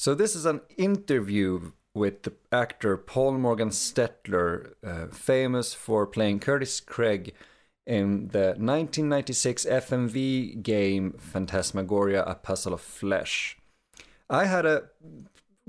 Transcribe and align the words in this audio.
So 0.00 0.14
this 0.14 0.36
is 0.36 0.46
an 0.46 0.60
interview 0.76 1.72
with 1.92 2.22
the 2.22 2.32
actor 2.52 2.96
Paul 2.96 3.32
Morgan 3.32 3.70
Stetler, 3.70 4.74
uh, 4.86 5.08
famous 5.08 5.74
for 5.74 6.06
playing 6.06 6.38
Curtis 6.38 6.78
Craig 6.78 7.34
in 7.84 8.28
the 8.28 8.54
1996 8.54 9.64
FMV 9.64 10.62
game 10.62 11.14
Phantasmagoria: 11.18 12.22
A 12.22 12.36
Puzzle 12.36 12.74
of 12.74 12.80
Flesh. 12.80 13.58
I 14.30 14.44
had 14.44 14.64
a 14.64 14.84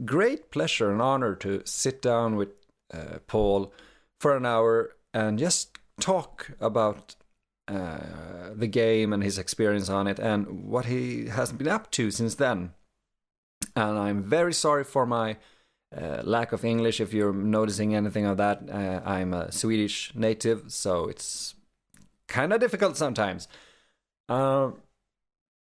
great 0.06 0.52
pleasure 0.52 0.92
and 0.92 1.02
honor 1.02 1.34
to 1.38 1.64
sit 1.66 2.00
down 2.00 2.36
with 2.36 2.50
uh, 2.94 3.18
Paul 3.26 3.74
for 4.20 4.38
an 4.38 4.46
hour 4.46 4.92
and 5.12 5.40
just 5.40 5.80
talk 6.00 6.52
about 6.60 7.16
uh, 7.68 8.54
the 8.54 8.68
game 8.68 9.12
and 9.12 9.24
his 9.24 9.40
experience 9.40 9.90
on 9.90 10.06
it 10.06 10.20
and 10.20 10.66
what 10.66 10.86
he 10.86 11.30
has 11.30 11.52
been 11.52 11.68
up 11.68 11.90
to 11.94 12.12
since 12.12 12.36
then. 12.36 12.74
And 13.76 13.98
I'm 13.98 14.24
very 14.24 14.54
sorry 14.54 14.84
for 14.84 15.06
my 15.06 15.38
uh, 15.96 16.22
lack 16.24 16.52
of 16.52 16.64
English 16.64 17.00
if 17.00 17.14
you're 17.14 17.34
noticing 17.34 17.96
anything 17.96 18.26
of 18.26 18.38
that. 18.38 18.70
Uh, 18.70 19.02
I'm 19.06 19.34
a 19.34 19.52
Swedish 19.52 20.14
native, 20.16 20.72
so 20.72 21.06
it's 21.06 21.56
kind 22.28 22.54
of 22.54 22.60
difficult 22.60 22.98
sometimes. 22.98 23.48
Uh, 24.28 24.72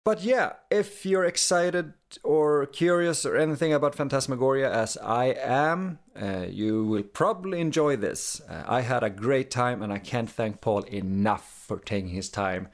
but 0.06 0.24
yeah, 0.24 0.54
if 0.70 1.04
you're 1.04 1.26
excited 1.26 1.94
or 2.24 2.68
curious 2.68 3.26
or 3.26 3.36
anything 3.36 3.74
about 3.74 3.96
Phantasmagoria 3.96 4.72
as 4.72 4.98
I 4.98 5.36
am, 5.42 5.98
uh, 6.16 6.46
you 6.48 6.86
will 6.86 7.04
probably 7.04 7.60
enjoy 7.60 7.96
this. 7.96 8.40
Uh, 8.48 8.64
I 8.68 8.82
had 8.82 9.04
a 9.04 9.10
great 9.10 9.50
time 9.50 9.82
and 9.82 9.92
I 9.92 9.98
can't 9.98 10.30
thank 10.30 10.62
Paul 10.62 10.84
enough 10.84 11.66
for 11.68 11.80
taking 11.80 12.10
his 12.10 12.30
time 12.30 12.68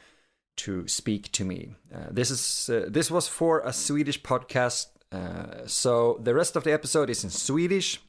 to 0.58 0.86
speak 0.90 1.32
to 1.32 1.46
me. 1.46 1.76
Uh, 1.94 2.08
this 2.12 2.30
is 2.30 2.70
this 2.90 3.10
was 3.10 3.30
for 3.30 3.62
a 3.62 3.72
Swedish 3.72 4.22
podcast, 4.22 4.88
uh, 5.12 5.66
so 5.66 6.20
the 6.24 6.34
rest 6.34 6.56
of 6.56 6.64
the 6.64 6.72
episode 6.72 7.10
is 7.10 7.24
in 7.24 7.30
Swedish. 7.30 8.00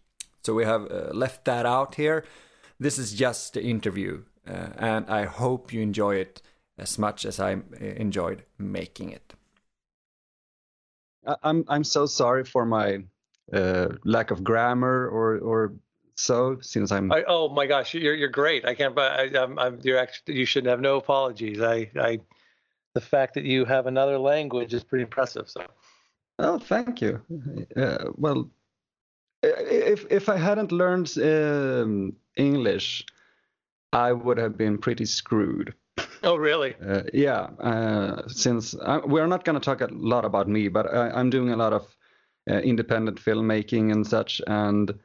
So 0.44 0.54
we 0.54 0.64
have 0.64 0.90
uh, 0.90 1.10
left 1.12 1.44
that 1.44 1.66
out 1.66 1.94
here. 1.94 2.24
This 2.78 2.98
is 2.98 3.12
just 3.12 3.54
the 3.54 3.62
interview, 3.62 4.22
and 4.44 5.08
I 5.08 5.24
hope 5.24 5.72
you 5.72 5.80
enjoy 5.80 6.16
it 6.16 6.42
as 6.78 6.98
much 6.98 7.24
as 7.24 7.38
I 7.38 7.58
enjoyed 7.80 8.42
making 8.58 9.10
it. 9.10 9.34
I'm 11.42 11.64
I'm 11.68 11.84
so 11.84 12.06
sorry 12.06 12.44
for 12.44 12.66
my 12.66 13.04
uh, 13.52 13.88
lack 14.04 14.32
of 14.32 14.42
grammar 14.42 15.08
or 15.08 15.38
or 15.38 15.72
so 16.16 16.58
since 16.60 16.90
I'm. 16.90 17.12
I, 17.12 17.22
oh 17.28 17.48
my 17.48 17.66
gosh, 17.66 17.94
you're 17.94 18.16
you're 18.16 18.28
great. 18.28 18.64
I 18.64 18.74
can't. 18.74 18.94
But 18.94 19.12
I, 19.12 19.42
I'm, 19.42 19.58
I'm 19.58 19.78
you're 19.82 19.98
actually 19.98 20.34
you 20.34 20.44
should 20.44 20.66
have 20.66 20.80
no 20.80 20.96
apologies. 20.96 21.60
I 21.60 21.88
I 21.94 22.18
the 22.94 23.00
fact 23.00 23.34
that 23.34 23.44
you 23.44 23.64
have 23.64 23.86
another 23.86 24.18
language 24.18 24.74
is 24.74 24.82
pretty 24.82 25.02
impressive. 25.02 25.48
So. 25.48 25.64
Oh, 26.38 26.58
thank 26.58 27.00
you. 27.00 27.20
Uh, 27.76 28.04
well, 28.16 28.50
if 29.42 30.06
if 30.10 30.28
I 30.28 30.36
hadn't 30.36 30.72
learned 30.72 31.12
um, 31.18 32.16
English, 32.36 33.04
I 33.92 34.12
would 34.12 34.38
have 34.38 34.56
been 34.56 34.78
pretty 34.78 35.04
screwed. 35.06 35.74
Oh, 36.24 36.36
really? 36.36 36.76
Uh, 36.80 37.02
yeah. 37.12 37.48
Uh, 37.58 38.28
since 38.28 38.76
I, 38.76 38.98
we're 38.98 39.26
not 39.26 39.44
going 39.44 39.60
to 39.60 39.64
talk 39.64 39.80
a 39.80 39.88
lot 39.90 40.24
about 40.24 40.46
me, 40.46 40.68
but 40.68 40.86
I, 40.94 41.18
am 41.18 41.30
doing 41.30 41.50
a 41.50 41.56
lot 41.56 41.72
of 41.72 41.96
uh, 42.48 42.58
independent 42.58 43.20
filmmaking 43.20 43.90
and 43.90 44.06
such. 44.06 44.40
And 44.46 45.00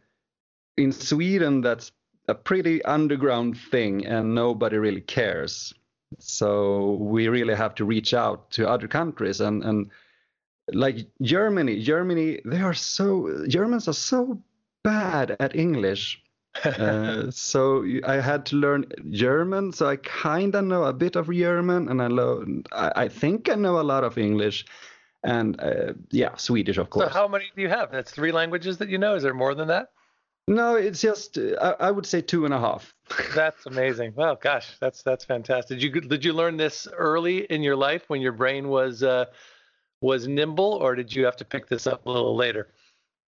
in 0.77 0.91
Sweden, 0.91 1.61
that's 1.61 1.91
a 2.27 2.35
pretty 2.35 2.85
underground 2.85 3.57
thing, 3.57 4.05
and 4.05 4.35
nobody 4.35 4.77
really 4.77 5.01
cares. 5.01 5.73
So 6.19 6.97
we 6.99 7.29
really 7.29 7.55
have 7.55 7.73
to 7.75 7.85
reach 7.85 8.13
out 8.13 8.51
to 8.51 8.69
other 8.69 8.87
countries 8.87 9.41
and 9.41 9.63
and 9.63 9.89
like 10.73 11.07
Germany. 11.21 11.81
Germany, 11.81 12.41
they 12.45 12.61
are 12.61 12.73
so 12.73 13.45
Germans 13.47 13.87
are 13.87 13.93
so 13.93 14.41
bad 14.83 15.35
at 15.39 15.55
English 15.55 16.21
uh, 16.65 17.29
so 17.29 17.85
I 18.05 18.15
had 18.15 18.45
to 18.47 18.55
learn 18.55 18.85
German. 19.11 19.71
So 19.73 19.87
I 19.87 19.97
kind 19.97 20.55
of 20.55 20.65
know 20.65 20.83
a 20.83 20.93
bit 20.93 21.15
of 21.15 21.31
German, 21.31 21.89
and 21.89 22.01
I, 22.01 22.07
lo- 22.07 22.45
I, 22.71 22.91
I 22.95 23.07
think 23.07 23.49
I 23.49 23.55
know 23.55 23.79
a 23.79 23.83
lot 23.83 24.03
of 24.03 24.17
English, 24.17 24.65
and 25.23 25.59
uh, 25.59 25.93
yeah, 26.11 26.35
Swedish, 26.37 26.77
of 26.77 26.89
course. 26.89 27.11
So 27.11 27.13
how 27.13 27.27
many 27.27 27.45
do 27.55 27.61
you 27.61 27.69
have? 27.69 27.91
That's 27.91 28.11
three 28.11 28.31
languages 28.31 28.77
that 28.79 28.89
you 28.89 28.97
know. 28.97 29.15
Is 29.15 29.23
there 29.23 29.33
more 29.33 29.55
than 29.55 29.67
that? 29.67 29.89
No, 30.47 30.75
it's 30.75 31.01
just 31.01 31.37
I, 31.37 31.75
I 31.79 31.91
would 31.91 32.05
say 32.05 32.21
two 32.21 32.45
and 32.45 32.53
a 32.53 32.59
half. 32.59 32.93
that's 33.35 33.65
amazing. 33.65 34.13
Well, 34.15 34.35
gosh, 34.35 34.77
that's 34.79 35.03
that's 35.03 35.25
fantastic. 35.25 35.79
Did 35.79 35.83
you 35.83 36.01
did 36.01 36.25
you 36.25 36.33
learn 36.33 36.57
this 36.57 36.87
early 36.97 37.39
in 37.39 37.61
your 37.61 37.75
life 37.75 38.03
when 38.07 38.21
your 38.21 38.31
brain 38.31 38.69
was 38.69 39.03
uh, 39.03 39.25
was 40.01 40.27
nimble, 40.27 40.73
or 40.81 40.95
did 40.95 41.13
you 41.15 41.25
have 41.25 41.37
to 41.37 41.45
pick 41.45 41.67
this 41.67 41.87
up 41.87 42.05
a 42.05 42.11
little 42.11 42.35
later? 42.35 42.67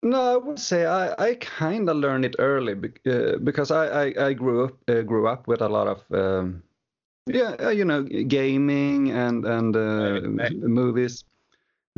No, 0.03 0.35
I 0.35 0.37
would 0.37 0.59
say 0.59 0.87
I, 0.87 1.13
I 1.19 1.35
kind 1.35 1.89
of 1.89 1.97
learned 1.97 2.25
it 2.25 2.37
early 2.39 2.75
uh, 3.07 3.39
because 3.43 3.71
I, 3.71 3.87
I, 3.87 4.27
I, 4.29 4.33
grew 4.33 4.67
up 4.67 4.77
uh, 4.89 5.03
grew 5.03 5.27
up 5.27 5.49
with 5.49 5.61
a 5.61 5.69
lot 5.69 5.89
of 5.89 6.05
um, 6.13 6.63
yeah 7.27 7.57
uh, 7.61 7.71
you 7.71 7.85
know 7.85 8.05
gaming 8.05 9.11
and 9.11 9.45
and 9.45 9.75
uh, 9.75 10.21
right. 10.23 10.57
movies 10.57 11.25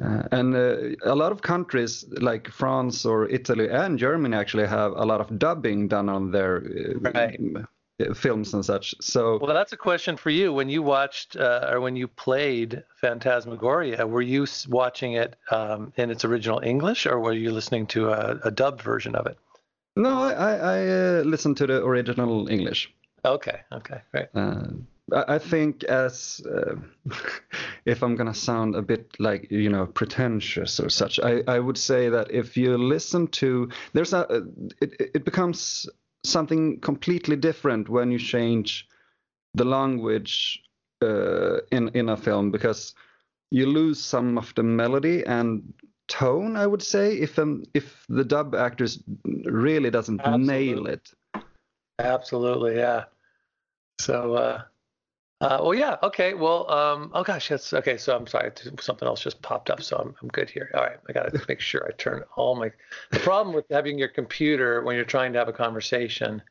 uh, 0.02 0.22
and 0.32 0.54
uh, 0.54 0.96
a 1.04 1.14
lot 1.14 1.30
of 1.30 1.42
countries 1.42 2.06
like 2.22 2.48
France 2.48 3.04
or 3.04 3.28
Italy 3.28 3.68
and 3.68 3.98
Germany 3.98 4.34
actually 4.34 4.66
have 4.66 4.92
a 4.92 5.04
lot 5.04 5.20
of 5.20 5.38
dubbing 5.38 5.86
done 5.86 6.08
on 6.08 6.30
their 6.30 6.62
right 7.00 7.38
films 8.14 8.54
and 8.54 8.64
such. 8.64 8.94
So 9.00 9.38
well, 9.40 9.54
that's 9.54 9.72
a 9.72 9.76
question 9.76 10.16
for 10.16 10.30
you. 10.30 10.52
When 10.52 10.68
you 10.68 10.82
watched 10.82 11.36
uh, 11.36 11.68
or 11.70 11.80
when 11.80 11.96
you 11.96 12.08
played 12.08 12.82
Phantasmagoria, 13.00 14.06
were 14.06 14.22
you 14.22 14.46
watching 14.68 15.14
it 15.14 15.36
um, 15.50 15.92
in 15.96 16.10
its 16.10 16.24
original 16.24 16.60
English, 16.60 17.06
or 17.06 17.20
were 17.20 17.32
you 17.32 17.52
listening 17.52 17.86
to 17.88 18.10
a, 18.10 18.38
a 18.44 18.50
dubbed 18.50 18.82
version 18.82 19.14
of 19.14 19.26
it? 19.26 19.38
No, 19.96 20.22
I, 20.22 20.32
I, 20.32 20.52
I 20.54 20.88
uh, 20.88 21.22
listened 21.24 21.56
to 21.58 21.66
the 21.66 21.84
original 21.84 22.48
English. 22.48 22.92
Okay, 23.24 23.60
okay, 23.72 24.00
great. 24.12 24.28
Uh, 24.34 24.62
I 25.12 25.38
think 25.38 25.84
as 25.84 26.40
uh, 26.46 26.76
if 27.84 28.02
I'm 28.02 28.16
gonna 28.16 28.34
sound 28.34 28.74
a 28.74 28.82
bit 28.82 29.16
like 29.18 29.50
you 29.50 29.68
know 29.68 29.86
pretentious 29.86 30.80
or 30.80 30.88
such, 30.88 31.18
I, 31.20 31.42
I 31.46 31.58
would 31.58 31.78
say 31.78 32.08
that 32.08 32.30
if 32.30 32.56
you 32.56 32.76
listen 32.78 33.26
to 33.28 33.68
there's 33.92 34.12
a 34.12 34.44
it, 34.80 35.10
it 35.14 35.24
becomes 35.24 35.88
something 36.24 36.80
completely 36.80 37.36
different 37.36 37.88
when 37.88 38.10
you 38.10 38.18
change 38.18 38.88
the 39.54 39.64
language 39.64 40.62
uh, 41.02 41.58
in 41.72 41.88
in 41.94 42.08
a 42.08 42.16
film 42.16 42.50
because 42.50 42.94
you 43.50 43.66
lose 43.66 43.98
some 44.00 44.38
of 44.38 44.54
the 44.54 44.62
melody 44.62 45.24
and 45.26 45.72
tone. 46.08 46.56
I 46.56 46.66
would 46.66 46.82
say 46.82 47.14
if 47.14 47.38
um, 47.38 47.64
if 47.74 48.04
the 48.08 48.24
dub 48.24 48.54
actors 48.54 49.02
really 49.44 49.90
doesn't 49.90 50.20
Absolutely. 50.20 50.46
nail 50.46 50.86
it. 50.86 51.12
Absolutely, 51.98 52.76
yeah. 52.76 53.04
So 54.00 54.34
uh, 54.34 54.62
uh, 55.40 55.58
well, 55.62 55.74
yeah. 55.74 55.96
Okay. 56.02 56.34
Well, 56.34 56.70
um, 56.70 57.10
oh 57.14 57.24
gosh, 57.24 57.48
that's 57.48 57.72
okay. 57.72 57.96
So 57.96 58.14
I'm 58.14 58.26
sorry, 58.26 58.50
something 58.80 59.08
else 59.08 59.22
just 59.22 59.40
popped 59.40 59.70
up, 59.70 59.82
so 59.82 59.96
I'm 59.96 60.14
I'm 60.20 60.28
good 60.28 60.50
here. 60.50 60.70
All 60.74 60.82
right, 60.82 60.98
I 61.08 61.12
got 61.12 61.32
to 61.32 61.42
make 61.48 61.60
sure 61.60 61.86
I 61.86 61.92
turn 61.92 62.22
all 62.36 62.54
my. 62.56 62.70
The 63.10 63.20
problem 63.20 63.54
with 63.54 63.64
having 63.70 63.98
your 63.98 64.08
computer 64.08 64.82
when 64.82 64.96
you're 64.96 65.04
trying 65.04 65.32
to 65.32 65.38
have 65.38 65.48
a 65.48 65.52
conversation, 65.52 66.42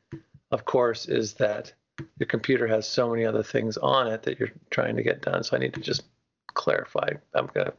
of 0.51 0.65
course, 0.65 1.07
is 1.07 1.33
that 1.35 1.71
your 2.17 2.27
computer 2.27 2.65
has 2.65 2.87
so 2.87 3.09
many 3.09 3.25
other 3.25 3.43
things 3.43 3.77
on 3.77 4.07
it 4.07 4.23
that 4.23 4.39
you're 4.39 4.51
trying 4.71 4.95
to 4.95 5.03
get 5.03 5.21
done. 5.21 5.43
So 5.43 5.55
I 5.55 5.59
need 5.59 5.75
to 5.75 5.81
just 5.81 6.03
clarify. 6.47 7.09
I'm 7.35 7.47
gonna. 7.53 7.73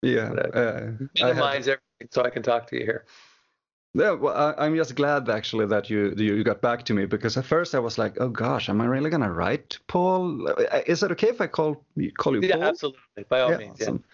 Yeah. 0.00 0.32
Uh, 0.32 0.92
minimize 1.14 1.68
everything 1.68 2.08
so 2.10 2.22
I 2.22 2.30
can 2.30 2.42
talk 2.42 2.66
to 2.68 2.76
you 2.76 2.84
here. 2.84 3.04
Yeah, 3.94 4.12
well, 4.12 4.54
I, 4.58 4.66
am 4.66 4.74
just 4.74 4.94
glad 4.94 5.28
actually 5.28 5.66
that 5.66 5.90
you 5.90 6.14
you 6.16 6.42
got 6.44 6.62
back 6.62 6.84
to 6.84 6.94
me 6.94 7.04
because 7.04 7.36
at 7.36 7.44
first 7.44 7.74
I 7.74 7.78
was 7.78 7.98
like, 7.98 8.16
oh 8.20 8.28
gosh, 8.30 8.70
am 8.70 8.80
I 8.80 8.86
really 8.86 9.10
gonna 9.10 9.30
write 9.30 9.78
Paul? 9.86 10.48
Is 10.86 11.02
it 11.02 11.12
okay 11.12 11.28
if 11.28 11.42
I 11.42 11.46
call 11.46 11.84
call 12.16 12.34
you 12.34 12.48
yeah, 12.48 12.54
Paul? 12.54 12.62
Yeah, 12.62 12.68
absolutely, 12.68 13.24
by 13.28 13.40
all 13.40 13.50
yeah, 13.50 13.56
means. 13.58 13.82
Awesome. 13.82 14.04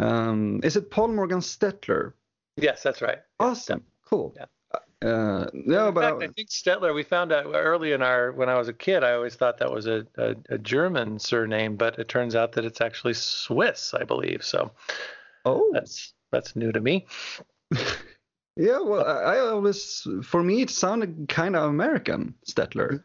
Yeah. 0.00 0.06
Um, 0.06 0.60
is 0.64 0.76
it 0.76 0.90
Paul 0.90 1.08
Morgan 1.08 1.38
Stetler? 1.38 2.14
Yes, 2.56 2.82
that's 2.82 3.02
right. 3.02 3.18
Awesome, 3.38 3.84
cool. 4.04 4.34
Yeah. 4.36 4.46
Uh, 5.02 5.46
no, 5.54 5.88
in 5.88 5.94
but 5.94 6.00
fact, 6.00 6.22
I, 6.22 6.24
I, 6.26 6.28
think 6.28 6.50
Stetler. 6.50 6.92
We 6.92 7.04
found 7.04 7.32
out 7.32 7.46
early 7.54 7.92
in 7.92 8.02
our 8.02 8.32
when 8.32 8.48
I 8.48 8.58
was 8.58 8.68
a 8.68 8.72
kid. 8.72 9.04
I 9.04 9.12
always 9.12 9.36
thought 9.36 9.58
that 9.58 9.70
was 9.70 9.86
a, 9.86 10.06
a, 10.18 10.34
a 10.50 10.58
German 10.58 11.20
surname, 11.20 11.76
but 11.76 11.98
it 12.00 12.08
turns 12.08 12.34
out 12.34 12.52
that 12.52 12.64
it's 12.64 12.80
actually 12.80 13.14
Swiss, 13.14 13.94
I 13.94 14.02
believe. 14.02 14.44
So, 14.44 14.72
oh, 15.44 15.70
that's 15.72 16.14
that's 16.32 16.56
new 16.56 16.72
to 16.72 16.80
me. 16.80 17.06
Yeah, 18.60 18.80
well, 18.80 19.06
I 19.06 19.38
always, 19.38 20.06
for 20.22 20.42
me, 20.42 20.60
it 20.60 20.68
sounded 20.68 21.30
kind 21.30 21.56
of 21.56 21.70
American, 21.70 22.34
Stetler. 22.46 23.02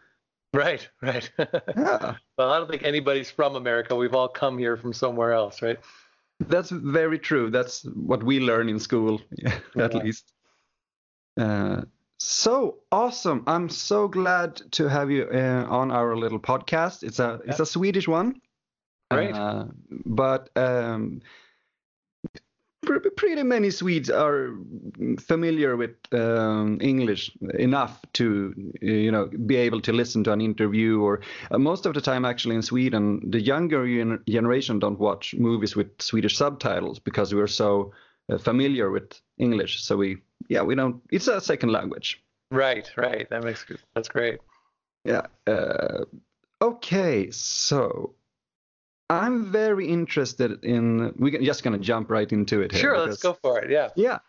Right, 0.54 0.86
right. 1.02 1.32
yeah. 1.40 2.16
Well, 2.38 2.52
I 2.52 2.58
don't 2.58 2.70
think 2.70 2.84
anybody's 2.84 3.32
from 3.32 3.56
America. 3.56 3.96
We've 3.96 4.14
all 4.14 4.28
come 4.28 4.58
here 4.58 4.76
from 4.76 4.92
somewhere 4.92 5.32
else, 5.32 5.62
right? 5.62 5.80
That's 6.42 6.72
very 6.72 7.18
true. 7.18 7.50
That's 7.52 7.86
what 7.86 8.22
we 8.22 8.42
learn 8.42 8.68
in 8.68 8.80
school, 8.80 9.22
at 9.46 9.94
yeah. 9.94 10.04
least. 10.04 10.34
Uh, 11.40 11.84
so 12.20 12.80
awesome! 12.92 13.46
I'm 13.48 13.70
so 13.70 14.10
glad 14.10 14.62
to 14.72 14.90
have 14.90 15.10
you 15.10 15.24
uh, 15.34 15.68
on 15.70 15.90
our 15.90 16.18
little 16.18 16.40
podcast. 16.40 17.04
It's 17.04 17.20
a 17.20 17.40
yeah. 17.44 17.52
it's 17.52 17.62
a 17.62 17.66
Swedish 17.66 18.10
one. 18.10 18.42
Great. 19.10 19.34
Uh, 19.34 19.66
but 20.06 20.50
um, 20.58 21.22
pretty 22.86 23.44
many 23.44 23.70
Swedes 23.70 24.10
are 24.10 24.56
familiar 25.20 25.76
with 25.76 25.96
um, 26.14 26.80
English 26.82 27.32
enough 27.58 28.02
to, 28.14 28.54
you 28.82 29.12
know, 29.12 29.30
be 29.46 29.56
able 29.56 29.82
to 29.82 29.94
listen 29.94 30.24
to 30.24 30.32
an 30.32 30.42
interview. 30.42 31.02
Or 31.02 31.22
uh, 31.52 31.58
most 31.58 31.86
of 31.86 31.94
the 31.94 32.02
time, 32.02 32.26
actually, 32.26 32.56
in 32.56 32.62
Sweden, 32.62 33.30
the 33.30 33.42
younger 33.42 34.18
generation 34.28 34.80
don't 34.80 35.00
watch 35.00 35.36
movies 35.36 35.76
with 35.76 36.02
Swedish 36.02 36.38
subtitles 36.38 37.00
because 37.00 37.34
we're 37.34 37.48
so 37.48 37.94
uh, 38.32 38.38
familiar 38.38 38.90
with 38.90 39.22
English. 39.38 39.84
So 39.84 39.98
we, 39.98 40.18
yeah, 40.48 40.62
we 40.62 40.76
don't. 40.76 41.02
It's 41.12 41.28
a 41.28 41.42
second 41.42 41.72
language. 41.72 42.24
Right, 42.52 42.90
right. 42.96 43.30
That 43.30 43.44
makes 43.44 43.66
that's 43.94 44.10
great. 44.10 44.40
Yeah. 45.04 45.28
Uh, 45.48 46.06
okay, 46.62 47.32
so 47.32 48.16
I'm 49.10 49.52
very 49.52 49.88
interested 49.88 50.64
in. 50.64 51.14
We're 51.18 51.40
just 51.42 51.64
gonna 51.64 51.78
jump 51.78 52.10
right 52.10 52.32
into 52.32 52.62
it. 52.62 52.72
Here 52.72 52.82
sure, 52.82 52.94
because, 52.94 53.08
let's 53.10 53.24
go 53.24 53.34
for 53.34 53.60
it. 53.60 53.70
Yeah. 53.70 53.90
Yeah. 53.96 54.20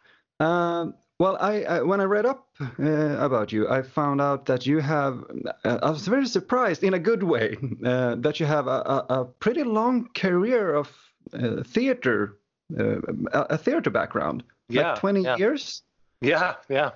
Um, 0.40 0.94
well, 1.18 1.38
I, 1.40 1.62
I, 1.62 1.82
when 1.82 2.00
I 2.02 2.04
read 2.04 2.26
up 2.26 2.46
uh, 2.60 3.16
about 3.18 3.50
you, 3.50 3.68
I 3.70 3.80
found 3.80 4.20
out 4.20 4.44
that 4.46 4.66
you 4.66 4.80
have. 4.80 5.24
Uh, 5.64 5.78
I 5.82 5.90
was 5.90 6.06
very 6.06 6.26
surprised 6.26 6.84
in 6.84 6.92
a 6.92 6.98
good 6.98 7.22
way 7.22 7.56
uh, 7.84 8.16
that 8.16 8.38
you 8.38 8.44
have 8.44 8.66
a, 8.66 8.70
a, 8.70 9.06
a, 9.20 9.24
pretty 9.24 9.64
long 9.64 10.10
career 10.14 10.74
of 10.74 10.92
uh, 11.32 11.62
theater, 11.62 12.36
uh, 12.78 12.96
a 13.32 13.56
theater 13.56 13.88
background. 13.88 14.42
Yeah. 14.68 14.90
Like 14.90 15.00
20 15.00 15.22
yeah. 15.22 15.36
years. 15.36 15.82
Yeah, 16.20 16.54
yeah. 16.68 16.90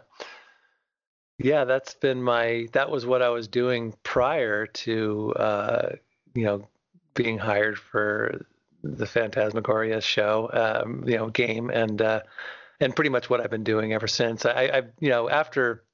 Yeah, 1.39 1.65
that's 1.65 1.95
been 1.95 2.23
my. 2.23 2.69
That 2.73 2.91
was 2.91 3.07
what 3.07 3.23
I 3.23 3.31
was 3.31 3.49
doing 3.49 3.95
prior 4.03 4.67
to, 4.67 5.33
uh, 5.37 5.89
you 6.35 6.45
know, 6.45 6.69
being 7.15 7.39
hired 7.39 7.79
for 7.79 8.47
the 8.83 9.07
Phantasmagoria 9.07 10.01
show, 10.01 10.51
um, 10.53 11.05
you 11.07 11.17
know, 11.17 11.29
game, 11.29 11.71
and 11.71 12.01
uh, 12.01 12.21
and 12.81 12.95
pretty 12.95 13.11
much 13.11 13.29
what 13.29 13.41
I've 13.41 13.51
been 13.51 13.65
doing 13.65 13.93
ever 13.93 14.07
since. 14.07 14.47
I, 14.47 14.65
I 14.65 14.83
you 15.01 15.11
know, 15.11 15.29
after 15.29 15.85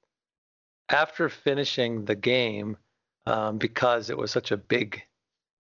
after 0.88 1.28
finishing 1.28 2.04
the 2.04 2.14
game, 2.14 2.76
um, 3.26 3.58
because 3.58 4.10
it 4.10 4.16
was 4.16 4.30
such 4.30 4.52
a 4.52 4.56
big 4.56 5.02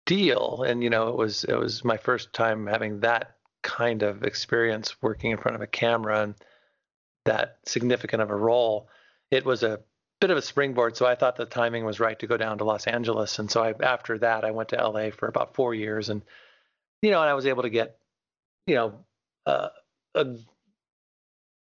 deal, 0.04 0.64
and 0.66 0.82
you 0.82 0.90
know, 0.90 1.08
it 1.08 1.16
was 1.16 1.44
it 1.44 1.58
was 1.58 1.84
my 1.84 1.96
first 1.96 2.32
time 2.32 2.66
having 2.66 3.00
that 3.00 3.36
kind 3.62 4.02
of 4.02 4.22
experience 4.22 5.00
working 5.02 5.32
in 5.32 5.38
front 5.38 5.56
of 5.56 5.60
a 5.60 5.66
camera 5.66 6.22
and 6.22 6.34
that 7.24 7.58
significant 7.64 8.22
of 8.22 8.30
a 8.30 8.36
role. 8.36 8.88
It 9.30 9.44
was 9.44 9.62
a 9.62 9.80
bit 10.20 10.30
of 10.30 10.36
a 10.36 10.42
springboard. 10.42 10.96
So 10.96 11.06
I 11.06 11.14
thought 11.14 11.36
the 11.36 11.46
timing 11.46 11.84
was 11.84 12.00
right 12.00 12.18
to 12.18 12.26
go 12.26 12.36
down 12.36 12.58
to 12.58 12.64
Los 12.64 12.86
Angeles. 12.86 13.38
And 13.38 13.50
so 13.50 13.62
I, 13.62 13.74
after 13.82 14.18
that, 14.18 14.44
I 14.44 14.50
went 14.50 14.70
to 14.70 14.76
LA 14.76 15.10
for 15.10 15.28
about 15.28 15.54
four 15.54 15.74
years, 15.74 16.08
and 16.08 16.22
you 17.02 17.10
know, 17.10 17.20
and 17.20 17.30
I 17.30 17.34
was 17.34 17.46
able 17.46 17.62
to 17.62 17.70
get, 17.70 17.98
you 18.66 18.74
know, 18.74 19.04
uh, 19.44 19.68
a 20.14 20.36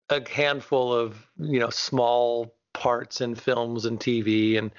a 0.10 0.30
handful 0.30 0.94
of 0.94 1.26
you 1.38 1.60
know 1.60 1.70
small 1.70 2.54
parts 2.74 3.22
in 3.22 3.36
films 3.36 3.86
and 3.86 4.00
TV 4.00 4.58
and 4.58 4.72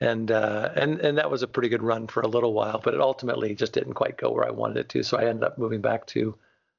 and 0.00 0.30
uh, 0.30 0.70
and 0.74 1.00
and 1.00 1.18
that 1.18 1.30
was 1.30 1.42
a 1.42 1.48
pretty 1.48 1.68
good 1.68 1.82
run 1.82 2.06
for 2.06 2.22
a 2.22 2.28
little 2.28 2.52
while, 2.52 2.80
but 2.82 2.94
it 2.94 3.00
ultimately 3.00 3.54
just 3.54 3.72
didn't 3.72 3.94
quite 3.94 4.16
go 4.16 4.30
where 4.30 4.46
I 4.46 4.50
wanted 4.50 4.78
it 4.78 4.88
to. 4.90 5.02
So 5.02 5.18
I 5.18 5.26
ended 5.26 5.44
up 5.44 5.58
moving 5.58 5.80
back 5.80 6.06
to 6.08 6.36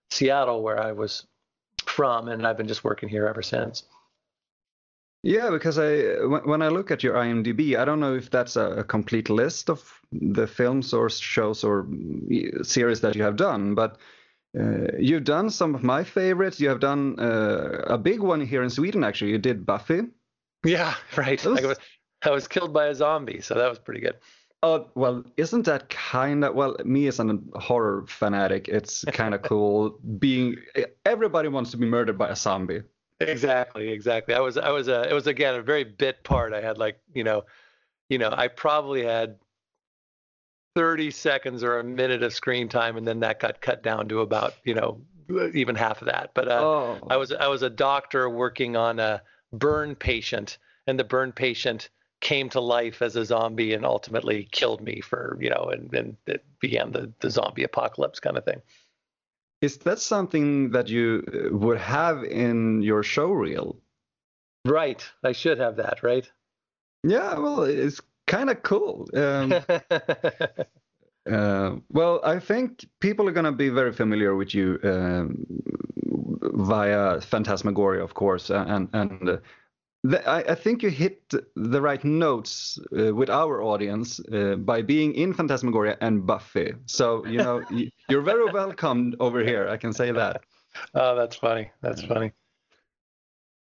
Seattle, 0.09 0.61
where 0.63 0.81
I 0.81 0.91
was 0.91 1.25
from, 1.85 2.27
and 2.27 2.45
I've 2.45 2.57
been 2.57 2.67
just 2.67 2.83
working 2.83 3.09
here 3.09 3.27
ever 3.27 3.41
since. 3.41 3.83
Yeah, 5.23 5.51
because 5.51 5.77
I 5.77 6.15
when 6.25 6.63
I 6.63 6.69
look 6.69 6.89
at 6.89 7.03
your 7.03 7.13
IMDb, 7.13 7.77
I 7.77 7.85
don't 7.85 7.99
know 7.99 8.15
if 8.15 8.31
that's 8.31 8.55
a, 8.55 8.83
complete 8.83 9.29
list 9.29 9.69
of 9.69 10.01
the 10.11 10.47
films 10.47 10.93
or 10.93 11.09
shows 11.09 11.63
or 11.63 11.87
series 12.63 13.01
that 13.01 13.15
you 13.15 13.21
have 13.21 13.35
done, 13.35 13.75
but 13.75 13.97
uh, 14.59 14.97
you've 14.97 15.23
done 15.23 15.51
some 15.51 15.75
of 15.75 15.83
my 15.83 16.03
favorites. 16.03 16.59
You 16.59 16.69
have 16.69 16.79
done 16.79 17.19
uh, 17.19 17.83
a 17.85 17.97
big 17.99 18.19
one 18.19 18.41
here 18.41 18.63
in 18.63 18.71
Sweden, 18.71 19.03
actually. 19.03 19.31
You 19.31 19.37
did 19.37 19.63
Buffy. 19.63 20.01
Yeah, 20.65 20.95
right. 21.15 21.43
Was... 21.45 21.63
I, 21.63 21.67
was, 21.67 21.77
I 22.23 22.29
was 22.31 22.47
killed 22.47 22.73
by 22.73 22.87
a 22.87 22.95
zombie, 22.95 23.41
so 23.41 23.53
that 23.53 23.69
was 23.69 23.77
pretty 23.77 24.01
good. 24.01 24.15
Oh 24.63 24.87
well, 24.95 25.23
isn't 25.37 25.65
that 25.65 25.89
kind 25.89 26.43
of 26.43 26.55
well? 26.55 26.77
Me 26.83 27.07
as 27.07 27.19
a 27.19 27.39
horror 27.55 28.05
fanatic, 28.07 28.67
it's 28.67 29.03
kind 29.05 29.35
of 29.35 29.43
cool 29.43 29.99
being. 30.19 30.55
Everybody 31.05 31.47
wants 31.47 31.71
to 31.71 31.77
be 31.77 31.85
murdered 31.85 32.17
by 32.17 32.29
a 32.29 32.35
zombie. 32.35 32.81
Exactly, 33.29 33.89
exactly. 33.89 34.33
I 34.33 34.39
was, 34.39 34.57
I 34.57 34.71
was, 34.71 34.87
a, 34.87 35.09
it 35.09 35.13
was 35.13 35.27
again 35.27 35.55
a 35.55 35.61
very 35.61 35.83
bit 35.83 36.23
part. 36.23 36.53
I 36.53 36.61
had 36.61 36.77
like, 36.77 36.99
you 37.13 37.23
know, 37.23 37.45
you 38.09 38.17
know, 38.17 38.29
I 38.31 38.47
probably 38.47 39.03
had 39.03 39.37
30 40.75 41.11
seconds 41.11 41.63
or 41.63 41.79
a 41.79 41.83
minute 41.83 42.23
of 42.23 42.33
screen 42.33 42.69
time, 42.69 42.97
and 42.97 43.07
then 43.07 43.19
that 43.21 43.39
got 43.39 43.61
cut 43.61 43.83
down 43.83 44.07
to 44.09 44.21
about, 44.21 44.53
you 44.63 44.73
know, 44.73 45.01
even 45.53 45.75
half 45.75 46.01
of 46.01 46.07
that. 46.07 46.31
But 46.33 46.47
uh, 46.47 46.59
oh. 46.61 47.07
I 47.09 47.17
was, 47.17 47.31
I 47.31 47.47
was 47.47 47.61
a 47.61 47.69
doctor 47.69 48.29
working 48.29 48.75
on 48.75 48.99
a 48.99 49.21
burn 49.53 49.95
patient, 49.95 50.57
and 50.87 50.99
the 50.99 51.03
burn 51.03 51.31
patient 51.31 51.89
came 52.21 52.49
to 52.49 52.61
life 52.61 53.01
as 53.01 53.15
a 53.15 53.25
zombie 53.25 53.73
and 53.73 53.85
ultimately 53.85 54.47
killed 54.51 54.81
me 54.81 55.01
for, 55.01 55.37
you 55.41 55.49
know, 55.49 55.71
and, 55.73 55.93
and 55.93 56.17
it 56.27 56.45
began 56.59 56.91
the, 56.91 57.11
the 57.19 57.29
zombie 57.29 57.63
apocalypse 57.63 58.19
kind 58.19 58.37
of 58.37 58.45
thing. 58.45 58.61
Is 59.61 59.77
that 59.77 59.99
something 59.99 60.71
that 60.71 60.89
you 60.89 61.23
uh, 61.27 61.55
would 61.55 61.77
have 61.77 62.23
in 62.23 62.81
your 62.81 63.03
show 63.03 63.31
reel? 63.31 63.77
Right. 64.65 65.03
I 65.23 65.31
should 65.31 65.59
have 65.59 65.75
that, 65.77 66.03
right? 66.03 66.29
Yeah, 67.03 67.37
well, 67.37 67.63
it's 67.63 68.01
kind 68.27 68.49
of 68.49 68.63
cool. 68.63 69.07
Um, 69.13 69.53
uh, 71.31 71.75
well, 71.91 72.21
I 72.23 72.39
think 72.39 72.85
people 72.99 73.27
are 73.27 73.31
going 73.31 73.45
to 73.45 73.51
be 73.51 73.69
very 73.69 73.91
familiar 73.91 74.35
with 74.35 74.53
you 74.53 74.79
um, 74.83 75.45
via 76.53 77.21
Phantasmagoria, 77.21 78.03
of 78.03 78.13
course, 78.13 78.49
and 78.49 78.89
and 78.93 79.29
uh, 79.29 79.37
I, 80.03 80.43
I, 80.49 80.55
think 80.55 80.81
you 80.81 80.89
hit 80.89 81.31
the 81.55 81.81
right 81.81 82.03
notes 82.03 82.79
uh, 82.97 83.13
with 83.13 83.29
our 83.29 83.61
audience 83.61 84.19
uh, 84.31 84.55
by 84.55 84.81
being 84.81 85.13
in 85.13 85.33
Phantasmagoria 85.33 85.95
and 86.01 86.25
Buffy. 86.25 86.73
So 86.87 87.25
you 87.27 87.37
know 87.37 87.63
you're 88.09 88.23
very 88.23 88.51
welcome 88.51 89.13
over 89.19 89.43
here. 89.43 89.67
I 89.69 89.77
can 89.77 89.93
say 89.93 90.11
that. 90.11 90.41
Oh, 90.95 91.15
that's 91.15 91.35
funny. 91.35 91.69
That's 91.81 92.01
funny. 92.01 92.31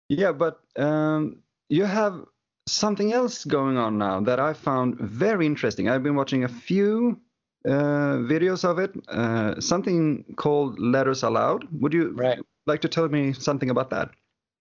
Yeah, 0.09 0.33
but 0.33 0.61
um, 0.77 1.39
you 1.69 1.85
have 1.85 2.25
something 2.69 3.13
else 3.13 3.45
going 3.45 3.77
on 3.77 3.99
now 3.99 4.21
that 4.21 4.39
I 4.39 4.53
found 4.53 4.99
very 4.99 5.45
interesting. 5.45 5.89
I've 5.89 6.03
been 6.03 6.17
watching 6.17 6.45
a 6.45 6.49
few 6.49 7.21
uh, 7.67 8.23
videos 8.31 8.65
of 8.65 8.79
it. 8.79 8.93
Uh, 9.09 9.61
something 9.61 10.25
called 10.37 10.79
Letters 10.79 11.23
Aloud. 11.23 11.67
Would 11.81 11.93
you 11.93 12.13
right. 12.13 12.39
like 12.67 12.81
to 12.83 12.89
tell 12.89 13.09
me 13.09 13.33
something 13.33 13.71
about 13.71 13.91
that? 13.91 14.11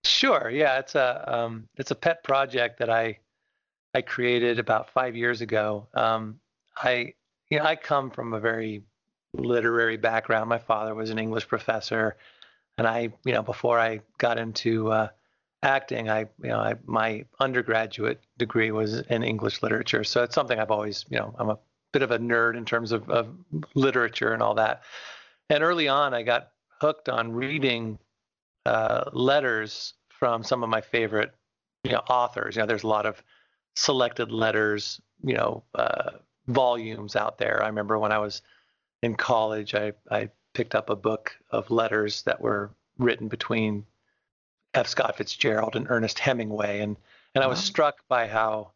Sure. 0.08 0.50
Yeah, 0.50 0.80
it's 0.80 0.96
a 0.96 1.24
um, 1.28 1.68
it's 1.76 1.92
a 1.92 1.96
pet 1.96 2.24
project 2.24 2.80
that 2.80 2.90
I 2.90 3.20
I 3.94 4.02
created 4.02 4.58
about 4.58 4.90
five 4.90 5.16
years 5.16 5.42
ago. 5.42 5.88
Um, 5.94 6.40
I 6.78 7.14
you 7.50 7.60
know 7.60 7.66
I 7.66 7.76
come 7.76 8.10
from 8.10 8.34
a 8.34 8.40
very 8.40 8.84
literary 9.34 9.98
background. 9.98 10.50
My 10.50 10.60
father 10.60 10.96
was 10.96 11.10
an 11.10 11.20
English 11.20 11.48
professor, 11.48 12.16
and 12.78 12.88
I 12.88 13.12
you 13.26 13.34
know 13.34 13.42
before 13.44 13.80
I 13.80 14.00
got 14.18 14.40
into 14.40 14.92
uh, 14.92 15.10
acting, 15.62 16.10
I 16.10 16.22
you 16.42 16.50
know 16.50 16.60
I, 16.60 16.76
my 16.86 17.26
undergraduate 17.42 18.22
degree 18.38 18.72
was 18.72 19.02
in 19.02 19.24
English 19.24 19.62
literature. 19.62 20.06
So 20.06 20.24
it's 20.24 20.36
something 20.36 20.58
I've 20.58 20.72
always 20.72 21.06
you 21.10 21.18
know 21.18 21.36
I'm 21.38 21.50
a 21.50 21.60
bit 21.92 22.02
of 22.02 22.12
a 22.12 22.20
nerd 22.20 22.56
in 22.56 22.64
terms 22.64 22.94
of, 22.94 23.10
of 23.10 23.28
literature 23.76 24.34
and 24.34 24.42
all 24.42 24.56
that. 24.56 24.84
And 25.50 25.64
early 25.64 25.90
on, 25.90 26.14
I 26.14 26.24
got 26.24 26.52
hooked 26.80 27.10
on 27.10 27.34
reading 27.34 28.00
uh, 28.68 29.10
letters 29.14 29.94
from 30.10 30.44
some 30.44 30.62
of 30.62 30.70
my 30.70 30.82
favorite 30.82 31.34
you 31.84 31.92
know 31.94 32.04
authors. 32.10 32.56
You 32.56 32.62
know, 32.62 32.66
there's 32.66 32.84
a 32.84 32.88
lot 32.88 33.06
of 33.06 33.24
selected 33.76 34.30
letters, 34.30 35.00
you 35.24 35.36
know, 35.36 35.64
uh, 35.74 36.12
volumes 36.48 37.16
out 37.16 37.38
there. 37.38 37.64
I 37.64 37.68
remember 37.68 37.98
when 37.98 38.12
I 38.12 38.20
was 38.20 38.42
in 39.02 39.16
college, 39.16 39.74
I 39.74 39.94
I 40.12 40.30
picked 40.54 40.76
up 40.76 40.90
a 40.90 40.96
book 40.96 41.38
of 41.50 41.72
letters 41.72 42.24
that 42.24 42.42
were 42.42 42.72
written 42.98 43.30
between 43.30 43.86
F. 44.74 44.88
Scott 44.88 45.16
Fitzgerald 45.16 45.76
and 45.78 45.88
Ernest 45.90 46.20
Hemingway, 46.20 46.82
and 46.82 46.98
and 47.36 47.44
I 47.44 47.48
was 47.48 47.64
struck 47.64 48.06
by 48.10 48.28
how 48.28 48.72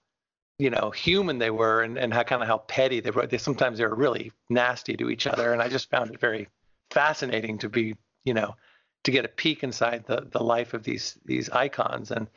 you 0.57 0.69
know 0.69 0.91
human 0.91 1.37
they 1.37 1.51
were 1.51 1.81
and, 1.81 1.97
and 1.97 2.13
how 2.13 2.23
kind 2.23 2.41
of 2.41 2.47
how 2.47 2.59
petty 2.59 3.01
they 3.01 3.11
were. 3.11 3.27
They 3.27 3.39
sometimes 3.39 3.77
they 3.77 3.85
were 3.85 3.95
really 3.95 4.31
nasty 4.49 4.95
to 4.95 5.09
each 5.09 5.27
other, 5.27 5.51
and 5.51 5.61
I 5.61 5.67
just 5.67 5.89
found 5.89 6.11
it 6.11 6.19
very 6.21 6.47
fascinating 6.91 7.57
to 7.57 7.67
be 7.67 7.97
you 8.23 8.33
know 8.33 8.55
to 9.03 9.11
get 9.11 9.25
a 9.25 9.29
peek 9.29 9.63
inside 9.63 10.05
the 10.05 10.27
the 10.31 10.43
life 10.43 10.73
of 10.73 10.83
these 10.83 11.17
these 11.25 11.49
icons. 11.49 12.11
And 12.11 12.27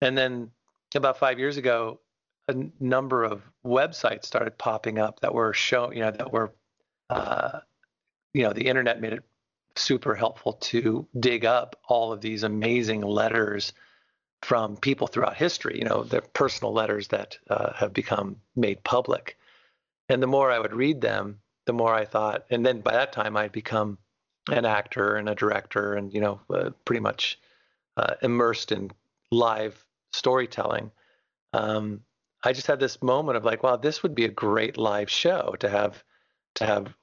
and 0.00 0.16
then 0.16 0.50
about 0.94 1.18
five 1.18 1.38
years 1.38 1.56
ago 1.56 2.00
a 2.48 2.54
number 2.80 3.24
of 3.24 3.42
websites 3.64 4.24
started 4.24 4.56
popping 4.56 4.98
up 4.98 5.20
that 5.20 5.34
were 5.34 5.52
show 5.52 5.90
you 5.92 6.00
know 6.00 6.10
that 6.10 6.32
were 6.32 6.52
uh, 7.10 7.60
you 8.32 8.42
know 8.42 8.52
the 8.52 8.66
internet 8.66 9.00
made 9.00 9.12
it 9.12 9.24
super 9.74 10.14
helpful 10.14 10.54
to 10.54 11.06
dig 11.20 11.44
up 11.44 11.78
all 11.88 12.12
of 12.12 12.20
these 12.20 12.42
amazing 12.42 13.02
letters 13.02 13.72
from 14.42 14.76
people 14.76 15.06
throughout 15.06 15.36
history 15.36 15.78
you 15.78 15.84
know 15.84 16.02
the 16.02 16.22
personal 16.32 16.72
letters 16.72 17.08
that 17.08 17.38
uh, 17.50 17.72
have 17.74 17.92
become 17.92 18.36
made 18.54 18.82
public. 18.84 19.36
And 20.08 20.22
the 20.22 20.28
more 20.28 20.52
i 20.52 20.58
would 20.58 20.72
read 20.72 21.00
them 21.00 21.40
the 21.66 21.72
more 21.72 21.92
i 21.92 22.04
thought 22.04 22.44
and 22.50 22.64
then 22.64 22.80
by 22.80 22.92
that 22.92 23.12
time 23.12 23.36
i'd 23.36 23.52
become 23.52 23.98
an 24.50 24.64
actor 24.64 25.16
and 25.16 25.28
a 25.28 25.34
director, 25.34 25.94
and 25.94 26.12
you 26.12 26.20
know, 26.20 26.40
uh, 26.52 26.70
pretty 26.84 27.00
much 27.00 27.38
uh, 27.96 28.14
immersed 28.22 28.72
in 28.72 28.90
live 29.30 29.84
storytelling. 30.12 30.90
Um, 31.52 32.02
I 32.44 32.52
just 32.52 32.66
had 32.66 32.80
this 32.80 33.02
moment 33.02 33.36
of 33.36 33.44
like, 33.44 33.62
wow, 33.62 33.76
this 33.76 34.02
would 34.02 34.14
be 34.14 34.24
a 34.24 34.28
great 34.28 34.76
live 34.76 35.10
show 35.10 35.56
to 35.60 35.68
have 35.68 36.02
to 36.56 36.66
have 36.66 36.94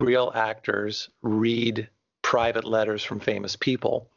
real 0.00 0.32
actors 0.34 1.08
read 1.22 1.88
private 2.22 2.64
letters 2.64 3.04
from 3.04 3.20
famous 3.20 3.56
people 3.56 4.10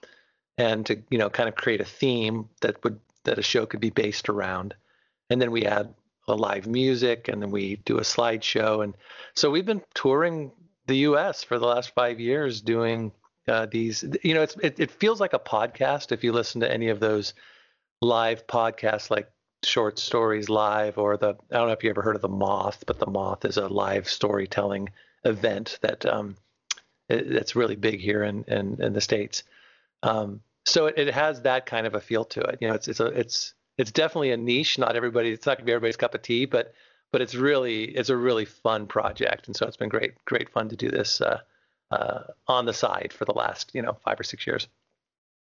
and 0.58 0.86
to 0.86 1.02
you 1.10 1.18
know 1.18 1.30
kind 1.30 1.50
of 1.50 1.56
create 1.56 1.82
a 1.82 1.86
theme 1.86 2.50
that 2.62 2.84
would 2.84 3.00
that 3.26 3.38
a 3.38 3.44
show 3.44 3.66
could 3.66 3.80
be 3.80 3.90
based 3.90 4.30
around 4.30 4.74
and 5.30 5.42
then 5.42 5.52
we 5.52 5.66
add 5.66 5.94
a 6.28 6.36
live 6.36 6.68
music 6.68 7.28
and 7.28 7.42
then 7.42 7.52
we 7.52 7.76
do 7.86 7.98
a 7.98 8.02
slideshow 8.02 8.84
and 8.84 8.96
so 9.36 9.52
we've 9.52 9.66
been 9.66 9.84
touring 9.94 10.52
the 10.88 10.96
us 10.96 11.44
for 11.44 11.60
the 11.60 11.66
last 11.66 11.94
five 11.94 12.20
years 12.20 12.62
doing 12.62 13.12
uh, 13.48 13.66
these 13.66 14.04
you 14.24 14.34
know 14.34 14.42
it's 14.42 14.56
it, 14.62 14.80
it 14.80 14.92
feels 14.92 15.20
like 15.20 15.34
a 15.34 15.40
podcast 15.40 16.12
if 16.12 16.24
you 16.24 16.32
listen 16.32 16.62
to 16.62 16.72
any 16.72 16.90
of 16.90 17.00
those 17.00 17.34
live 18.02 18.46
podcasts 18.48 19.10
like 19.10 19.30
short 19.64 19.98
stories 19.98 20.50
live 20.50 20.98
or 20.98 21.18
the 21.18 21.36
i 21.52 21.56
don't 21.56 21.68
know 21.68 21.74
if 21.74 21.84
you 21.84 21.90
ever 21.90 22.02
heard 22.02 22.16
of 22.16 22.22
the 22.22 22.28
moth 22.28 22.84
but 22.86 23.00
the 23.00 23.10
moth 23.10 23.46
is 23.46 23.58
a 23.58 23.68
live 23.68 24.08
storytelling 24.08 24.90
event 25.24 25.80
that 25.82 26.06
um, 26.06 26.36
that's 27.10 27.56
really 27.56 27.76
big 27.76 28.00
here 28.00 28.24
in 28.24 28.44
in, 28.46 28.82
in 28.82 28.94
the 28.94 29.02
states. 29.02 29.44
Um, 30.04 30.42
so 30.66 30.88
it, 30.88 30.96
it, 30.98 31.14
has 31.14 31.42
that 31.44 31.66
kind 31.66 31.88
of 31.88 31.96
a 31.96 32.02
feel 32.02 32.26
to 32.26 32.42
it. 32.42 32.58
You 32.62 32.68
know, 32.68 32.74
it's 32.76 32.88
it's 32.88 33.00
a 33.00 33.08
it's 33.08 33.54
it's 33.78 33.92
definitely 33.92 34.32
a 34.32 34.38
niche. 34.38 34.78
Not 34.78 34.96
everybody. 34.96 35.32
It's 35.32 35.46
not 35.46 35.58
gonna 35.58 35.66
be 35.66 35.72
everybody's 35.72 35.98
cup 35.98 36.16
of 36.16 36.22
tea, 36.22 36.46
but 36.46 36.74
but 37.12 37.22
it's 37.22 37.36
really 37.36 37.84
it's 37.84 38.10
a 38.10 38.18
really 38.18 38.46
fun 38.46 38.88
project, 38.88 39.48
and 39.48 39.56
so 39.56 39.66
it's 39.68 39.78
been 39.78 39.90
great 39.90 40.14
great 40.26 40.50
fun 40.50 40.70
to 40.70 40.76
do 40.76 40.90
this 40.90 41.22
uh, 41.22 41.40
uh, 41.92 42.20
on 42.48 42.66
the 42.66 42.74
side 42.74 43.14
for 43.14 43.26
the 43.26 43.34
last 43.34 43.72
you 43.74 43.82
know 43.82 43.98
five 44.04 44.20
or 44.20 44.24
six 44.24 44.46
years. 44.48 44.68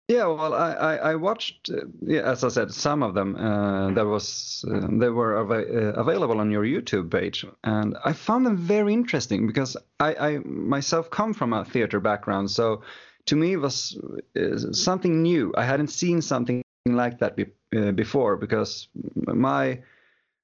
Yeah, 0.09 0.25
well, 0.25 0.55
I, 0.55 0.73
I, 0.73 0.95
I 1.11 1.15
watched, 1.15 1.69
uh, 1.69 1.81
yeah, 2.01 2.21
as 2.21 2.43
I 2.43 2.47
said, 2.47 2.73
some 2.73 3.03
of 3.03 3.13
them 3.13 3.35
uh, 3.35 3.91
that 3.91 4.07
was 4.07 4.65
uh, 4.67 4.87
they 4.89 5.09
were 5.09 5.37
av- 5.37 5.51
uh, 5.51 6.01
available 6.01 6.39
on 6.39 6.49
your 6.49 6.63
YouTube 6.63 7.11
page, 7.11 7.45
and 7.63 7.95
I 8.03 8.13
found 8.13 8.43
them 8.43 8.57
very 8.57 8.91
interesting 8.91 9.45
because 9.45 9.77
I, 9.99 10.15
I 10.15 10.37
myself 10.39 11.11
come 11.11 11.35
from 11.35 11.53
a 11.53 11.63
theater 11.63 11.99
background, 11.99 12.49
so 12.49 12.81
to 13.25 13.35
me 13.35 13.53
it 13.53 13.57
was 13.57 13.99
uh, 14.35 14.57
something 14.71 15.21
new. 15.21 15.53
I 15.55 15.63
hadn't 15.63 15.89
seen 15.89 16.23
something 16.23 16.63
like 16.87 17.19
that 17.19 17.35
be- 17.35 17.53
uh, 17.77 17.91
before 17.91 18.35
because 18.35 18.87
my 19.15 19.79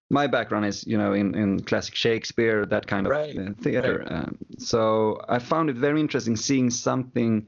my 0.10 0.28
background 0.28 0.66
is 0.66 0.86
you 0.86 0.98
know 0.98 1.14
in, 1.14 1.36
in 1.36 1.62
classic 1.62 1.96
Shakespeare, 1.96 2.66
that 2.66 2.88
kind 2.88 3.08
of 3.08 3.12
right. 3.12 3.36
theater. 3.62 4.00
Right. 4.00 4.12
Um, 4.12 4.38
so 4.58 5.22
I 5.28 5.40
found 5.40 5.70
it 5.70 5.76
very 5.76 6.00
interesting 6.00 6.36
seeing 6.36 6.70
something 6.70 7.48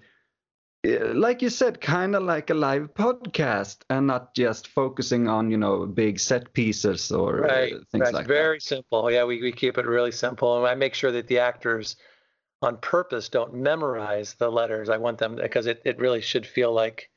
like 0.83 1.41
you 1.41 1.49
said, 1.49 1.81
kind 1.81 2.15
of 2.15 2.23
like 2.23 2.49
a 2.49 2.53
live 2.53 2.93
podcast 2.93 3.77
and 3.89 4.07
not 4.07 4.33
just 4.35 4.67
focusing 4.67 5.27
on, 5.27 5.51
you 5.51 5.57
know, 5.57 5.85
big 5.85 6.19
set 6.19 6.53
pieces 6.53 7.11
or 7.11 7.45
uh, 7.45 7.47
right. 7.47 7.73
uh, 7.73 7.79
things 7.91 8.01
right. 8.01 8.13
like 8.13 8.27
Very 8.27 8.37
that. 8.37 8.43
Very 8.43 8.59
simple. 8.59 9.11
Yeah, 9.11 9.25
we, 9.25 9.41
we 9.41 9.51
keep 9.51 9.77
it 9.77 9.85
really 9.85 10.11
simple. 10.11 10.57
And 10.57 10.67
I 10.67 10.75
make 10.75 10.93
sure 10.93 11.11
that 11.11 11.27
the 11.27 11.39
actors 11.39 11.97
on 12.61 12.77
purpose 12.77 13.29
don't 13.29 13.55
memorize 13.55 14.35
the 14.35 14.49
letters. 14.49 14.89
I 14.89 14.97
want 14.97 15.17
them 15.17 15.35
because 15.35 15.65
it, 15.65 15.81
it 15.83 15.99
really 15.99 16.21
should 16.21 16.45
feel 16.45 16.71
like 16.71 17.09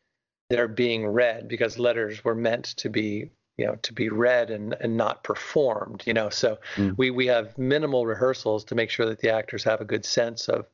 they're 0.48 0.68
being 0.68 1.06
read 1.06 1.48
because 1.48 1.78
letters 1.78 2.24
were 2.24 2.34
meant 2.34 2.64
to 2.78 2.88
be 2.88 3.30
you 3.60 3.66
know 3.66 3.76
to 3.82 3.92
be 3.92 4.08
read 4.08 4.50
and, 4.50 4.74
and 4.80 4.96
not 4.96 5.22
performed 5.22 6.02
you 6.06 6.14
know 6.14 6.28
so 6.28 6.58
mm. 6.76 6.96
we 6.98 7.10
we 7.10 7.26
have 7.26 7.56
minimal 7.56 8.06
rehearsals 8.06 8.64
to 8.64 8.74
make 8.74 8.90
sure 8.90 9.06
that 9.06 9.20
the 9.20 9.30
actors 9.32 9.62
have 9.62 9.80
a 9.80 9.84
good 9.84 10.04
sense 10.04 10.48
of 10.48 10.66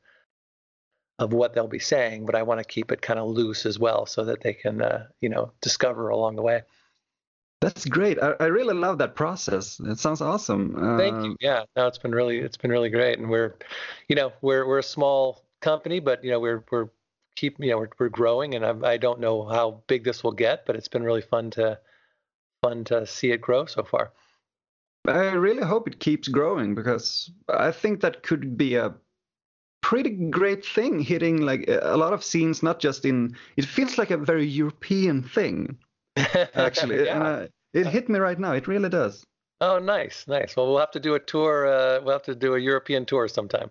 of 1.19 1.33
what 1.33 1.53
they'll 1.53 1.67
be 1.67 1.79
saying, 1.79 2.25
but 2.25 2.35
I 2.35 2.43
want 2.43 2.59
to 2.59 2.63
keep 2.63 2.91
it 2.91 3.01
kind 3.01 3.19
of 3.19 3.27
loose 3.27 3.65
as 3.65 3.79
well 3.79 4.05
so 4.05 4.25
that 4.25 4.41
they 4.41 4.53
can, 4.53 4.81
uh, 4.81 5.07
you 5.19 5.29
know, 5.29 5.51
discover 5.61 6.09
along 6.09 6.35
the 6.35 6.43
way. 6.43 6.61
That's 7.59 7.85
great. 7.85 8.21
I, 8.21 8.33
I, 8.39 8.45
really 8.45 8.75
love 8.75 8.99
that 8.99 9.15
process. 9.15 9.79
It 9.79 9.97
sounds 9.97 10.21
awesome. 10.21 10.75
Uh, 10.77 10.97
Thank 10.97 11.25
you. 11.25 11.35
Yeah, 11.39 11.63
no, 11.75 11.87
it's 11.87 11.97
been 11.97 12.13
really, 12.13 12.37
it's 12.37 12.57
been 12.57 12.69
really 12.69 12.89
great. 12.89 13.17
And 13.17 13.31
we're, 13.31 13.55
you 14.07 14.15
know, 14.15 14.31
we're 14.41 14.67
we're 14.67 14.77
a 14.77 14.83
small 14.83 15.43
company, 15.59 15.99
but 15.99 16.23
you 16.23 16.29
know, 16.29 16.39
we're 16.39 16.63
we're 16.71 16.89
keep, 17.35 17.59
you 17.59 17.71
know, 17.71 17.79
we're 17.79 17.89
we're 17.97 18.09
growing, 18.09 18.53
and 18.53 18.63
I, 18.63 18.91
I 18.91 18.97
don't 18.97 19.19
know 19.19 19.43
how 19.43 19.81
big 19.87 20.03
this 20.03 20.23
will 20.23 20.33
get, 20.33 20.67
but 20.67 20.75
it's 20.75 20.87
been 20.87 21.01
really 21.01 21.23
fun 21.23 21.49
to 21.51 21.79
fun 22.61 22.83
to 22.85 23.05
see 23.05 23.31
it 23.31 23.41
grow 23.41 23.65
so 23.65 23.83
far. 23.83 24.11
I 25.07 25.31
really 25.31 25.63
hope 25.63 25.87
it 25.87 25.99
keeps 25.99 26.27
growing 26.27 26.75
because 26.75 27.31
I 27.47 27.71
think 27.71 28.01
that 28.01 28.23
could 28.23 28.57
be 28.57 28.75
a 28.75 28.93
pretty 29.81 30.09
great 30.09 30.65
thing 30.65 30.99
hitting 30.99 31.41
like 31.41 31.63
a 31.67 31.95
lot 31.95 32.11
of 32.11 32.21
scenes 32.21 32.61
not 32.61 32.79
just 32.79 33.05
in 33.05 33.33
it 33.55 33.63
feels 33.63 33.97
like 33.97 34.11
a 34.11 34.17
very 34.17 34.45
european 34.45 35.23
thing 35.23 35.77
actually 36.55 37.05
yeah. 37.05 37.39
and 37.39 37.49
it 37.73 37.87
hit 37.87 38.09
me 38.09 38.19
right 38.19 38.39
now 38.39 38.51
it 38.51 38.67
really 38.67 38.89
does 38.89 39.23
oh 39.61 39.79
nice 39.79 40.25
nice 40.27 40.57
well 40.57 40.67
we'll 40.67 40.79
have 40.79 40.91
to 40.91 40.99
do 40.99 41.15
a 41.15 41.19
tour 41.19 41.67
uh, 41.67 42.01
we'll 42.03 42.11
have 42.11 42.23
to 42.23 42.35
do 42.35 42.55
a 42.55 42.59
european 42.59 43.05
tour 43.05 43.29
sometime 43.29 43.69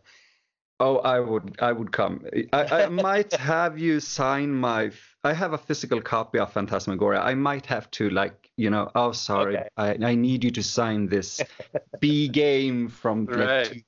oh 0.80 0.98
i 0.98 1.20
would 1.20 1.54
i 1.60 1.70
would 1.70 1.92
come 1.92 2.24
i, 2.52 2.64
I 2.64 2.88
might 2.88 3.32
have 3.52 3.78
you 3.78 4.00
sign 4.00 4.52
my 4.52 4.92
i 5.26 5.32
have 5.32 5.52
a 5.52 5.58
physical 5.58 6.00
copy 6.00 6.38
of 6.38 6.52
phantasmagoria 6.52 7.20
i 7.20 7.34
might 7.34 7.66
have 7.66 7.90
to 7.90 8.08
like 8.10 8.50
you 8.56 8.70
know 8.70 8.90
oh 8.94 9.12
sorry 9.12 9.56
okay. 9.58 9.68
I, 9.76 9.96
I 10.12 10.14
need 10.14 10.44
you 10.44 10.50
to 10.52 10.62
sign 10.62 11.08
this 11.08 11.40
b 12.00 12.28
game 12.28 12.88
from 12.88 13.26
like 13.26 13.38
right. 13.38 13.84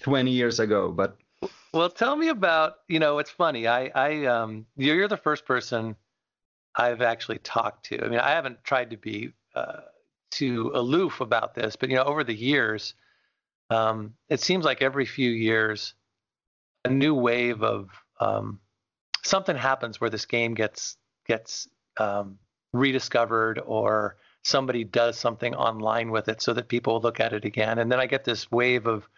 20 0.00 0.30
years 0.30 0.60
ago 0.60 0.92
but 0.92 1.16
well, 1.72 1.88
tell 1.88 2.16
me 2.16 2.28
about, 2.28 2.74
you 2.88 2.98
know, 2.98 3.18
it's 3.18 3.30
funny. 3.30 3.66
I, 3.66 3.90
I, 3.94 4.26
um, 4.26 4.66
you're 4.76 5.08
the 5.08 5.16
first 5.16 5.46
person 5.46 5.96
I've 6.76 7.02
actually 7.02 7.38
talked 7.38 7.86
to. 7.86 8.04
I 8.04 8.08
mean, 8.08 8.20
I 8.20 8.30
haven't 8.30 8.62
tried 8.62 8.90
to 8.90 8.96
be 8.96 9.32
uh, 9.54 9.80
too 10.30 10.70
aloof 10.74 11.20
about 11.20 11.54
this, 11.54 11.76
but 11.76 11.88
you 11.88 11.96
know, 11.96 12.04
over 12.04 12.24
the 12.24 12.34
years, 12.34 12.94
um, 13.70 14.14
it 14.28 14.40
seems 14.40 14.64
like 14.64 14.82
every 14.82 15.06
few 15.06 15.30
years, 15.30 15.94
a 16.84 16.90
new 16.90 17.14
wave 17.14 17.62
of 17.62 17.88
um, 18.20 18.60
something 19.24 19.56
happens 19.56 20.00
where 20.00 20.10
this 20.10 20.26
game 20.26 20.54
gets 20.54 20.96
gets 21.26 21.68
um, 21.98 22.38
rediscovered 22.72 23.60
or 23.64 24.16
somebody 24.42 24.84
does 24.84 25.18
something 25.18 25.54
online 25.54 26.10
with 26.10 26.28
it 26.28 26.42
so 26.42 26.52
that 26.52 26.68
people 26.68 27.00
look 27.00 27.20
at 27.20 27.32
it 27.32 27.44
again, 27.44 27.78
and 27.78 27.90
then 27.90 28.00
I 28.00 28.06
get 28.06 28.24
this 28.24 28.50
wave 28.50 28.86
of 28.86 29.08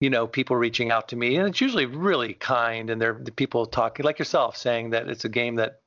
you 0.00 0.10
know, 0.10 0.26
people 0.26 0.56
reaching 0.56 0.90
out 0.90 1.08
to 1.08 1.16
me, 1.16 1.36
and 1.36 1.48
it's 1.48 1.60
usually 1.60 1.86
really 1.86 2.34
kind, 2.34 2.90
and 2.90 3.00
they're 3.00 3.18
the 3.20 3.32
people 3.32 3.64
talking 3.66 4.04
like 4.04 4.18
yourself, 4.18 4.56
saying 4.56 4.90
that 4.90 5.08
it's 5.08 5.24
a 5.24 5.30
game 5.30 5.56
that 5.56 5.80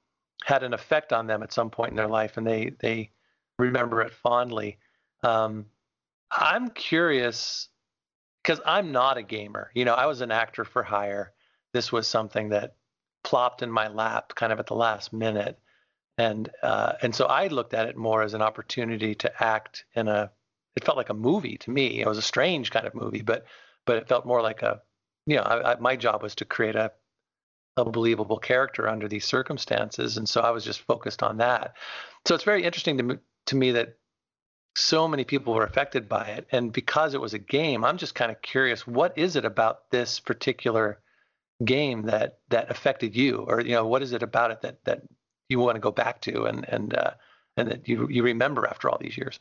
had 0.43 0.63
an 0.63 0.73
effect 0.73 1.13
on 1.13 1.27
them 1.27 1.43
at 1.43 1.53
some 1.53 1.69
point 1.69 1.91
in 1.91 1.95
their 1.95 2.07
life, 2.07 2.37
and 2.37 2.45
they 2.45 2.71
they 2.79 3.11
remember 3.59 4.01
it 4.01 4.13
fondly. 4.13 4.79
Um, 5.21 5.65
I'm 6.31 6.69
curious 6.69 7.69
because 8.41 8.61
I'm 8.65 8.91
not 8.91 9.17
a 9.17 9.23
gamer. 9.23 9.69
You 9.75 9.85
know, 9.85 9.93
I 9.93 10.07
was 10.07 10.21
an 10.21 10.31
actor 10.31 10.65
for 10.65 10.81
hire. 10.81 11.33
This 11.73 11.91
was 11.91 12.07
something 12.07 12.49
that 12.49 12.75
plopped 13.23 13.61
in 13.61 13.71
my 13.71 13.87
lap 13.87 14.33
kind 14.35 14.51
of 14.51 14.59
at 14.59 14.67
the 14.67 14.75
last 14.75 15.13
minute, 15.13 15.59
and 16.17 16.49
uh, 16.63 16.93
and 17.01 17.13
so 17.15 17.25
I 17.25 17.47
looked 17.47 17.73
at 17.73 17.87
it 17.87 17.97
more 17.97 18.23
as 18.23 18.33
an 18.33 18.41
opportunity 18.41 19.15
to 19.15 19.43
act 19.43 19.85
in 19.95 20.07
a. 20.07 20.31
It 20.75 20.83
felt 20.83 20.97
like 20.97 21.09
a 21.09 21.13
movie 21.15 21.57
to 21.57 21.71
me. 21.71 22.01
It 22.01 22.07
was 22.07 22.17
a 22.17 22.21
strange 22.21 22.71
kind 22.71 22.87
of 22.87 22.95
movie, 22.95 23.21
but 23.21 23.45
but 23.85 23.97
it 23.97 24.07
felt 24.07 24.25
more 24.25 24.41
like 24.41 24.61
a, 24.61 24.81
you 25.25 25.35
know, 25.35 25.41
I, 25.41 25.73
I, 25.73 25.79
my 25.79 25.95
job 25.95 26.21
was 26.21 26.35
to 26.35 26.45
create 26.45 26.75
a, 26.75 26.91
a 27.75 27.85
believable 27.85 28.37
character 28.37 28.87
under 28.87 29.07
these 29.07 29.25
circumstances, 29.25 30.17
and 30.17 30.29
so 30.29 30.41
I 30.41 30.51
was 30.51 30.63
just 30.63 30.81
focused 30.81 31.23
on 31.23 31.37
that. 31.37 31.75
So 32.27 32.35
it's 32.35 32.43
very 32.43 32.63
interesting 32.63 32.97
to 32.97 33.19
to 33.47 33.55
me 33.55 33.71
that 33.71 33.97
so 34.75 35.07
many 35.07 35.23
people 35.23 35.53
were 35.53 35.63
affected 35.63 36.07
by 36.07 36.27
it, 36.27 36.47
and 36.51 36.71
because 36.71 37.13
it 37.13 37.21
was 37.21 37.33
a 37.33 37.39
game, 37.39 37.83
I'm 37.83 37.97
just 37.97 38.15
kind 38.15 38.31
of 38.31 38.41
curious, 38.41 38.85
what 38.87 39.17
is 39.17 39.35
it 39.35 39.45
about 39.45 39.89
this 39.89 40.19
particular 40.19 40.99
game 41.63 42.03
that 42.03 42.39
that 42.49 42.69
affected 42.71 43.15
you, 43.15 43.45
or 43.47 43.61
you 43.61 43.71
know, 43.71 43.85
what 43.85 44.01
is 44.01 44.13
it 44.13 44.23
about 44.23 44.51
it 44.51 44.61
that 44.61 44.83
that 44.85 45.01
you 45.49 45.59
want 45.59 45.75
to 45.75 45.81
go 45.81 45.91
back 45.91 46.21
to 46.21 46.45
and 46.45 46.67
and 46.69 46.93
uh, 46.95 47.11
and 47.57 47.69
that 47.69 47.87
you 47.87 48.07
you 48.09 48.23
remember 48.23 48.67
after 48.67 48.89
all 48.89 48.97
these 48.99 49.17
years? 49.17 49.39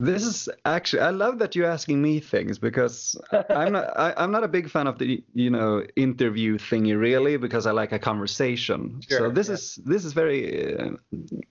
This 0.00 0.24
is 0.24 0.48
actually 0.64 1.02
I 1.02 1.10
love 1.10 1.38
that 1.38 1.54
you're 1.54 1.70
asking 1.70 2.02
me 2.02 2.18
things 2.18 2.58
because 2.58 3.16
I'm 3.50 3.72
not 3.72 3.98
I, 3.98 4.24
am 4.24 4.32
not 4.32 4.42
a 4.42 4.48
big 4.48 4.68
fan 4.68 4.86
of 4.86 4.98
the 4.98 5.22
you 5.32 5.50
know 5.50 5.84
interview 5.96 6.58
thingy 6.58 6.98
really 6.98 7.36
because 7.36 7.66
I 7.66 7.70
like 7.70 7.92
a 7.92 7.98
conversation. 7.98 9.00
Sure, 9.08 9.18
so 9.18 9.30
this 9.30 9.48
yeah. 9.48 9.54
is 9.54 9.78
this 9.84 10.04
is 10.04 10.12
very 10.12 10.76
uh, 10.76 10.90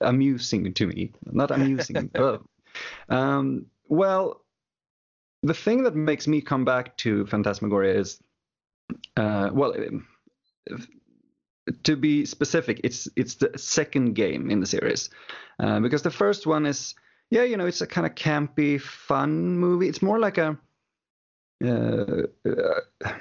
amusing 0.02 0.74
to 0.74 0.88
me. 0.88 1.14
Not 1.32 1.52
amusing. 1.58 2.10
but, 2.14 2.42
um, 3.10 3.68
well, 3.88 4.44
the 5.44 5.54
thing 5.54 5.84
that 5.84 5.96
makes 5.96 6.28
me 6.28 6.42
come 6.42 6.66
back 6.66 6.98
to 6.98 7.26
Phantasmagoria 7.28 7.98
is 7.98 8.20
uh, 9.18 9.50
well. 9.54 9.74
To 11.84 11.96
be 11.96 12.26
specific, 12.26 12.82
it's 12.84 13.08
it's 13.16 13.36
the 13.36 13.58
second 13.58 14.14
game 14.14 14.50
in 14.50 14.60
the 14.60 14.66
series, 14.66 15.10
uh, 15.60 15.80
because 15.80 16.02
the 16.02 16.12
first 16.12 16.48
one 16.48 16.66
is 16.66 16.96
yeah, 17.30 17.44
you 17.44 17.56
know, 17.56 17.66
it's 17.66 17.82
a 17.82 17.88
kind 17.88 18.06
of 18.06 18.14
campy, 18.16 18.80
fun 18.80 19.58
movie. 19.58 19.88
It's 19.88 20.02
more 20.02 20.20
like 20.20 20.38
a 20.38 20.58
uh, 21.64 22.24
uh, 22.46 23.12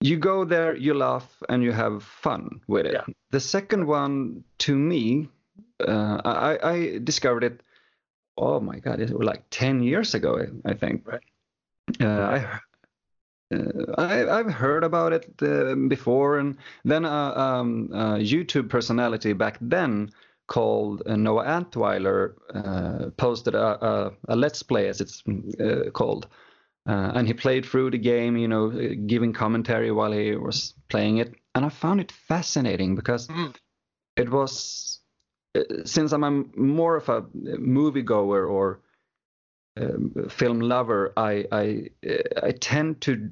you 0.00 0.16
go 0.16 0.44
there, 0.44 0.76
you 0.76 0.94
laugh, 0.94 1.42
and 1.48 1.62
you 1.62 1.70
have 1.70 2.02
fun 2.02 2.60
with 2.66 2.86
it. 2.86 2.94
Yeah. 2.94 3.04
The 3.30 3.40
second 3.40 3.86
one, 3.86 4.42
to 4.58 4.76
me, 4.76 5.28
uh, 5.86 6.20
I, 6.24 6.58
I 6.70 6.98
discovered 7.04 7.44
it. 7.44 7.60
Oh 8.36 8.58
my 8.58 8.80
god, 8.80 9.00
it 9.00 9.10
was 9.10 9.24
like 9.24 9.44
ten 9.50 9.82
years 9.82 10.14
ago, 10.14 10.44
I 10.64 10.74
think. 10.74 11.06
Right. 11.06 11.22
Uh, 12.00 12.06
I, 12.06 12.60
uh, 13.52 13.94
I 13.98 14.38
I've 14.38 14.52
heard 14.52 14.84
about 14.84 15.12
it 15.12 15.26
uh, 15.42 15.74
before, 15.88 16.38
and 16.38 16.56
then 16.84 17.04
a 17.04 17.34
um, 17.36 17.88
YouTube 17.92 18.68
personality 18.68 19.32
back 19.32 19.58
then 19.60 20.10
called 20.46 21.02
uh, 21.06 21.16
Noah 21.16 21.44
Antwiler 21.44 22.34
uh, 22.54 23.10
posted 23.16 23.54
a, 23.54 23.84
a, 23.86 24.12
a 24.28 24.36
let's 24.36 24.62
play, 24.62 24.88
as 24.88 25.00
it's 25.00 25.22
uh, 25.60 25.90
called, 25.92 26.26
uh, 26.86 27.12
and 27.14 27.26
he 27.26 27.34
played 27.34 27.64
through 27.64 27.90
the 27.90 27.98
game, 27.98 28.36
you 28.36 28.48
know, 28.48 28.70
uh, 28.70 28.94
giving 29.06 29.32
commentary 29.32 29.90
while 29.90 30.12
he 30.12 30.36
was 30.36 30.74
playing 30.88 31.18
it, 31.18 31.34
and 31.54 31.64
I 31.64 31.68
found 31.68 32.00
it 32.00 32.12
fascinating 32.12 32.96
because 32.96 33.28
Mhm. 33.28 33.54
it 34.16 34.30
was 34.30 35.00
uh, 35.54 35.62
since 35.84 36.12
I'm 36.12 36.24
a, 36.24 36.30
more 36.58 36.96
of 36.96 37.08
a 37.08 37.22
moviegoer 37.22 38.48
or 38.48 38.80
um, 39.80 40.28
film 40.28 40.60
lover, 40.60 41.12
I 41.16 41.46
I 41.50 41.90
uh, 42.06 42.46
I 42.48 42.52
tend 42.52 43.00
to 43.02 43.30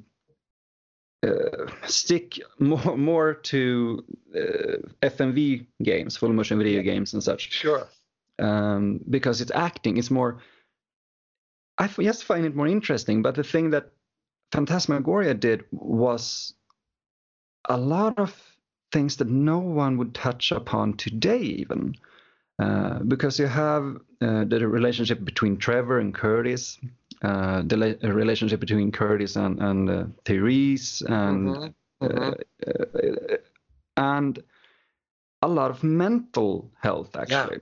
uh, 1.25 1.67
stick 1.87 2.39
more 2.59 2.97
more 2.97 3.33
to 3.33 4.03
uh, 4.35 4.77
FMV 5.03 5.65
games, 5.83 6.17
full 6.17 6.33
motion 6.33 6.57
video 6.57 6.81
games, 6.81 7.13
and 7.13 7.23
such 7.23 7.51
Sure. 7.51 7.87
um, 8.39 8.99
because 9.09 9.41
it's 9.41 9.51
acting. 9.53 9.97
It's 9.97 10.11
more. 10.11 10.41
I 11.77 11.85
f- 11.85 11.97
just 12.01 12.23
find 12.23 12.45
it 12.45 12.55
more 12.55 12.67
interesting. 12.67 13.21
But 13.21 13.35
the 13.35 13.43
thing 13.43 13.69
that 13.71 13.91
Phantasmagoria 14.51 15.33
did 15.33 15.63
was 15.71 16.53
a 17.69 17.77
lot 17.77 18.17
of 18.19 18.35
things 18.91 19.17
that 19.17 19.27
no 19.29 19.59
one 19.59 19.97
would 19.97 20.13
touch 20.13 20.51
upon 20.51 20.97
today, 20.97 21.39
even. 21.39 21.95
Uh, 22.59 22.99
because 22.99 23.39
you 23.39 23.47
have 23.47 23.97
uh, 24.21 24.43
the 24.43 24.67
relationship 24.67 25.23
between 25.25 25.57
Trevor 25.57 25.99
and 25.99 26.13
Curtis, 26.13 26.77
uh, 27.21 27.61
the 27.65 27.77
la- 27.77 28.09
relationship 28.09 28.59
between 28.59 28.91
Curtis 28.91 29.35
and, 29.35 29.59
and 29.59 29.89
uh, 29.89 30.05
Therese, 30.25 31.01
and 31.01 31.55
Mhm. 31.55 31.73
Mhm. 32.01 32.41
uh, 32.65 33.37
and 33.97 34.43
a 35.41 35.47
lot 35.47 35.71
of 35.71 35.83
mental 35.83 36.71
health 36.81 37.15
actually. 37.15 37.57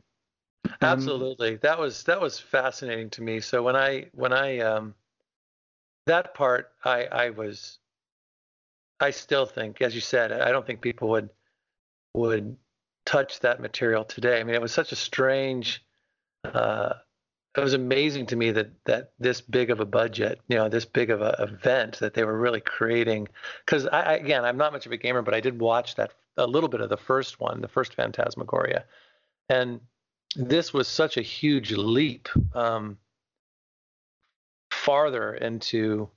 Um, 0.65 0.81
Absolutely. 0.81 1.55
That 1.57 1.79
was 1.79 2.03
that 2.03 2.21
was 2.21 2.39
fascinating 2.39 3.09
to 3.11 3.21
me. 3.21 3.39
So 3.39 3.63
when 3.63 3.75
I 3.75 4.09
when 4.13 4.33
I 4.33 4.59
um 4.59 4.93
that 6.05 6.33
part 6.33 6.71
I 6.83 7.05
I 7.05 7.29
was 7.31 7.79
I 8.99 9.11
still 9.11 9.45
think, 9.45 9.81
as 9.81 9.95
you 9.95 10.01
said, 10.01 10.31
I 10.31 10.51
don't 10.51 10.65
think 10.65 10.81
people 10.81 11.09
would 11.09 11.29
would 12.13 12.57
touch 13.05 13.39
that 13.41 13.59
material 13.59 14.03
today. 14.03 14.39
I 14.39 14.43
mean, 14.43 14.55
it 14.55 14.61
was 14.61 14.73
such 14.73 14.91
a 14.91 14.95
strange 14.95 15.83
uh 16.43 16.93
it 17.57 17.61
was 17.61 17.73
amazing 17.73 18.27
to 18.27 18.35
me 18.35 18.51
that 18.51 18.71
that 18.85 19.11
this 19.19 19.41
big 19.41 19.71
of 19.71 19.79
a 19.79 19.85
budget, 19.85 20.39
you 20.47 20.55
know, 20.55 20.69
this 20.69 20.85
big 20.85 21.09
of 21.09 21.21
a 21.21 21.35
event 21.39 21.99
that 21.99 22.13
they 22.13 22.23
were 22.23 22.37
really 22.37 22.61
creating. 22.61 23.27
Because 23.65 23.87
I, 23.87 24.01
I 24.01 24.13
again, 24.13 24.45
I'm 24.45 24.57
not 24.57 24.71
much 24.71 24.85
of 24.85 24.91
a 24.91 24.97
gamer, 24.97 25.21
but 25.21 25.33
I 25.33 25.39
did 25.39 25.59
watch 25.59 25.95
that 25.95 26.13
a 26.37 26.45
little 26.45 26.69
bit 26.69 26.81
of 26.81 26.89
the 26.89 26.97
first 26.97 27.39
one, 27.39 27.61
the 27.61 27.67
first 27.67 27.95
Phantasmagoria, 27.95 28.85
and 29.49 29.79
this 30.35 30.73
was 30.73 30.87
such 30.87 31.17
a 31.17 31.21
huge 31.21 31.71
leap 31.71 32.29
um, 32.55 32.97
farther 34.69 35.33
into 35.33 36.07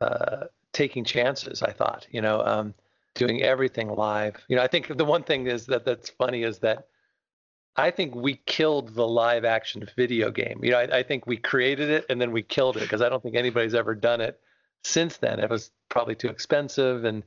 uh, 0.00 0.44
taking 0.72 1.04
chances. 1.04 1.62
I 1.62 1.72
thought, 1.72 2.06
you 2.10 2.20
know, 2.20 2.44
um, 2.44 2.74
doing 3.14 3.42
everything 3.42 3.88
live. 3.88 4.36
You 4.48 4.56
know, 4.56 4.62
I 4.62 4.66
think 4.66 4.94
the 4.96 5.04
one 5.04 5.22
thing 5.22 5.46
is 5.46 5.66
that 5.66 5.86
that's 5.86 6.10
funny 6.10 6.42
is 6.42 6.58
that 6.58 6.88
I 7.76 7.90
think 7.90 8.14
we 8.14 8.40
killed 8.46 8.94
the 8.94 9.06
live 9.06 9.44
action 9.44 9.88
video 9.96 10.30
game. 10.30 10.60
You 10.62 10.72
know, 10.72 10.78
I, 10.78 10.98
I 10.98 11.02
think 11.02 11.26
we 11.26 11.36
created 11.36 11.88
it 11.88 12.06
and 12.10 12.20
then 12.20 12.32
we 12.32 12.42
killed 12.42 12.76
it 12.76 12.80
because 12.80 13.00
I 13.00 13.08
don't 13.08 13.22
think 13.22 13.34
anybody's 13.34 13.74
ever 13.74 13.94
done 13.94 14.20
it 14.20 14.40
since 14.84 15.16
then. 15.16 15.40
It 15.40 15.48
was 15.48 15.70
probably 15.88 16.14
too 16.14 16.28
expensive 16.28 17.04
and 17.04 17.22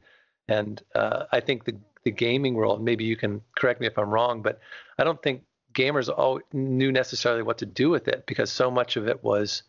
and 0.47 0.81
uh, 0.93 1.25
I 1.31 1.39
think 1.39 1.65
the 1.65 1.75
the 2.03 2.12
gaming 2.12 2.53
world. 2.53 2.84
Maybe 2.84 3.03
you 3.03 3.17
can 3.17 3.41
correct 3.58 3.81
me 3.81 3.88
if 3.88 3.97
I'm 3.97 4.12
wrong, 4.12 4.43
but 4.43 4.60
I 4.99 5.03
don't 5.03 5.21
think 5.21 5.41
gamers 5.73 6.08
all 6.08 6.39
knew 6.53 6.91
necessarily 6.91 7.41
what 7.41 7.58
to 7.58 7.65
do 7.65 7.89
with 7.89 8.08
it 8.08 8.25
because 8.27 8.51
so 8.51 8.69
much 8.69 8.95
of 8.95 9.08
it 9.08 9.23
was 9.23 9.63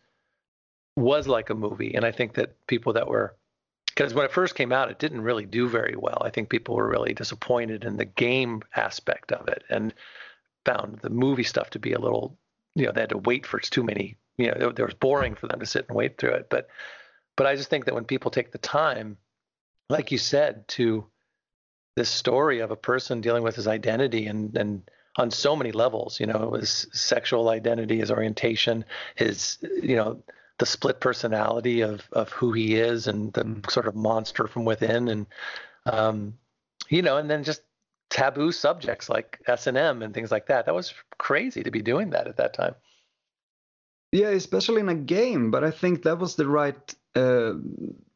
was 0.95 1.27
like 1.27 1.49
a 1.49 1.55
movie. 1.55 1.95
And 1.95 2.05
I 2.05 2.11
think 2.11 2.35
that 2.35 2.55
people 2.67 2.93
that 2.93 3.07
were 3.07 3.35
because 3.87 4.13
when 4.13 4.25
it 4.25 4.31
first 4.31 4.53
came 4.53 4.71
out, 4.71 4.91
it 4.91 4.99
didn't 4.99 5.21
really 5.21 5.47
do 5.47 5.67
very 5.67 5.95
well. 5.95 6.21
I 6.21 6.29
think 6.29 6.49
people 6.49 6.75
were 6.75 6.87
really 6.87 7.13
disappointed 7.13 7.83
in 7.83 7.97
the 7.97 8.05
game 8.05 8.61
aspect 8.75 9.31
of 9.31 9.47
it 9.47 9.63
and 9.69 9.91
found 10.67 10.99
the 10.99 11.09
movie 11.09 11.43
stuff 11.43 11.69
to 11.71 11.79
be 11.79 11.93
a 11.93 11.99
little, 11.99 12.37
you 12.75 12.85
know, 12.85 12.91
they 12.91 13.01
had 13.01 13.09
to 13.09 13.17
wait 13.17 13.45
for 13.45 13.57
it's 13.57 13.69
too 13.69 13.83
many, 13.83 14.17
you 14.37 14.47
know, 14.47 14.69
it, 14.69 14.79
it 14.79 14.85
was 14.85 14.93
boring 14.93 15.35
for 15.35 15.47
them 15.47 15.59
to 15.59 15.65
sit 15.65 15.85
and 15.87 15.97
wait 15.97 16.17
through 16.17 16.33
it. 16.33 16.47
But, 16.49 16.67
but 17.35 17.47
I 17.47 17.55
just 17.55 17.69
think 17.69 17.85
that 17.85 17.95
when 17.95 18.05
people 18.05 18.31
take 18.31 18.51
the 18.51 18.57
time, 18.57 19.17
like 19.89 20.11
you 20.11 20.17
said, 20.17 20.67
to 20.69 21.05
this 21.95 22.09
story 22.09 22.59
of 22.59 22.71
a 22.71 22.75
person 22.75 23.21
dealing 23.21 23.43
with 23.43 23.55
his 23.55 23.67
identity 23.67 24.27
and 24.27 24.55
and 24.55 24.89
on 25.17 25.31
so 25.31 25.55
many 25.55 25.71
levels, 25.71 26.19
you 26.19 26.27
know, 26.27 26.43
it 26.43 26.51
was 26.51 26.85
sexual 26.93 27.49
identity, 27.49 27.97
his 27.97 28.11
orientation, 28.11 28.85
his, 29.15 29.57
you 29.81 29.95
know, 29.95 30.21
the 30.59 30.65
split 30.65 30.99
personality 30.99 31.81
of 31.81 32.07
of 32.11 32.29
who 32.31 32.51
he 32.53 32.75
is 32.75 33.07
and 33.07 33.33
the 33.33 33.61
sort 33.69 33.87
of 33.87 33.95
monster 33.95 34.47
from 34.47 34.65
within 34.65 35.07
and 35.07 35.25
um 35.85 36.33
you 36.89 37.01
know 37.01 37.17
and 37.17 37.29
then 37.29 37.43
just 37.43 37.61
taboo 38.09 38.51
subjects 38.51 39.09
like 39.09 39.39
S&M 39.47 40.01
and 40.01 40.13
things 40.13 40.31
like 40.31 40.47
that 40.47 40.65
that 40.65 40.75
was 40.75 40.93
crazy 41.17 41.63
to 41.63 41.71
be 41.71 41.81
doing 41.81 42.09
that 42.11 42.27
at 42.27 42.37
that 42.37 42.53
time 42.53 42.75
Yeah, 44.11 44.29
especially 44.29 44.79
in 44.81 44.89
a 44.89 44.95
game, 44.95 45.51
but 45.51 45.63
I 45.63 45.71
think 45.71 46.03
that 46.03 46.17
was 46.17 46.35
the 46.35 46.47
right 46.47 46.95
uh, 47.15 47.53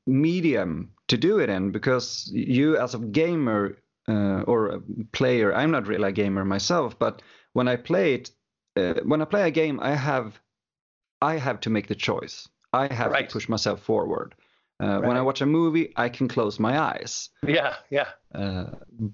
medium 0.07 0.93
to 1.09 1.17
do 1.17 1.39
it 1.39 1.49
in 1.49 1.71
because 1.71 2.29
you, 2.33 2.77
as 2.77 2.95
a 2.95 2.99
gamer 2.99 3.77
uh, 4.07 4.41
or 4.47 4.67
a 4.69 4.81
player, 5.11 5.53
I'm 5.53 5.71
not 5.71 5.87
really 5.87 6.09
a 6.09 6.13
gamer 6.13 6.45
myself, 6.45 6.97
but 6.97 7.21
when 7.53 7.67
I 7.67 7.75
play 7.75 8.13
it, 8.15 8.31
uh, 8.77 9.01
when 9.03 9.21
I 9.21 9.25
play 9.25 9.47
a 9.47 9.51
game, 9.51 9.79
I 9.81 9.95
have, 9.95 10.39
I 11.21 11.37
have 11.37 11.59
to 11.61 11.69
make 11.69 11.87
the 11.87 11.95
choice. 11.95 12.47
I 12.73 12.87
have 12.93 13.11
Right. 13.11 13.27
to 13.27 13.33
push 13.33 13.49
myself 13.49 13.81
forward. 13.81 14.33
Uh, 14.79 14.99
When 14.99 15.17
I 15.17 15.21
watch 15.21 15.41
a 15.41 15.45
movie, 15.45 15.93
I 15.97 16.09
can 16.09 16.27
close 16.29 16.57
my 16.59 16.79
eyes. 16.79 17.29
yeah 17.45 17.75
yeah 17.89 18.07
Uh, 18.33 18.71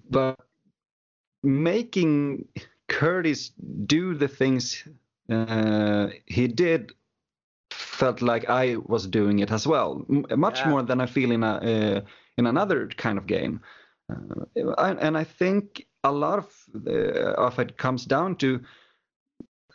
but 0.10 0.40
making 1.44 2.48
Curtis 2.88 3.50
do 3.86 4.14
the 4.14 4.28
things 4.28 4.88
uh, 5.30 6.08
he 6.26 6.48
did 6.48 6.92
felt 7.72 8.22
like 8.22 8.50
I 8.50 8.78
was 8.78 9.08
doing 9.08 9.40
it 9.40 9.52
as 9.52 9.68
well, 9.68 10.06
M- 10.10 10.26
much 10.40 10.60
Yeah. 10.60 10.70
more 10.70 10.84
than 10.84 11.02
I 11.02 11.06
feel 11.06 11.32
in 11.32 11.44
a 11.44 11.56
uh, 11.56 12.02
in 12.38 12.48
another 12.48 12.88
kind 12.88 13.18
of 13.18 13.28
game. 13.28 13.60
Uh, 14.10 14.96
and, 15.02 15.18
I 15.18 15.24
think 15.26 15.86
a 16.04 16.12
lot 16.12 16.40
of 16.40 16.48
of 17.38 17.60
it 17.60 17.78
comes 17.78 18.06
down 18.06 18.36
to 18.38 18.62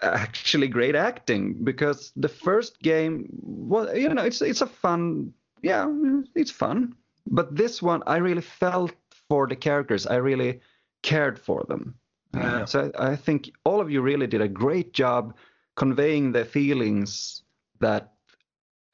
actually 0.02 0.68
great 0.68 0.94
acting 0.96 1.64
because 1.64 2.12
the 2.16 2.28
first 2.28 2.80
game 2.80 3.28
was 3.42 3.88
you 3.96 4.08
know 4.08 4.24
it's 4.24 4.40
it's 4.42 4.62
a 4.62 4.66
fun 4.66 5.32
yeah 5.62 5.86
it's 6.34 6.50
fun 6.50 6.94
but 7.26 7.54
this 7.56 7.82
one 7.82 8.02
I 8.06 8.16
really 8.16 8.42
felt 8.42 8.92
for 9.28 9.46
the 9.46 9.56
characters 9.56 10.06
I 10.06 10.16
really 10.16 10.60
cared 11.02 11.38
for 11.38 11.64
them 11.68 11.94
Yeah. 12.34 12.62
uh, 12.62 12.66
so 12.66 12.90
I, 12.98 13.12
I 13.12 13.16
think 13.16 13.50
all 13.64 13.80
of 13.80 13.90
you 13.90 14.00
really 14.02 14.26
did 14.26 14.40
a 14.40 14.48
great 14.48 14.92
job 14.92 15.34
conveying 15.76 16.32
the 16.32 16.44
feelings 16.44 17.42
that 17.80 18.12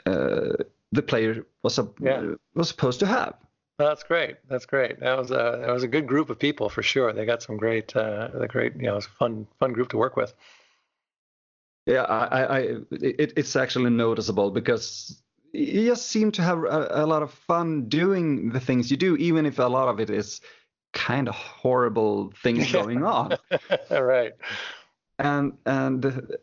uh, 0.07 0.55
the 0.92 1.03
player 1.03 1.47
was 1.62 1.79
a, 1.79 1.88
Yeah. 2.01 2.35
was 2.55 2.68
supposed 2.68 3.01
to 3.01 3.07
have 3.07 3.35
That's 3.79 4.03
great. 4.03 4.37
That's 4.49 4.66
great. 4.66 4.99
That 5.01 5.16
was 5.18 5.31
a 5.31 5.59
that 5.62 5.73
was 5.73 5.85
a 5.85 5.88
good 5.88 6.07
group 6.09 6.31
of 6.31 6.38
people 6.38 6.68
for 6.68 6.83
sure. 6.83 7.12
They 7.12 7.25
got 7.27 7.42
some 7.42 7.57
great, 7.57 7.94
uh, 7.94 8.29
the 8.35 8.49
great, 8.49 8.75
you 8.75 8.83
know, 8.83 8.92
it 8.92 8.97
was 8.97 9.07
a 9.07 9.11
fun 9.18 9.47
fun 9.61 9.73
group 9.73 9.88
to 9.90 9.97
work 9.99 10.16
with. 10.16 10.35
Yeah, 11.87 12.03
I, 12.03 12.27
I, 12.27 12.59
I 12.59 12.61
it, 12.90 13.33
it's 13.37 13.57
actually 13.57 13.90
noticeable 13.90 14.51
because 14.51 15.23
you 15.53 15.87
just 15.87 16.07
seem 16.07 16.33
to 16.33 16.42
have 16.42 16.59
a, 16.59 16.88
a 16.90 17.07
lot 17.07 17.23
of 17.23 17.31
fun 17.33 17.88
doing 17.88 18.51
the 18.51 18.61
things 18.61 18.90
you 18.90 18.97
do, 18.97 19.16
even 19.16 19.47
if 19.47 19.59
a 19.59 19.71
lot 19.71 19.88
of 19.88 20.01
it 20.01 20.11
is 20.11 20.40
kind 20.98 21.28
of 21.28 21.34
horrible 21.34 22.32
things 22.42 22.72
going 22.78 23.04
on. 23.04 23.38
All 23.90 24.02
right. 24.16 24.32
And 25.18 25.52
and 25.64 26.37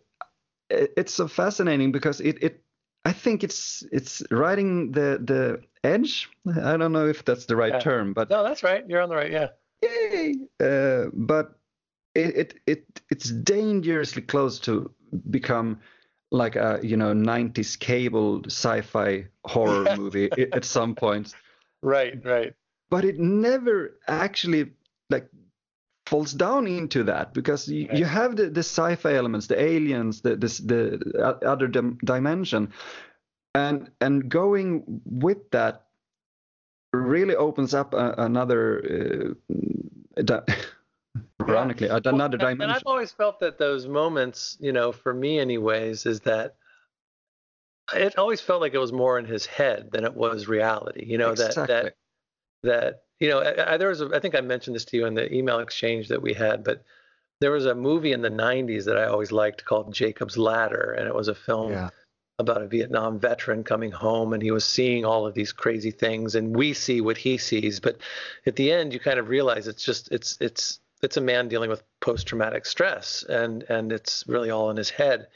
it's 0.69 1.13
so 1.13 1.27
fascinating 1.27 1.91
because 1.91 2.21
it, 2.21 2.41
it 2.41 2.63
I 3.03 3.11
think 3.13 3.43
it's 3.43 3.83
it's 3.91 4.23
riding 4.31 4.91
the 4.91 5.19
the 5.23 5.61
edge. 5.83 6.29
I 6.47 6.77
don't 6.77 6.91
know 6.91 7.07
if 7.07 7.23
that's 7.25 7.45
the 7.45 7.55
right 7.55 7.73
Yeah. 7.73 7.79
term, 7.79 8.13
but 8.13 8.29
No, 8.29 8.43
that's 8.43 8.63
right. 8.63 8.83
You're 8.87 9.01
on 9.01 9.09
the 9.09 9.15
right. 9.15 9.31
Yeah. 9.31 9.49
yay! 9.83 10.35
Uh, 10.59 11.09
but 11.13 11.59
it, 12.15 12.35
it 12.37 12.53
it 12.65 13.01
it's 13.09 13.29
dangerously 13.29 14.21
close 14.21 14.59
to 14.59 14.91
become 15.29 15.79
like 16.31 16.55
a 16.55 16.79
you 16.81 16.97
know 16.97 17.13
90s 17.13 17.77
cable 17.79 18.41
sci-fi 18.45 19.27
horror 19.45 19.95
movie 19.97 20.31
at 20.53 20.65
some 20.65 20.95
point. 20.95 21.35
Right. 21.83 22.19
Right. 22.25 22.53
But 22.89 23.05
it 23.05 23.19
never 23.19 23.97
actually 24.07 24.71
like 25.09 25.29
falls 26.05 26.33
down 26.33 26.67
into 26.67 27.03
that 27.03 27.33
because 27.33 27.67
you, 27.67 27.87
you 27.93 28.05
have 28.05 28.35
the, 28.35 28.49
the 28.49 28.59
sci-fi 28.61 29.13
elements 29.15 29.47
the 29.47 29.59
aliens 29.59 30.21
the 30.21 30.35
this 30.35 30.59
the 30.59 30.99
other 31.45 31.67
dim- 31.67 31.97
dimension 32.03 32.71
and 33.55 33.89
and 34.01 34.29
going 34.29 35.01
with 35.05 35.49
that 35.51 35.85
really 36.93 37.35
opens 37.35 37.73
up 37.73 37.93
a, 37.93 38.15
another 38.19 39.35
uh, 40.17 40.21
di- 40.21 40.43
ironically 41.41 41.87
Yeah. 41.87 41.99
another 42.05 42.37
Well, 42.37 42.49
dimension 42.49 42.61
And 42.61 42.71
I've 42.71 42.83
always 42.85 43.11
felt 43.11 43.39
that 43.39 43.57
those 43.57 43.87
moments, 43.87 44.57
you 44.59 44.71
know, 44.73 44.91
for 44.91 45.13
me 45.13 45.39
anyways, 45.39 46.05
is 46.05 46.21
that 46.21 46.55
it 47.93 48.17
always 48.17 48.41
felt 48.41 48.61
like 48.61 48.73
it 48.73 48.79
was 48.79 48.91
more 48.91 49.19
in 49.19 49.25
his 49.25 49.45
head 49.45 49.91
than 49.91 50.03
it 50.05 50.15
was 50.15 50.47
reality. 50.47 51.05
You 51.05 51.17
know, 51.17 51.31
Exactly. 51.31 51.65
that 51.65 51.83
that 51.83 51.95
that 52.65 53.01
you 53.19 53.29
know, 53.29 53.39
I, 53.39 53.73
I, 53.73 53.77
there 53.77 53.89
was 53.89 54.01
a, 54.01 54.09
I 54.13 54.19
think 54.19 54.35
I 54.35 54.41
mentioned 54.41 54.75
this 54.75 54.85
to 54.85 54.97
you 54.97 55.05
in 55.05 55.13
the 55.13 55.33
email 55.33 55.59
exchange 55.59 56.09
that 56.09 56.21
we 56.21 56.33
had, 56.33 56.63
but 56.63 56.83
there 57.39 57.51
was 57.51 57.65
a 57.65 57.75
movie 57.75 58.11
in 58.11 58.21
the 58.21 58.29
90s 58.29 58.85
that 58.85 58.97
I 58.97 59.05
always 59.05 59.31
liked 59.31 59.65
called 59.65 59.93
Jacob's 59.93 60.37
Ladder, 60.37 60.95
and 60.97 61.07
it 61.07 61.15
was 61.15 61.27
a 61.27 61.35
film 61.35 61.71
yeah. 61.71 61.89
about 62.39 62.61
a 62.61 62.67
Vietnam 62.67 63.19
veteran 63.19 63.63
coming 63.63 63.91
home 63.91 64.33
and 64.33 64.41
he 64.41 64.51
was 64.51 64.65
seeing 64.65 65.05
all 65.05 65.25
of 65.25 65.33
these 65.33 65.51
crazy 65.51 65.91
things 65.91 66.35
and 66.35 66.55
we 66.55 66.73
see 66.73 67.01
what 67.01 67.17
he 67.17 67.37
sees 67.37 67.79
but 67.79 67.97
at 68.45 68.55
the 68.57 68.71
end 68.71 68.93
you 68.93 68.99
kind 68.99 69.19
of 69.19 69.29
realize 69.29 69.67
it's 69.67 69.83
just 69.83 70.11
it's 70.11 70.37
it's 70.41 70.79
it's 71.01 71.17
a 71.17 71.21
man 71.21 71.47
dealing 71.47 71.69
with 71.69 71.83
post 72.01 72.27
traumatic 72.27 72.65
stress 72.65 73.23
and 73.23 73.63
and 73.63 73.91
it's 73.91 74.23
really 74.27 74.49
all 74.49 74.69
in 74.69 74.77
his 74.77 74.89
head 74.89 75.27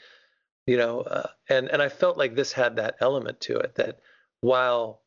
you 0.66 0.76
know 0.76 1.00
uh, 1.00 1.28
and 1.48 1.68
and 1.68 1.80
I 1.80 1.88
felt 1.88 2.18
like 2.18 2.34
this 2.34 2.52
had 2.52 2.76
that 2.76 2.96
element 3.00 3.40
to 3.42 3.56
it 3.58 3.76
that 3.76 4.00
while 4.40 5.00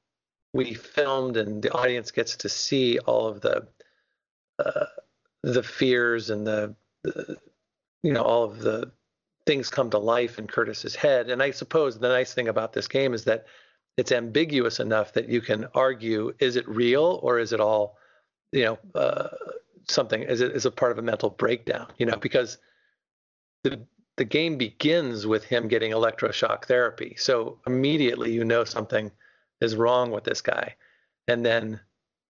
we 0.54 0.74
filmed 0.74 1.36
and 1.36 1.62
the 1.62 1.72
audience 1.74 2.12
gets 2.12 2.38
to 2.38 2.50
see 2.50 3.00
all 3.00 3.28
of 3.28 3.42
the 3.42 3.68
uh, 4.60 4.86
the 5.42 5.64
fears 5.64 6.30
and 6.30 6.46
the, 6.46 6.76
the 7.04 7.38
you 8.04 8.14
know 8.14 8.22
all 8.22 8.44
of 8.44 8.60
the 8.60 8.92
things 9.46 9.70
come 9.70 9.90
to 9.90 9.98
life 9.98 10.40
in 10.40 10.48
Curtis's 10.48 10.96
head. 10.96 11.30
And 11.30 11.44
I 11.44 11.52
suppose 11.52 12.00
the 12.00 12.08
nice 12.08 12.34
thing 12.34 12.48
about 12.48 12.72
this 12.72 12.88
game 12.88 13.14
is 13.14 13.26
that 13.26 13.46
it's 13.98 14.12
ambiguous 14.12 14.80
enough 14.80 15.14
that 15.14 15.28
you 15.28 15.42
can 15.42 15.66
argue: 15.74 16.34
is 16.40 16.56
it 16.56 16.68
real 16.68 17.20
or 17.24 17.40
is 17.40 17.52
it 17.52 17.60
all, 17.60 17.98
you 18.52 18.64
know, 18.64 18.80
uh, 18.96 19.30
something? 19.90 20.22
Is 20.22 20.42
it 20.42 20.52
is 20.56 20.66
a 20.66 20.72
part 20.72 20.92
of 20.92 20.98
a 20.98 21.04
mental 21.04 21.32
breakdown? 21.32 21.88
You 21.98 22.06
know, 22.06 22.18
because 22.18 22.58
the 23.64 23.86
the 24.18 24.26
game 24.26 24.58
begins 24.58 25.26
with 25.26 25.44
him 25.44 25.68
getting 25.68 25.92
electroshock 25.92 26.66
therapy, 26.66 27.16
so 27.18 27.60
immediately 27.66 28.32
you 28.32 28.44
know 28.44 28.64
something 28.64 29.12
is 29.64 29.76
wrong 29.76 30.12
with 30.12 30.24
this 30.24 30.42
guy, 30.42 30.76
and 31.28 31.46
then. 31.46 31.80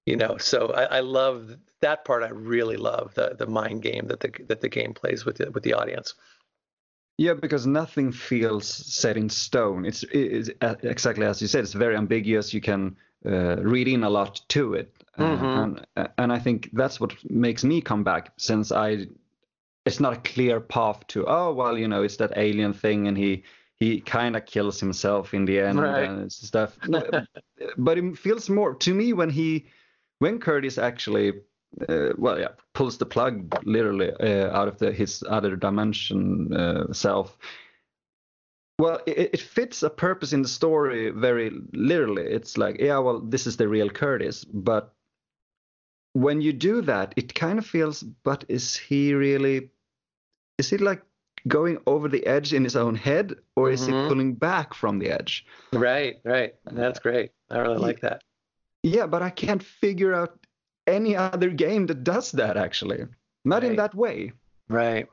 You 0.06 0.18
know, 0.18 0.38
so 0.38 0.74
I, 0.74 0.98
I 0.98 1.00
love 1.00 1.56
that 1.80 2.04
part. 2.04 2.24
I 2.24 2.28
really 2.28 2.76
love 2.76 3.14
the 3.14 3.38
the 3.40 3.48
mind 3.48 3.82
game 3.84 4.08
that 4.08 4.20
the 4.20 4.32
that 4.50 4.60
the 4.60 4.68
game 4.68 4.94
plays 4.94 5.24
with 5.24 5.38
the, 5.38 5.50
with 5.52 5.64
the 5.64 5.74
audience. 5.76 6.16
Yeah, 7.18 7.36
because 7.36 7.66
nothing 7.66 8.12
feels 8.12 8.68
set 8.68 9.16
in 9.16 9.30
stone. 9.30 9.86
It's, 9.86 10.04
it's 10.12 10.50
uh, 10.60 10.76
exactly 10.84 11.26
as 11.26 11.42
you 11.42 11.48
said. 11.48 11.64
It's 11.64 11.72
very 11.72 11.96
ambiguous. 11.96 12.54
You 12.54 12.60
can 12.60 12.98
uh, 13.26 13.64
read 13.64 13.88
in 13.88 14.04
a 14.04 14.10
lot 14.10 14.42
to 14.50 14.74
it, 14.74 14.94
uh, 15.18 15.24
Mhm. 15.24 15.64
and 15.96 16.10
and 16.18 16.34
I 16.34 16.40
think 16.40 16.70
that's 16.74 17.00
what 17.00 17.14
makes 17.32 17.64
me 17.64 17.80
come 17.80 18.04
back. 18.04 18.34
Since 18.36 18.74
I, 18.74 19.08
it's 19.86 20.02
not 20.02 20.14
a 20.14 20.34
clear 20.34 20.60
path 20.60 21.08
to. 21.08 21.26
Oh 21.28 21.54
well, 21.54 21.78
you 21.78 21.88
know, 21.88 22.04
it's 22.04 22.18
that 22.18 22.34
alien 22.36 22.74
thing, 22.74 23.08
and 23.08 23.18
he 23.18 23.44
he 23.80 24.00
kind 24.02 24.36
of 24.36 24.46
kills 24.46 24.80
himself 24.80 25.34
in 25.34 25.46
the 25.46 25.60
end 25.60 25.80
Right. 25.80 26.10
and 26.10 26.32
stuff. 26.32 26.78
No, 26.88 27.04
but 27.78 27.98
it 27.98 28.18
feels 28.18 28.50
more 28.50 28.76
to 28.76 28.94
me 28.94 29.14
when 29.14 29.30
he, 29.30 29.66
when 30.20 30.40
Curtis 30.40 30.78
actually 30.78 31.34
uh, 31.90 32.10
well, 32.18 32.40
yeah, 32.40 32.50
pulls 32.74 32.98
the 32.98 33.06
plug 33.06 33.56
literally 33.66 34.12
uh, 34.20 34.56
out 34.56 34.68
of 34.68 34.78
the, 34.78 34.92
his 34.92 35.24
other 35.28 35.56
dimension 35.56 36.54
uh, 36.54 36.94
self. 36.94 37.38
Well, 38.80 39.02
it, 39.06 39.32
it 39.34 39.40
fits 39.40 39.84
a 39.84 39.90
purpose 39.90 40.34
in 40.34 40.42
the 40.42 40.48
story 40.48 41.10
very 41.10 41.52
literally. 41.74 42.24
It's 42.24 42.58
like, 42.58 42.80
yeah, 42.80 42.98
well, 43.00 43.20
this 43.20 43.48
is 43.48 43.58
the 43.58 43.68
real 43.68 43.90
Curtis. 43.90 44.46
But 44.46 44.94
when 46.14 46.42
you 46.42 46.54
do 46.54 46.82
that, 46.82 47.14
it 47.16 47.34
kind 47.34 47.60
of 47.60 47.66
feels, 47.66 48.04
but 48.04 48.46
is 48.48 48.76
he 48.76 49.14
really? 49.14 49.70
Is 50.58 50.70
he 50.70 50.78
like 50.78 51.04
going 51.48 51.78
over 51.88 52.08
the 52.08 52.26
edge 52.26 52.54
in 52.54 52.64
his 52.64 52.76
own 52.76 52.96
head, 52.96 53.36
or 53.56 53.70
is 53.70 53.86
he 53.86 53.92
Mhm. 53.94 54.08
pulling 54.08 54.34
back 54.34 54.74
from 54.74 55.00
the 55.00 55.10
edge? 55.10 55.46
Right, 55.74 56.20
right. 56.24 56.56
That's 56.66 57.00
great. 57.00 57.32
I 57.50 57.60
really 57.60 57.78
like 57.78 58.02
that. 58.02 58.24
Yeah, 58.84 59.08
but 59.08 59.22
I 59.22 59.30
can't 59.30 59.64
figure 59.64 60.14
out 60.14 60.40
any 60.88 61.16
other 61.16 61.50
game 61.50 61.86
that 61.88 62.04
does 62.04 62.32
that 62.34 62.58
actually. 62.58 63.06
Not 63.46 63.64
in 63.64 63.76
that 63.76 63.96
way. 63.96 64.34
Right. 64.70 65.08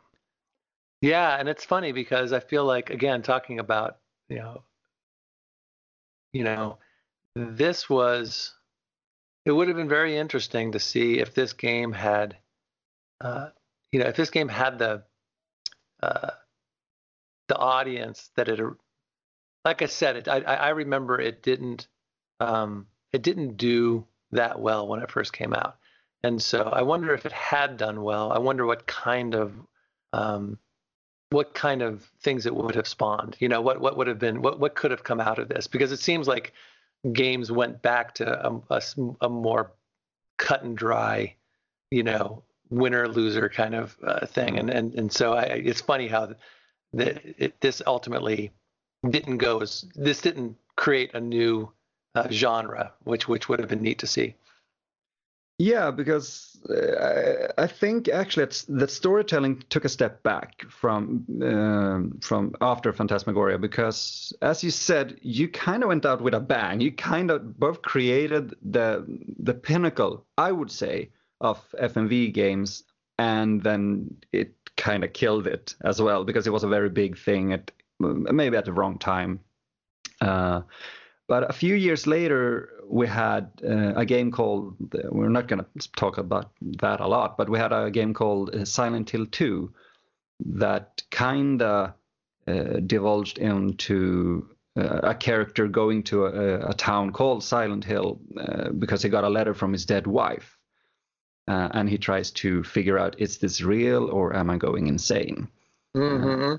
Yeah, 1.02 1.36
and 1.38 1.48
it's 1.48 1.64
funny 1.64 1.92
because 1.92 2.32
I 2.32 2.40
feel 2.40 2.64
like 2.64 2.90
again 2.90 3.22
talking 3.22 3.58
about, 3.58 3.98
you 4.28 4.36
know, 4.36 4.64
you 6.32 6.44
know, 6.44 6.78
this 7.34 7.88
was 7.88 8.54
it 9.46 9.52
would 9.52 9.68
have 9.68 9.76
been 9.76 9.88
very 9.88 10.16
interesting 10.16 10.72
to 10.72 10.78
see 10.78 11.18
if 11.18 11.34
this 11.34 11.52
game 11.52 11.92
had 11.92 12.36
uh 13.20 13.50
you 13.92 14.00
know, 14.00 14.06
if 14.06 14.16
this 14.16 14.30
game 14.30 14.48
had 14.48 14.78
the 14.78 15.02
uh 16.02 16.30
the 17.48 17.56
audience 17.56 18.30
that 18.36 18.48
it 18.48 18.60
like 19.64 19.82
I 19.82 19.86
said, 19.86 20.16
it 20.16 20.28
I 20.28 20.40
I 20.40 20.68
remember 20.70 21.20
it 21.20 21.42
didn't 21.42 21.88
um 22.38 22.86
it 23.12 23.22
didn't 23.22 23.56
do 23.56 24.06
that 24.32 24.60
well 24.60 24.86
when 24.86 25.02
it 25.02 25.10
first 25.10 25.32
came 25.32 25.54
out. 25.54 25.76
And 26.22 26.40
so 26.40 26.62
I 26.62 26.82
wonder 26.82 27.14
if 27.14 27.26
it 27.26 27.32
had 27.32 27.76
done 27.76 28.02
well. 28.02 28.32
I 28.32 28.38
wonder 28.38 28.66
what 28.66 28.86
kind 28.86 29.34
of 29.34 29.52
um, 30.12 30.58
what 31.30 31.54
kind 31.54 31.82
of 31.82 32.10
things 32.22 32.46
it 32.46 32.54
would 32.54 32.74
have 32.74 32.88
spawned. 32.88 33.36
You 33.38 33.48
know, 33.48 33.60
what 33.60 33.80
what 33.80 33.96
would 33.96 34.06
have 34.06 34.18
been 34.18 34.42
what 34.42 34.60
what 34.60 34.74
could 34.74 34.90
have 34.90 35.04
come 35.04 35.20
out 35.20 35.38
of 35.38 35.48
this? 35.48 35.66
Because 35.66 35.92
it 35.92 36.00
seems 36.00 36.28
like 36.28 36.52
games 37.12 37.50
went 37.50 37.80
back 37.80 38.14
to 38.16 38.60
a 39.20 39.28
more 39.28 39.72
cut 40.36 40.62
and 40.62 40.76
dry, 40.76 41.34
you 41.90 42.02
know, 42.02 42.42
winner 42.70 43.08
loser 43.08 43.48
kind 43.48 43.74
of 43.74 43.96
uh, 44.06 44.26
thing. 44.26 44.58
And 44.58 44.70
and 44.70 44.94
and 44.94 45.12
so 45.12 45.34
I, 45.34 45.42
it's 45.42 45.80
funny 45.80 46.08
how 46.08 46.34
the, 46.92 47.44
it, 47.44 47.60
this 47.60 47.82
ultimately 47.86 48.52
didn't 49.08 49.38
go 49.38 49.60
as 49.60 49.84
this 49.94 50.20
didn't 50.20 50.56
create 50.76 51.14
a 51.14 51.20
new 51.20 51.72
uh, 52.14 52.28
genre, 52.30 52.92
which 53.04 53.28
which 53.28 53.48
would 53.48 53.60
have 53.60 53.68
been 53.68 53.82
neat 53.82 53.98
to 54.00 54.06
see. 54.06 54.34
Yeah, 55.58 55.90
because 55.90 56.58
uh, 56.70 57.52
I 57.58 57.64
I 57.64 57.66
think 57.66 58.08
actually 58.08 58.46
that 58.68 58.90
storytelling 58.90 59.62
took 59.68 59.84
a 59.84 59.90
step 59.90 60.22
back 60.22 60.64
from 60.70 61.26
um, 61.42 62.18
from 62.22 62.54
after 62.62 62.94
Phantasmagoria 62.94 63.58
because, 63.58 64.32
as 64.40 64.64
you 64.64 64.70
said, 64.70 65.18
you 65.20 65.48
kind 65.48 65.82
of 65.82 65.88
went 65.88 66.06
out 66.06 66.22
with 66.22 66.32
a 66.32 66.40
bang. 66.40 66.80
You 66.80 66.92
kind 66.92 67.30
of 67.30 67.58
both 67.58 67.82
created 67.82 68.54
the 68.62 69.04
the 69.38 69.52
pinnacle, 69.52 70.24
I 70.38 70.50
would 70.50 70.70
say, 70.70 71.10
of 71.40 71.58
FMV 71.80 72.32
games, 72.32 72.84
and 73.18 73.62
then 73.62 74.16
it 74.32 74.54
kind 74.76 75.04
of 75.04 75.12
killed 75.12 75.46
it 75.46 75.74
as 75.84 76.00
well 76.00 76.24
because 76.24 76.46
it 76.46 76.52
was 76.52 76.64
a 76.64 76.68
very 76.68 76.88
big 76.88 77.18
thing 77.18 77.52
at 77.52 77.70
maybe 77.98 78.56
at 78.56 78.64
the 78.64 78.72
wrong 78.72 78.98
time. 78.98 79.40
Uh, 80.20 80.62
but 81.28 81.48
a 81.48 81.52
few 81.52 81.74
years 81.74 82.06
later, 82.06 82.70
we 82.88 83.06
had 83.06 83.50
uh, 83.64 83.92
a 83.94 84.04
game 84.04 84.32
called, 84.32 84.74
we're 85.10 85.28
not 85.28 85.46
going 85.46 85.64
to 85.64 85.92
talk 85.92 86.18
about 86.18 86.50
that 86.60 87.00
a 87.00 87.06
lot, 87.06 87.36
but 87.36 87.48
we 87.48 87.58
had 87.58 87.72
a 87.72 87.90
game 87.90 88.12
called 88.12 88.54
uh, 88.54 88.64
Silent 88.64 89.08
Hill 89.08 89.26
2 89.26 89.72
that 90.46 91.02
kind 91.10 91.62
of 91.62 91.92
uh, 92.48 92.80
divulged 92.86 93.38
into 93.38 94.48
uh, 94.76 95.00
a 95.02 95.14
character 95.14 95.68
going 95.68 96.02
to 96.04 96.26
a, 96.26 96.70
a 96.70 96.74
town 96.74 97.12
called 97.12 97.44
Silent 97.44 97.84
Hill 97.84 98.20
uh, 98.36 98.70
because 98.70 99.02
he 99.02 99.08
got 99.08 99.24
a 99.24 99.28
letter 99.28 99.54
from 99.54 99.72
his 99.72 99.86
dead 99.86 100.06
wife. 100.06 100.58
Uh, 101.50 101.68
and 101.72 101.90
he 101.90 101.98
tries 101.98 102.30
to 102.30 102.62
figure 102.62 102.96
out 102.96 103.16
is 103.18 103.38
this 103.38 103.60
real 103.60 104.08
or 104.10 104.36
am 104.36 104.50
I 104.50 104.56
going 104.56 104.86
insane? 104.86 105.48
Mm-hmm. 105.96 106.54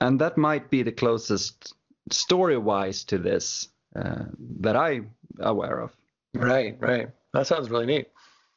and 0.00 0.20
that 0.20 0.38
might 0.38 0.70
be 0.70 0.84
the 0.84 0.92
closest 0.92 1.74
story-wise 2.12 3.02
to 3.02 3.18
this 3.18 3.70
uh, 3.96 4.26
that 4.60 4.76
I'm 4.76 5.10
aware 5.40 5.80
of. 5.80 5.90
Right, 6.34 6.76
right. 6.78 7.08
That 7.32 7.48
sounds 7.48 7.68
really 7.68 7.86
neat. 7.86 8.08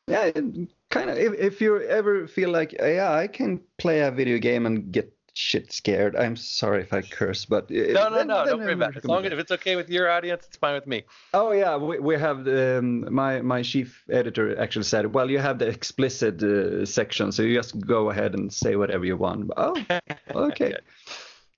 Yeah, 0.05 0.29
kind 0.91 1.09
of. 1.09 1.17
If, 1.17 1.33
if 1.39 1.61
you 1.61 1.81
ever 1.81 2.27
feel 2.27 2.51
like, 2.51 2.73
yeah, 2.73 3.11
I 3.11 3.25
can 3.25 3.59
play 3.79 4.01
a 4.01 4.11
video 4.11 4.37
game 4.37 4.67
and 4.67 4.91
get 4.91 5.11
shit 5.33 5.71
scared. 5.71 6.15
I'm 6.15 6.35
sorry 6.35 6.81
if 6.81 6.93
I 6.93 7.01
curse, 7.01 7.45
but 7.45 7.69
No, 7.69 8.09
no, 8.09 8.23
no. 8.23 8.45
Don't 8.45 8.59
worry 8.59 8.73
about 8.73 8.91
it. 8.91 8.97
As 8.97 9.05
long 9.05 9.25
as 9.25 9.31
if 9.31 9.39
it's 9.39 9.51
okay 9.51 9.75
with 9.75 9.89
your 9.89 10.09
audience, 10.09 10.45
it's 10.47 10.57
fine 10.57 10.73
with 10.73 10.87
me. 10.87 11.03
Oh 11.33 11.51
yeah, 11.51 11.77
we, 11.77 11.99
we 11.99 12.17
have 12.17 12.47
um, 12.47 13.13
my 13.13 13.41
my 13.41 13.61
chief 13.61 14.03
editor 14.09 14.59
actually 14.59 14.83
said, 14.83 15.13
well, 15.13 15.29
you 15.29 15.39
have 15.39 15.59
the 15.59 15.67
explicit 15.67 16.41
uh, 16.43 16.85
section, 16.85 17.31
so 17.31 17.43
you 17.43 17.55
just 17.55 17.79
go 17.79 18.09
ahead 18.09 18.33
and 18.35 18.51
say 18.51 18.75
whatever 18.75 19.05
you 19.05 19.17
want. 19.17 19.51
Oh, 19.57 19.75
okay. 20.35 20.75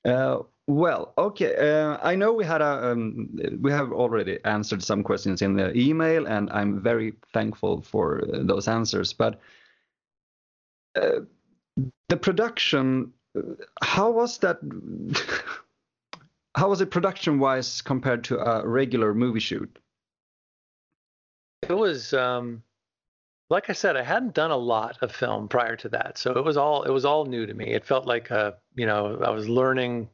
Uh, 0.06 0.40
Well, 0.66 1.12
okay. 1.18 1.56
Uh, 1.58 1.98
I 2.02 2.16
know 2.16 2.32
we 2.32 2.46
had 2.46 2.62
a 2.62 2.92
um, 2.92 3.30
we 3.60 3.72
have 3.72 3.92
already 3.92 4.40
answered 4.46 4.82
some 4.82 5.04
questions 5.04 5.42
in 5.42 5.56
the 5.58 5.78
email, 5.78 6.26
and 6.26 6.50
I'm 6.52 6.82
very 6.82 7.14
thankful 7.34 7.82
for 7.82 8.22
uh, 8.24 8.44
those 8.44 8.70
answers. 8.70 9.12
But 9.12 9.42
uh, 10.96 11.26
the 12.08 12.16
production, 12.18 13.12
how 13.82 14.12
was 14.12 14.38
that? 14.40 14.60
how 16.56 16.70
was 16.70 16.82
it 16.82 16.92
production-wise 16.92 17.82
compared 17.82 18.24
to 18.26 18.40
a 18.40 18.68
regular 18.68 19.14
movie 19.14 19.40
shoot? 19.40 19.80
It 21.68 21.74
was, 21.74 22.14
um, 22.14 22.62
like 23.50 23.70
I 23.70 23.74
said, 23.74 23.96
I 23.96 24.04
hadn't 24.04 24.34
done 24.34 24.52
a 24.52 24.58
lot 24.58 24.98
of 25.02 25.12
film 25.12 25.48
prior 25.48 25.76
to 25.78 25.90
that, 25.90 26.18
so 26.18 26.32
it 26.32 26.44
was 26.44 26.58
all 26.58 26.84
it 26.84 26.92
was 26.92 27.06
all 27.06 27.26
new 27.26 27.46
to 27.46 27.54
me. 27.54 27.68
It 27.68 27.86
felt 27.86 28.06
like 28.06 28.32
a, 28.32 28.56
you 28.76 28.86
know, 28.86 29.20
I 29.24 29.30
was 29.30 29.48
learning 29.48 30.10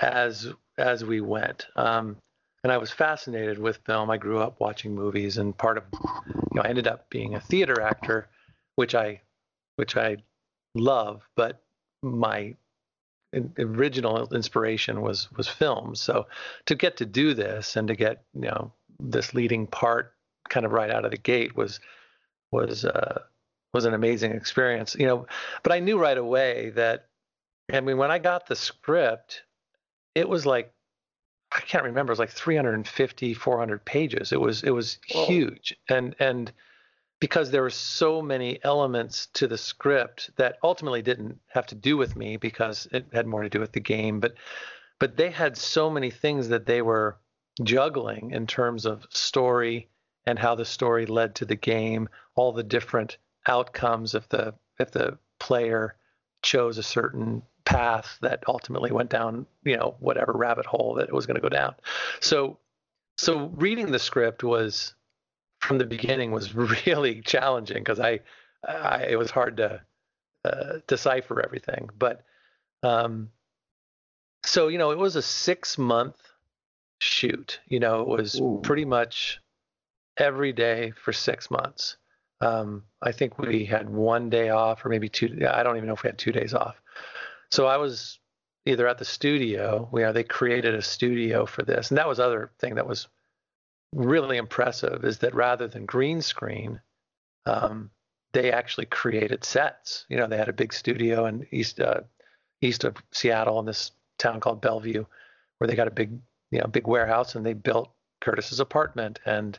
as 0.00 0.52
as 0.78 1.04
we 1.04 1.20
went. 1.20 1.66
Um, 1.76 2.16
and 2.64 2.72
I 2.72 2.78
was 2.78 2.90
fascinated 2.90 3.58
with 3.58 3.78
film. 3.86 4.10
I 4.10 4.16
grew 4.16 4.38
up 4.38 4.60
watching 4.60 4.94
movies, 4.94 5.38
and 5.38 5.56
part 5.56 5.78
of, 5.78 5.84
you 5.92 6.54
know, 6.54 6.62
I 6.62 6.68
ended 6.68 6.86
up 6.86 7.08
being 7.10 7.34
a 7.34 7.40
theater 7.40 7.80
actor, 7.80 8.28
which 8.74 8.94
I, 8.94 9.20
which 9.76 9.96
I 9.96 10.18
love. 10.74 11.22
But 11.36 11.62
my 12.02 12.54
original 13.58 14.28
inspiration 14.34 15.00
was 15.00 15.30
was 15.36 15.48
film. 15.48 15.94
So 15.94 16.26
to 16.66 16.74
get 16.74 16.96
to 16.98 17.06
do 17.06 17.34
this 17.34 17.76
and 17.76 17.88
to 17.88 17.94
get 17.94 18.22
you 18.34 18.42
know 18.42 18.72
this 19.00 19.34
leading 19.34 19.66
part 19.66 20.14
kind 20.48 20.64
of 20.66 20.72
right 20.72 20.90
out 20.90 21.04
of 21.04 21.10
the 21.10 21.18
gate 21.18 21.56
was 21.56 21.80
was 22.50 22.84
uh, 22.84 23.20
was 23.74 23.84
an 23.84 23.94
amazing 23.94 24.32
experience. 24.32 24.96
You 24.98 25.06
know, 25.06 25.26
but 25.62 25.72
I 25.72 25.80
knew 25.80 25.98
right 25.98 26.18
away 26.18 26.70
that. 26.70 27.06
I 27.70 27.80
mean, 27.80 27.98
when 27.98 28.10
I 28.10 28.18
got 28.18 28.46
the 28.46 28.56
script, 28.56 29.42
it 30.14 30.26
was 30.26 30.46
like 30.46 30.72
I 31.52 31.60
can't 31.60 31.84
remember. 31.84 32.10
It 32.10 32.14
was 32.14 32.18
like 32.18 32.30
350, 32.30 33.34
400 33.34 33.84
pages. 33.84 34.32
It 34.32 34.40
was 34.40 34.62
it 34.62 34.70
was 34.70 34.98
Whoa. 35.12 35.26
huge, 35.26 35.76
and 35.88 36.14
and 36.18 36.52
because 37.20 37.50
there 37.50 37.62
were 37.62 37.70
so 37.70 38.22
many 38.22 38.58
elements 38.62 39.26
to 39.34 39.46
the 39.46 39.58
script 39.58 40.30
that 40.36 40.56
ultimately 40.62 41.02
didn't 41.02 41.38
have 41.48 41.66
to 41.66 41.74
do 41.74 41.96
with 41.96 42.16
me 42.16 42.36
because 42.36 42.86
it 42.92 43.06
had 43.12 43.26
more 43.26 43.42
to 43.42 43.48
do 43.48 43.60
with 43.60 43.72
the 43.72 43.80
game, 43.80 44.20
but 44.20 44.34
but 45.00 45.16
they 45.16 45.30
had 45.30 45.56
so 45.56 45.88
many 45.90 46.10
things 46.10 46.48
that 46.48 46.66
they 46.66 46.82
were 46.82 47.18
juggling 47.62 48.32
in 48.32 48.46
terms 48.46 48.84
of 48.84 49.06
story 49.10 49.88
and 50.26 50.38
how 50.38 50.54
the 50.54 50.64
story 50.64 51.06
led 51.06 51.36
to 51.36 51.44
the 51.44 51.56
game, 51.56 52.08
all 52.34 52.52
the 52.52 52.62
different 52.62 53.18
outcomes 53.46 54.14
if 54.14 54.28
the 54.28 54.54
if 54.78 54.90
the 54.90 55.18
player 55.38 55.96
chose 56.42 56.78
a 56.78 56.82
certain 56.82 57.42
path 57.64 58.18
that 58.22 58.42
ultimately 58.46 58.90
went 58.90 59.10
down, 59.10 59.46
you 59.64 59.76
know, 59.76 59.96
whatever 60.00 60.32
rabbit 60.32 60.66
hole 60.66 60.94
that 60.94 61.08
it 61.08 61.14
was 61.14 61.26
going 61.26 61.34
to 61.34 61.40
go 61.40 61.48
down. 61.48 61.74
So, 62.20 62.58
so 63.16 63.52
reading 63.56 63.90
the 63.90 63.98
script 63.98 64.42
was 64.42 64.94
from 65.68 65.78
the 65.78 65.84
beginning 65.84 66.32
was 66.32 66.54
really 66.86 67.20
challenging 67.20 67.78
because 67.78 68.00
I, 68.00 68.20
I, 68.66 69.04
it 69.10 69.18
was 69.18 69.30
hard 69.30 69.58
to 69.58 69.82
uh, 70.44 70.78
decipher 70.88 71.40
everything. 71.44 71.90
But, 71.96 72.24
um, 72.82 73.30
so 74.44 74.68
you 74.68 74.78
know, 74.78 74.90
it 74.90 74.98
was 74.98 75.14
a 75.14 75.22
six 75.22 75.76
month 75.76 76.16
shoot. 77.00 77.60
You 77.68 77.80
know, 77.80 78.00
it 78.00 78.08
was 78.08 78.40
Ooh. 78.40 78.60
pretty 78.62 78.86
much 78.86 79.40
every 80.16 80.52
day 80.52 80.92
for 81.04 81.12
six 81.12 81.50
months. 81.50 81.96
Um, 82.40 82.84
I 83.02 83.12
think 83.12 83.38
we 83.38 83.64
had 83.64 83.90
one 83.90 84.30
day 84.30 84.48
off, 84.48 84.84
or 84.84 84.88
maybe 84.88 85.08
two. 85.08 85.46
I 85.50 85.62
don't 85.62 85.76
even 85.76 85.88
know 85.88 85.94
if 85.94 86.02
we 86.02 86.08
had 86.08 86.18
two 86.18 86.32
days 86.32 86.54
off. 86.54 86.80
So 87.50 87.66
I 87.66 87.76
was 87.76 88.20
either 88.64 88.86
at 88.86 88.98
the 88.98 89.04
studio, 89.04 89.88
where 89.90 90.12
they 90.12 90.22
created 90.22 90.74
a 90.74 90.82
studio 90.82 91.46
for 91.46 91.62
this, 91.62 91.90
and 91.90 91.98
that 91.98 92.08
was 92.08 92.20
other 92.20 92.52
thing 92.60 92.76
that 92.76 92.86
was 92.86 93.08
really 93.92 94.36
impressive 94.36 95.04
is 95.04 95.18
that 95.18 95.34
rather 95.34 95.66
than 95.68 95.86
green 95.86 96.20
screen, 96.22 96.80
um, 97.46 97.90
they 98.32 98.52
actually 98.52 98.86
created 98.86 99.44
sets. 99.44 100.04
You 100.08 100.16
know, 100.16 100.26
they 100.26 100.36
had 100.36 100.48
a 100.48 100.52
big 100.52 100.72
studio 100.72 101.26
in 101.26 101.46
east 101.50 101.80
uh, 101.80 102.00
east 102.60 102.84
of 102.84 102.96
Seattle 103.12 103.58
in 103.60 103.66
this 103.66 103.92
town 104.18 104.40
called 104.40 104.60
Bellevue, 104.60 105.04
where 105.58 105.68
they 105.68 105.76
got 105.76 105.88
a 105.88 105.92
big 105.92 106.18
you 106.50 106.60
know 106.60 106.66
big 106.66 106.86
warehouse, 106.86 107.34
and 107.34 107.44
they 107.44 107.54
built 107.54 107.90
Curtis's 108.20 108.60
apartment 108.60 109.20
and 109.24 109.58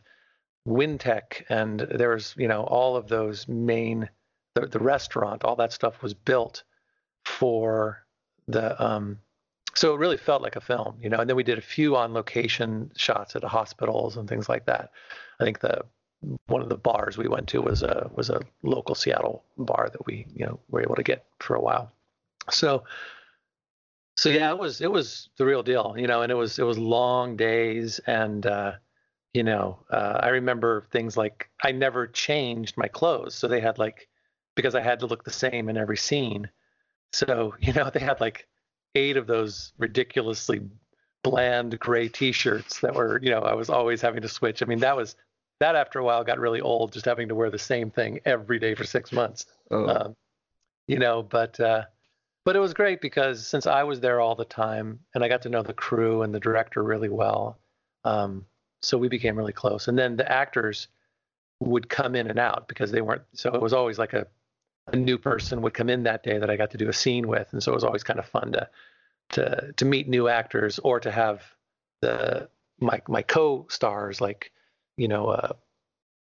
WynTech, 0.67 1.43
and 1.49 1.79
there 1.79 2.09
was 2.09 2.35
you 2.37 2.47
know 2.47 2.63
all 2.63 2.95
of 2.95 3.07
those 3.07 3.47
main 3.47 4.09
the, 4.55 4.67
the 4.67 4.79
restaurant, 4.79 5.43
all 5.43 5.55
that 5.55 5.73
stuff 5.73 6.01
was 6.01 6.13
built 6.13 6.63
for 7.25 8.05
the 8.47 8.81
um, 8.83 9.19
so 9.75 9.93
it 9.93 9.99
really 9.99 10.17
felt 10.17 10.41
like 10.41 10.55
a 10.55 10.61
film, 10.61 10.97
you 11.01 11.09
know. 11.09 11.19
And 11.19 11.29
then 11.29 11.37
we 11.37 11.43
did 11.43 11.57
a 11.57 11.61
few 11.61 11.95
on 11.95 12.13
location 12.13 12.91
shots 12.95 13.35
at 13.35 13.43
hospitals 13.43 14.17
and 14.17 14.27
things 14.27 14.49
like 14.49 14.65
that. 14.65 14.91
I 15.39 15.43
think 15.43 15.59
the 15.59 15.81
one 16.47 16.61
of 16.61 16.69
the 16.69 16.77
bars 16.77 17.17
we 17.17 17.27
went 17.27 17.47
to 17.49 17.61
was 17.61 17.81
a 17.83 18.09
was 18.15 18.29
a 18.29 18.41
local 18.63 18.95
Seattle 18.95 19.43
bar 19.57 19.89
that 19.91 20.05
we 20.05 20.25
you 20.35 20.45
know 20.45 20.59
were 20.69 20.81
able 20.81 20.95
to 20.95 21.03
get 21.03 21.25
for 21.39 21.55
a 21.55 21.61
while. 21.61 21.91
So 22.49 22.83
so 24.17 24.29
yeah, 24.29 24.51
it 24.51 24.59
was 24.59 24.81
it 24.81 24.91
was 24.91 25.29
the 25.37 25.45
real 25.45 25.63
deal, 25.63 25.95
you 25.97 26.07
know. 26.07 26.21
And 26.21 26.31
it 26.31 26.35
was 26.35 26.59
it 26.59 26.63
was 26.63 26.77
long 26.77 27.37
days 27.37 27.99
and. 28.05 28.45
uh 28.45 28.73
you 29.33 29.43
know, 29.43 29.79
uh, 29.91 30.19
I 30.23 30.29
remember 30.29 30.87
things 30.91 31.15
like 31.15 31.51
I 31.63 31.71
never 31.71 32.07
changed 32.07 32.77
my 32.77 32.87
clothes, 32.87 33.35
so 33.35 33.47
they 33.47 33.61
had 33.61 33.77
like 33.77 34.09
because 34.55 34.73
I 34.75 34.81
had 34.81 34.99
to 35.01 35.05
look 35.05 35.23
the 35.23 35.31
same 35.31 35.69
in 35.69 35.77
every 35.77 35.97
scene. 35.97 36.49
So, 37.13 37.55
you 37.61 37.73
know, 37.73 37.91
they 37.91 37.99
had 37.99 38.19
like 38.19 38.48
eight 38.95 39.17
of 39.17 39.27
those 39.27 39.73
ridiculously 39.77 40.61
bland 41.23 41.77
gray 41.79 42.07
t-shirts 42.07 42.79
that 42.79 42.95
were, 42.95 43.19
you 43.21 43.29
know, 43.29 43.41
I 43.41 43.53
was 43.53 43.69
always 43.69 44.01
having 44.01 44.21
to 44.21 44.29
switch. 44.29 44.61
I 44.61 44.65
mean, 44.65 44.79
that 44.79 44.95
was 44.95 45.15
that 45.59 45.75
after 45.75 45.99
a 45.99 46.03
while 46.03 46.23
got 46.23 46.39
really 46.39 46.61
old 46.61 46.93
just 46.93 47.05
having 47.05 47.27
to 47.29 47.35
wear 47.35 47.49
the 47.49 47.59
same 47.59 47.91
thing 47.91 48.19
every 48.25 48.59
day 48.59 48.75
for 48.75 48.85
six 48.85 49.11
months. 49.11 49.45
Oh. 49.71 49.87
Um, 49.87 50.15
you 50.87 50.97
know, 50.97 51.21
but 51.21 51.59
uh, 51.59 51.83
but 52.45 52.55
it 52.55 52.59
was 52.59 52.73
great 52.73 53.01
because 53.01 53.45
since 53.45 53.67
I 53.67 53.83
was 53.83 53.99
there 53.99 54.19
all 54.19 54.35
the 54.35 54.45
time 54.45 54.99
and 55.13 55.23
I 55.23 55.27
got 55.27 55.43
to 55.43 55.49
know 55.49 55.61
the 55.61 55.73
crew 55.73 56.23
and 56.23 56.33
the 56.33 56.39
director 56.39 56.83
really 56.83 57.09
well, 57.09 57.59
um, 58.05 58.45
so 58.81 58.97
we 58.97 59.09
became 59.09 59.35
really 59.35 59.53
close. 59.53 59.87
And 59.87 59.97
then 59.97 60.15
the 60.15 60.31
actors 60.31 60.87
would 61.59 61.89
come 61.89 62.15
in 62.15 62.29
and 62.29 62.39
out 62.39 62.67
because 62.67 62.91
they 62.91 63.01
weren't. 63.01 63.23
So 63.33 63.53
it 63.53 63.61
was 63.61 63.73
always 63.73 63.99
like 63.99 64.13
a 64.13 64.25
a 64.93 64.95
new 64.95 65.17
person 65.17 65.61
would 65.61 65.73
come 65.73 65.89
in 65.89 66.03
that 66.03 66.23
day 66.23 66.37
that 66.37 66.49
I 66.49 66.55
got 66.55 66.71
to 66.71 66.77
do 66.77 66.89
a 66.89 66.93
scene 66.93 67.27
with, 67.27 67.47
and 67.51 67.61
so 67.61 67.71
it 67.71 67.75
was 67.75 67.83
always 67.83 68.03
kind 68.03 68.19
of 68.19 68.25
fun 68.25 68.51
to 68.53 68.69
to 69.31 69.73
to 69.77 69.85
meet 69.85 70.07
new 70.07 70.27
actors 70.27 70.79
or 70.79 70.99
to 70.99 71.11
have 71.11 71.43
the 72.01 72.49
my 72.79 73.01
my 73.07 73.21
co-stars 73.21 74.21
like 74.21 74.51
you 74.97 75.07
know 75.07 75.27
uh, 75.27 75.53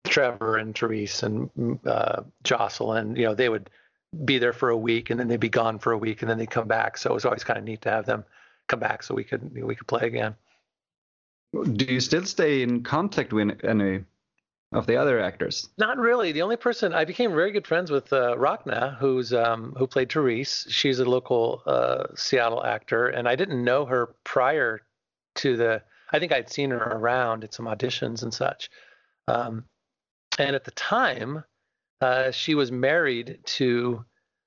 Trevor 0.06 0.58
and 0.58 0.78
Therese 0.78 1.24
and 1.24 1.80
uh, 1.86 2.24
Jocelyn. 2.44 3.16
You 3.16 3.26
know 3.26 3.36
they 3.36 3.50
would 3.50 3.70
be 4.26 4.40
there 4.40 4.54
for 4.54 4.70
a 4.70 4.78
week 4.78 5.10
and 5.10 5.20
then 5.20 5.28
they'd 5.28 5.40
be 5.40 5.50
gone 5.50 5.80
for 5.80 5.94
a 5.94 5.98
week 5.98 6.22
and 6.22 6.30
then 6.30 6.38
they'd 6.38 6.50
come 6.50 6.68
back. 6.68 6.98
So 6.98 7.12
it 7.12 7.14
was 7.14 7.26
always 7.26 7.44
kind 7.44 7.58
of 7.58 7.64
neat 7.64 7.82
to 7.84 7.90
have 7.90 8.06
them 8.06 8.26
come 8.68 8.80
back 8.80 9.04
so 9.04 9.16
we 9.16 9.24
could 9.24 9.54
we 9.54 9.76
could 9.76 9.88
play 9.88 10.08
again. 10.08 10.36
Do 11.54 11.86
you 11.86 12.00
still 12.00 12.26
stay 12.26 12.62
in 12.62 12.84
contact 12.84 13.34
with 13.34 13.64
any 13.64 14.06
of 14.74 14.88
the 14.88 14.96
other 14.96 15.20
actors? 15.20 15.70
Not 15.78 15.98
really. 15.98 16.32
The 16.32 16.42
only 16.42 16.56
person 16.56 16.94
I 16.94 17.06
became 17.06 17.32
very 17.32 17.52
good 17.52 17.68
friends 17.68 17.92
with 17.92 18.12
uh, 18.14 18.36
Rachna, 18.38 18.98
who's 18.98 19.34
um, 19.34 19.74
who 19.78 19.88
played 19.88 20.12
Therese. 20.12 20.66
She's 20.70 21.00
a 21.00 21.06
local 21.06 21.62
uh, 21.66 22.06
Seattle 22.16 22.64
actor, 22.64 23.08
and 23.08 23.28
I 23.28 23.36
didn't 23.36 23.64
know 23.64 23.86
her 23.86 24.16
prior 24.24 24.82
to 25.36 25.58
the. 25.58 25.84
I 26.12 26.20
think 26.20 26.32
I'd 26.32 26.50
seen 26.50 26.72
her 26.72 26.78
around 26.78 27.44
at 27.44 27.54
some 27.54 27.66
auditions 27.66 28.24
and 28.24 28.34
such. 28.34 28.70
Um, 29.28 29.66
and 30.38 30.56
at 30.56 30.64
the 30.64 30.72
time, 30.72 31.44
uh, 32.02 32.32
she 32.32 32.56
was 32.56 32.72
married 32.72 33.40
to 33.46 34.04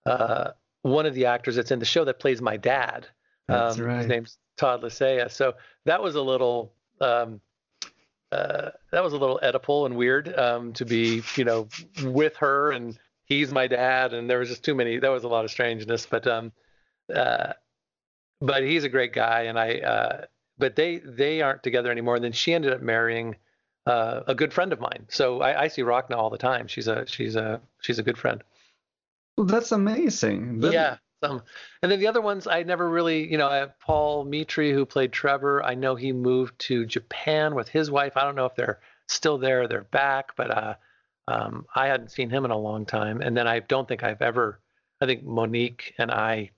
uh, 0.07 0.51
one 0.83 1.07
of 1.07 1.15
the 1.15 1.27
actors 1.27 1.57
that's 1.57 1.71
in 1.71 1.79
the 1.79 1.85
show 1.85 2.05
that 2.05 2.19
plays 2.19 2.43
my 2.43 2.57
dad. 2.57 3.07
That's 3.49 3.79
um, 3.79 3.85
right. 3.85 3.99
His 3.99 4.07
name's 4.07 4.39
Todd 4.57 4.83
Lisea. 4.83 5.31
So 5.31 5.55
that 5.85 6.03
was 6.03 6.15
a 6.15 6.23
little 6.23 6.75
um, 7.01 7.41
uh, 8.35 8.71
that 8.91 9.03
was 9.03 9.13
a 9.13 9.17
little 9.17 9.41
Oedipal 9.43 9.87
and 9.87 9.97
weird 9.97 10.37
um, 10.39 10.73
to 10.75 10.85
be, 10.85 11.23
you 11.37 11.45
know, 11.45 11.69
with 12.03 12.37
her 12.37 12.73
and 12.73 12.99
he's 13.27 13.53
my 13.53 13.67
dad, 13.67 14.13
and 14.13 14.29
there 14.29 14.39
was 14.39 14.49
just 14.49 14.65
too 14.65 14.75
many. 14.75 14.99
That 14.99 15.11
was 15.11 15.25
a 15.25 15.29
lot 15.29 15.45
of 15.45 15.51
strangeness, 15.51 16.07
but 16.07 16.27
um, 16.27 16.53
uh, 17.15 17.55
but 18.41 18.63
he's 18.63 18.85
a 18.85 18.89
great 18.89 19.13
guy, 19.13 19.43
and 19.43 19.59
I. 19.59 19.79
Uh, 19.79 20.25
but 20.59 20.77
they 20.77 20.99
they 20.99 21.43
aren't 21.43 21.63
together 21.63 21.91
anymore. 21.91 22.15
And 22.17 22.25
then 22.25 22.33
she 22.33 22.55
ended 22.55 22.73
up 22.73 22.81
marrying 22.81 23.37
uh, 23.87 24.21
a 24.27 24.35
good 24.35 24.53
friend 24.53 24.73
of 24.73 24.81
mine. 24.81 25.07
So 25.09 25.41
I, 25.41 25.63
I 25.63 25.69
see 25.69 25.83
Rachna 25.83 26.17
all 26.17 26.31
the 26.31 26.39
time. 26.39 26.69
She's 26.69 26.89
a 26.89 27.07
she's 27.07 27.37
a 27.37 27.61
she's 27.81 27.99
a 27.99 28.03
good 28.03 28.19
friend. 28.19 28.43
Well, 29.37 29.47
that's 29.47 29.73
amazing. 29.73 30.61
Yeah, 30.63 30.99
um, 31.25 31.43
and 31.83 31.91
then 31.91 32.01
the 32.01 32.07
other 32.07 32.21
ones, 32.21 32.47
I 32.47 32.63
never 32.63 32.89
really, 32.89 33.31
you 33.31 33.39
know, 33.39 33.49
I 33.49 33.57
have 33.57 33.79
Paul 33.81 34.25
Mitri 34.25 34.73
who 34.73 34.85
played 34.85 35.13
Trevor. 35.13 35.63
I 35.65 35.75
know 35.75 35.95
he 35.95 36.13
moved 36.13 36.59
to 36.61 36.87
Japan 36.87 37.55
with 37.55 37.69
his 37.69 37.91
wife. 37.91 38.17
I 38.17 38.23
don't 38.23 38.37
know 38.37 38.47
if 38.47 38.55
they're 38.55 38.81
still 39.09 39.39
there, 39.39 39.67
they're 39.69 39.83
back, 39.85 40.37
but 40.37 40.51
uh, 40.51 40.75
um, 41.29 41.67
I 41.75 41.87
hadn't 41.87 42.11
seen 42.11 42.31
him 42.31 42.45
in 42.45 42.51
a 42.51 42.59
long 42.59 42.87
time. 42.87 43.21
And 43.21 43.37
then 43.37 43.47
I 43.47 43.61
don't 43.61 43.89
think 43.89 44.03
I've 44.03 44.23
ever, 44.23 44.61
I 45.01 45.07
think 45.07 45.25
Monique 45.25 45.95
and 45.99 46.11
I 46.11 46.51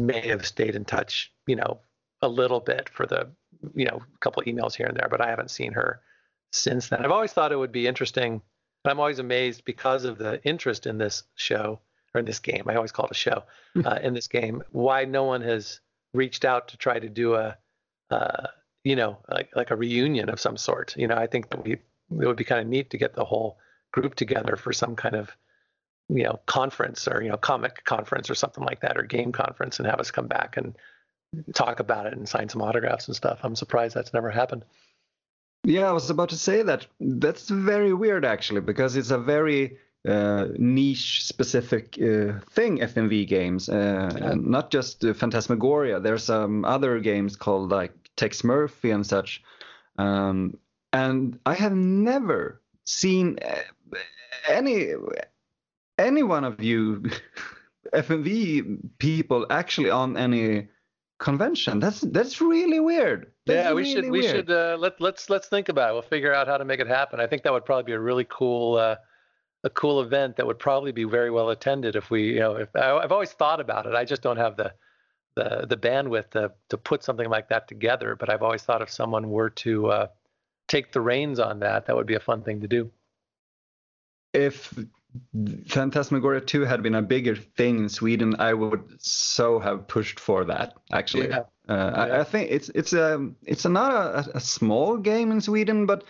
may 0.00 0.26
have 0.28 0.46
stayed 0.46 0.74
in 0.74 0.84
touch, 0.84 1.32
you 1.46 1.56
know, 1.56 1.80
a 2.22 2.28
little 2.28 2.60
bit 2.60 2.88
for 2.88 3.06
the 3.06 3.28
you 3.74 3.84
know 3.84 4.02
a 4.14 4.18
couple 4.18 4.42
emails 4.44 4.74
here 4.74 4.86
and 4.86 4.96
there, 4.96 5.08
but 5.08 5.20
I 5.20 5.28
haven't 5.28 5.50
seen 5.50 5.72
her 5.72 6.00
since 6.52 6.88
then. 6.88 7.04
I've 7.04 7.10
always 7.10 7.32
thought 7.32 7.52
it 7.52 7.58
would 7.58 7.72
be 7.72 7.86
interesting. 7.86 8.42
I'm 8.84 8.98
always 8.98 9.18
amazed 9.18 9.64
because 9.64 10.04
of 10.04 10.18
the 10.18 10.42
interest 10.44 10.86
in 10.86 10.98
this 10.98 11.22
show 11.36 11.80
or 12.14 12.20
in 12.20 12.26
this 12.26 12.38
game. 12.38 12.64
I 12.66 12.74
always 12.74 12.92
call 12.92 13.06
it 13.06 13.10
a 13.12 13.14
show 13.14 13.44
hmm. 13.74 13.86
uh, 13.86 13.98
in 14.02 14.14
this 14.14 14.28
game. 14.28 14.62
Why 14.72 15.04
no 15.04 15.24
one 15.24 15.42
has 15.42 15.80
reached 16.14 16.44
out 16.44 16.68
to 16.68 16.76
try 16.76 16.98
to 16.98 17.08
do 17.08 17.34
a, 17.34 17.56
uh, 18.10 18.48
you 18.84 18.96
know, 18.96 19.18
like 19.28 19.50
like 19.54 19.70
a 19.70 19.76
reunion 19.76 20.28
of 20.28 20.40
some 20.40 20.56
sort. 20.56 20.94
You 20.96 21.08
know, 21.08 21.16
I 21.16 21.26
think 21.26 21.50
that 21.50 21.64
we 21.64 21.72
it 21.72 21.80
would 22.10 22.36
be 22.36 22.44
kind 22.44 22.60
of 22.60 22.66
neat 22.66 22.90
to 22.90 22.98
get 22.98 23.14
the 23.14 23.24
whole 23.24 23.58
group 23.92 24.14
together 24.14 24.56
for 24.56 24.72
some 24.72 24.96
kind 24.96 25.14
of 25.14 25.30
you 26.08 26.24
know 26.24 26.40
conference 26.46 27.08
or 27.08 27.22
you 27.22 27.30
know 27.30 27.36
comic 27.36 27.84
conference 27.84 28.28
or 28.28 28.34
something 28.34 28.64
like 28.64 28.80
that 28.80 28.98
or 28.98 29.02
game 29.02 29.32
conference 29.32 29.78
and 29.78 29.86
have 29.86 30.00
us 30.00 30.10
come 30.10 30.26
back 30.26 30.56
and 30.56 30.76
talk 31.54 31.80
about 31.80 32.06
it 32.06 32.12
and 32.12 32.28
sign 32.28 32.48
some 32.48 32.60
autographs 32.60 33.06
and 33.06 33.16
stuff. 33.16 33.40
I'm 33.42 33.56
surprised 33.56 33.94
that's 33.94 34.12
never 34.12 34.30
happened. 34.30 34.64
Yeah, 35.64 35.88
I 35.88 35.92
was 35.92 36.10
about 36.10 36.30
to 36.30 36.36
say 36.36 36.62
that. 36.62 36.86
That's 37.00 37.48
very 37.48 37.94
weird 37.94 38.24
actually 38.24 38.60
because 38.60 38.96
it's 38.96 39.10
a 39.10 39.18
very 39.18 39.78
uh, 40.08 40.48
niche 40.58 41.24
specific 41.24 41.96
uh, 42.00 42.40
thing 42.50 42.78
FMV 42.78 43.26
games 43.26 43.68
uh, 43.68 44.10
yeah. 44.16 44.34
not 44.34 44.70
just 44.70 45.04
Phantasmagoria 45.14 46.00
there's 46.00 46.24
some 46.24 46.64
other 46.64 46.98
games 46.98 47.36
called 47.36 47.70
like 47.70 47.92
Tex 48.16 48.42
Murphy 48.42 48.90
and 48.90 49.06
such 49.06 49.42
um, 49.98 50.58
and 50.92 51.38
I 51.46 51.54
have 51.54 51.74
never 51.74 52.60
seen 52.84 53.38
uh, 53.44 53.98
any 54.48 54.92
any 55.98 56.22
one 56.22 56.44
of 56.44 56.62
you 56.62 57.04
FMV 57.94 58.78
people 58.98 59.46
actually 59.50 59.90
on 59.90 60.16
any 60.16 60.68
convention. 61.18 61.78
That's 61.78 62.00
that's 62.00 62.40
really 62.40 62.80
weird. 62.80 63.32
That's 63.46 63.66
yeah, 63.66 63.72
we 63.72 63.82
really 63.82 63.94
should 63.94 64.04
we 64.10 64.20
weird. 64.20 64.36
should 64.36 64.50
uh, 64.50 64.76
let 64.78 65.00
let's 65.00 65.30
let's 65.30 65.48
think 65.48 65.68
about 65.68 65.90
it. 65.90 65.92
We'll 65.92 66.02
figure 66.02 66.34
out 66.34 66.48
how 66.48 66.58
to 66.58 66.64
make 66.64 66.80
it 66.80 66.88
happen. 66.88 67.20
I 67.20 67.26
think 67.26 67.42
that 67.42 67.52
would 67.52 67.64
probably 67.64 67.84
be 67.84 67.92
a 67.92 68.00
really 68.00 68.26
cool 68.28 68.76
uh, 68.76 68.96
a 69.64 69.70
cool 69.70 70.00
event 70.00 70.36
that 70.36 70.46
would 70.46 70.58
probably 70.58 70.92
be 70.92 71.04
very 71.04 71.30
well 71.30 71.50
attended 71.50 71.96
if 71.96 72.10
we 72.10 72.34
you 72.34 72.40
know 72.40 72.56
if 72.56 72.74
I, 72.74 73.00
have 73.00 73.12
always 73.12 73.32
thought 73.32 73.60
about 73.60 73.86
it. 73.86 73.94
I 73.94 74.04
just 74.04 74.22
don't 74.22 74.36
have 74.36 74.56
the 74.56 74.72
the 75.34 75.66
the 75.68 75.76
bandwidth 75.76 76.30
to 76.30 76.52
to 76.68 76.76
put 76.76 77.04
something 77.04 77.28
like 77.28 77.48
that 77.48 77.68
together. 77.68 78.16
But 78.16 78.30
I've 78.30 78.42
always 78.42 78.62
thought 78.62 78.82
if 78.82 78.90
someone 78.90 79.30
were 79.30 79.50
to 79.50 79.86
uh, 79.86 80.06
take 80.68 80.92
the 80.92 81.00
reins 81.00 81.38
on 81.38 81.60
that, 81.60 81.86
that 81.86 81.96
would 81.96 82.06
be 82.06 82.14
a 82.14 82.20
fun 82.20 82.42
thing 82.42 82.60
to 82.60 82.68
do. 82.68 82.90
If 84.32 84.74
Phantasmagoria 85.68 86.40
2 86.40 86.62
had 86.62 86.82
been 86.82 86.94
a 86.94 87.02
bigger 87.02 87.36
thing 87.36 87.80
in 87.80 87.88
Sweden, 87.88 88.36
I 88.38 88.54
would 88.54 88.96
so 88.98 89.58
have 89.58 89.86
pushed 89.86 90.18
for 90.18 90.44
that. 90.46 90.74
Actually, 90.90 91.28
yeah. 91.28 91.40
Uh, 91.68 91.92
yeah. 91.94 92.02
I, 92.02 92.20
I, 92.20 92.24
think 92.24 92.50
it's 92.50 92.70
it's 92.70 92.92
a 92.92 93.30
it's 93.44 93.64
a, 93.64 93.68
not 93.68 93.92
a, 93.92 94.36
a, 94.36 94.40
small 94.40 94.96
game 94.96 95.30
in 95.30 95.40
Sweden, 95.40 95.86
but 95.86 96.04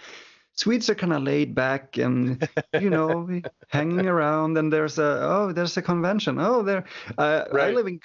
Swedes 0.54 0.90
are 0.90 0.94
kind 0.94 1.12
of 1.12 1.22
laid 1.22 1.54
back 1.54 1.96
and 1.96 2.48
you 2.78 2.90
know 2.90 3.40
hanging 3.68 4.06
around. 4.06 4.58
And 4.58 4.72
there's 4.72 4.98
a 4.98 5.18
oh 5.22 5.52
there's 5.52 5.76
a 5.76 5.82
convention. 5.82 6.38
Oh 6.38 6.62
there 6.62 6.84
uh, 7.18 7.44
right. 7.52 7.68
I 7.68 7.70
live 7.70 7.86
in 7.86 8.00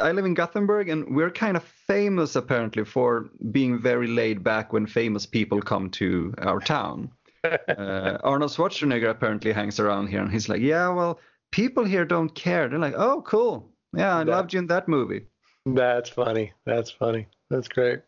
I 0.00 0.12
live 0.12 0.24
in 0.24 0.34
Gothenburg, 0.34 0.88
and 0.88 1.14
we're 1.14 1.30
kind 1.30 1.56
of 1.56 1.64
famous 1.64 2.36
apparently 2.36 2.84
for 2.84 3.30
being 3.50 3.80
very 3.80 4.08
laid 4.08 4.42
back 4.42 4.72
when 4.72 4.86
famous 4.86 5.26
people 5.26 5.60
come 5.60 5.90
to 5.90 6.34
our 6.38 6.60
town 6.60 7.10
uh, 7.44 8.18
Arnold 8.22 8.52
Schwarzenegger 8.52 9.10
apparently 9.10 9.52
hangs 9.52 9.80
around 9.80 10.08
here, 10.08 10.20
and 10.20 10.30
he's 10.30 10.48
like, 10.48 10.60
"Yeah, 10.60 10.88
well, 10.88 11.18
people 11.50 11.84
here 11.84 12.04
don't 12.04 12.34
care." 12.34 12.68
They're 12.68 12.78
like, 12.78 12.94
"Oh, 12.96 13.22
cool. 13.22 13.70
Yeah, 13.96 14.16
I 14.16 14.24
that, 14.24 14.30
loved 14.30 14.52
you 14.52 14.60
in 14.60 14.66
that 14.68 14.88
movie." 14.88 15.26
That's 15.66 16.08
funny. 16.08 16.52
That's 16.66 16.90
funny. 16.90 17.26
That's 17.50 17.68
great. 17.68 18.00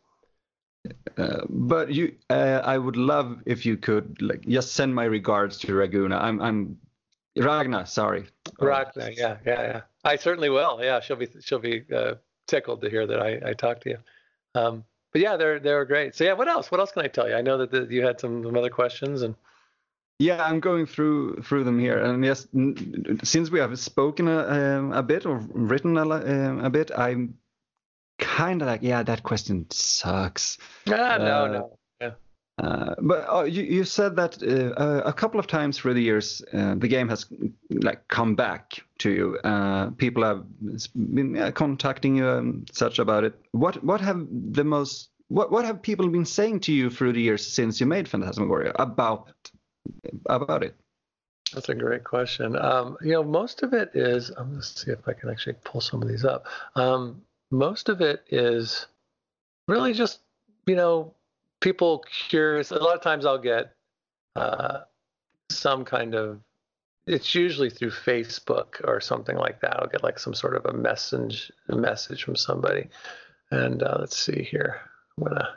Uh, 1.16 1.42
but 1.48 1.92
you, 1.92 2.14
uh, 2.28 2.60
I 2.64 2.76
would 2.76 2.96
love 2.96 3.40
if 3.46 3.64
you 3.64 3.76
could 3.76 4.20
like 4.20 4.42
just 4.46 4.74
send 4.74 4.94
my 4.94 5.04
regards 5.04 5.58
to 5.60 5.72
Raguna. 5.72 6.20
I'm, 6.20 6.40
I'm 6.40 6.78
Ragna. 7.36 7.86
Sorry. 7.86 8.26
Ragna. 8.60 9.10
Yeah, 9.16 9.36
yeah, 9.46 9.62
yeah. 9.62 9.80
I 10.04 10.16
certainly 10.16 10.50
will. 10.50 10.80
Yeah, 10.82 11.00
she'll 11.00 11.16
be, 11.16 11.28
she'll 11.40 11.58
be 11.58 11.84
uh, 11.94 12.14
tickled 12.46 12.82
to 12.82 12.90
hear 12.90 13.06
that 13.06 13.20
I, 13.20 13.50
I 13.50 13.52
talked 13.54 13.84
to 13.84 13.90
you. 13.90 13.98
Um, 14.54 14.84
but 15.12 15.20
yeah, 15.20 15.36
they're 15.36 15.60
they're 15.60 15.84
great. 15.84 16.14
So 16.14 16.24
yeah, 16.24 16.32
what 16.32 16.48
else? 16.48 16.70
What 16.70 16.80
else 16.80 16.92
can 16.92 17.02
I 17.02 17.08
tell 17.08 17.28
you? 17.28 17.34
I 17.34 17.42
know 17.42 17.58
that 17.58 17.70
the, 17.70 17.86
you 17.88 18.04
had 18.04 18.20
some, 18.20 18.44
some 18.44 18.56
other 18.56 18.70
questions 18.70 19.22
and. 19.22 19.34
Yeah, 20.20 20.44
I'm 20.44 20.60
going 20.60 20.86
through 20.86 21.42
through 21.42 21.64
them 21.64 21.80
here, 21.80 21.98
and 21.98 22.24
yes, 22.24 22.46
since 23.24 23.50
we 23.50 23.58
have 23.58 23.76
spoken 23.80 24.28
a, 24.28 24.90
a 24.92 25.02
bit 25.02 25.26
or 25.26 25.38
written 25.52 25.96
a, 25.96 26.08
a 26.08 26.70
bit, 26.70 26.92
I'm 26.96 27.34
kind 28.18 28.62
of 28.62 28.68
like, 28.68 28.82
yeah, 28.82 29.02
that 29.02 29.22
question 29.22 29.66
sucks. 29.70 30.58
Ah, 30.88 31.16
no, 31.18 31.44
uh, 31.44 31.48
no. 31.48 31.78
Yeah. 32.00 32.10
Uh, 32.58 32.94
but 33.00 33.26
oh, 33.28 33.44
you, 33.44 33.62
you 33.62 33.84
said 33.84 34.16
that 34.16 34.42
uh, 34.42 35.02
a 35.04 35.12
couple 35.12 35.40
of 35.40 35.46
times 35.46 35.78
through 35.78 35.94
the 35.94 36.02
years, 36.02 36.42
uh, 36.52 36.74
the 36.76 36.88
game 36.88 37.08
has 37.08 37.26
like 37.70 38.06
come 38.08 38.34
back 38.36 38.80
to 38.98 39.10
you. 39.10 39.38
Uh, 39.42 39.90
people 39.90 40.22
have 40.22 40.44
been 40.94 41.52
contacting 41.52 42.16
you 42.16 42.28
and 42.28 42.70
such 42.72 42.98
about 42.98 43.24
it. 43.24 43.34
What 43.50 43.82
what 43.82 44.00
have 44.00 44.24
the 44.30 44.62
most 44.62 45.10
what 45.28 45.50
what 45.50 45.64
have 45.64 45.82
people 45.82 46.08
been 46.08 46.24
saying 46.24 46.60
to 46.60 46.72
you 46.72 46.90
through 46.90 47.14
the 47.14 47.20
years 47.20 47.44
since 47.44 47.80
you 47.80 47.86
made 47.86 48.08
Phantasmagoria 48.08 48.72
about 48.76 49.32
about 50.26 50.62
it? 50.62 50.76
That's 51.52 51.68
a 51.68 51.74
great 51.74 52.04
question. 52.04 52.56
Um, 52.56 52.96
you 53.00 53.12
know, 53.12 53.22
most 53.22 53.62
of 53.62 53.72
it 53.74 53.90
is. 53.94 54.30
I'm 54.30 54.50
going 54.50 54.60
to 54.60 54.66
see 54.66 54.90
if 54.90 55.06
I 55.06 55.12
can 55.12 55.30
actually 55.30 55.56
pull 55.64 55.80
some 55.80 56.02
of 56.02 56.08
these 56.08 56.24
up. 56.24 56.46
Um, 56.74 57.22
most 57.54 57.88
of 57.88 58.00
it 58.00 58.24
is 58.30 58.86
really 59.68 59.92
just 59.92 60.20
you 60.66 60.76
know 60.76 61.14
people 61.60 62.04
curious. 62.28 62.70
A 62.70 62.78
lot 62.78 62.96
of 62.96 63.02
times 63.02 63.24
I'll 63.24 63.38
get 63.38 63.72
uh, 64.36 64.80
some 65.50 65.84
kind 65.84 66.14
of. 66.14 66.40
It's 67.06 67.34
usually 67.34 67.68
through 67.68 67.90
Facebook 67.90 68.80
or 68.84 68.98
something 69.00 69.36
like 69.36 69.60
that. 69.60 69.78
I'll 69.78 69.88
get 69.88 70.02
like 70.02 70.18
some 70.18 70.32
sort 70.32 70.56
of 70.56 70.64
a 70.64 70.72
message, 70.72 71.52
a 71.68 71.76
message 71.76 72.24
from 72.24 72.34
somebody, 72.34 72.88
and 73.50 73.82
uh, 73.82 73.96
let's 74.00 74.16
see 74.16 74.42
here. 74.42 74.80
I'm 75.18 75.24
gonna. 75.24 75.48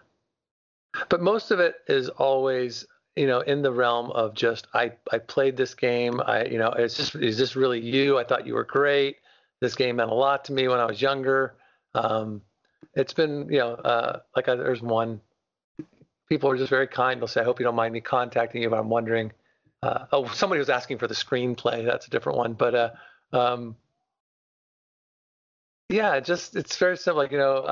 But 1.09 1.21
most 1.21 1.51
of 1.51 1.59
it 1.59 1.75
is 1.87 2.09
always, 2.09 2.85
you 3.15 3.27
know, 3.27 3.41
in 3.41 3.61
the 3.61 3.71
realm 3.71 4.11
of 4.11 4.33
just 4.33 4.67
I 4.73 4.91
I 5.11 5.19
played 5.19 5.55
this 5.57 5.73
game. 5.73 6.21
I 6.25 6.45
you 6.45 6.57
know, 6.57 6.71
it's 6.71 6.97
just 6.97 7.15
is 7.15 7.37
this 7.37 7.55
really 7.55 7.79
you? 7.79 8.19
I 8.19 8.23
thought 8.23 8.45
you 8.45 8.53
were 8.53 8.65
great. 8.65 9.17
This 9.61 9.73
game 9.73 9.95
meant 9.95 10.11
a 10.11 10.15
lot 10.15 10.45
to 10.45 10.53
me 10.53 10.67
when 10.67 10.79
I 10.79 10.85
was 10.85 11.01
younger. 11.01 11.55
Um, 11.93 12.41
it's 12.93 13.13
been, 13.13 13.47
you 13.49 13.59
know, 13.59 13.73
uh, 13.73 14.19
like 14.35 14.49
I, 14.49 14.55
there's 14.55 14.81
one 14.81 15.21
people 16.27 16.49
are 16.49 16.57
just 16.57 16.69
very 16.69 16.87
kind. 16.87 17.19
They'll 17.19 17.27
say, 17.27 17.41
I 17.41 17.43
hope 17.43 17.59
you 17.59 17.63
don't 17.63 17.75
mind 17.75 17.93
me 17.93 18.01
contacting 18.01 18.61
you, 18.61 18.69
but 18.69 18.79
I'm 18.79 18.89
wondering. 18.89 19.31
Uh, 19.83 20.05
oh, 20.11 20.27
somebody 20.27 20.59
was 20.59 20.69
asking 20.69 20.97
for 20.97 21.07
the 21.07 21.13
screenplay. 21.13 21.85
That's 21.85 22.07
a 22.07 22.09
different 22.09 22.37
one. 22.37 22.53
But 22.53 22.75
uh, 22.75 22.89
um, 23.31 23.75
yeah, 25.89 26.19
just 26.19 26.55
it's 26.55 26.77
very 26.77 26.97
simple. 26.97 27.21
Like, 27.21 27.31
you 27.31 27.37
know, 27.37 27.63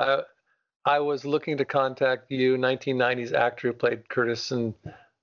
I, 0.86 0.95
I 0.97 0.99
was 0.99 1.25
looking 1.25 1.58
to 1.58 1.65
contact 1.65 2.32
you, 2.32 2.58
1990s 2.58 3.34
actor 3.34 3.69
who 3.69 3.73
played 3.73 4.08
Curtis, 4.08 4.51
and 4.51 4.73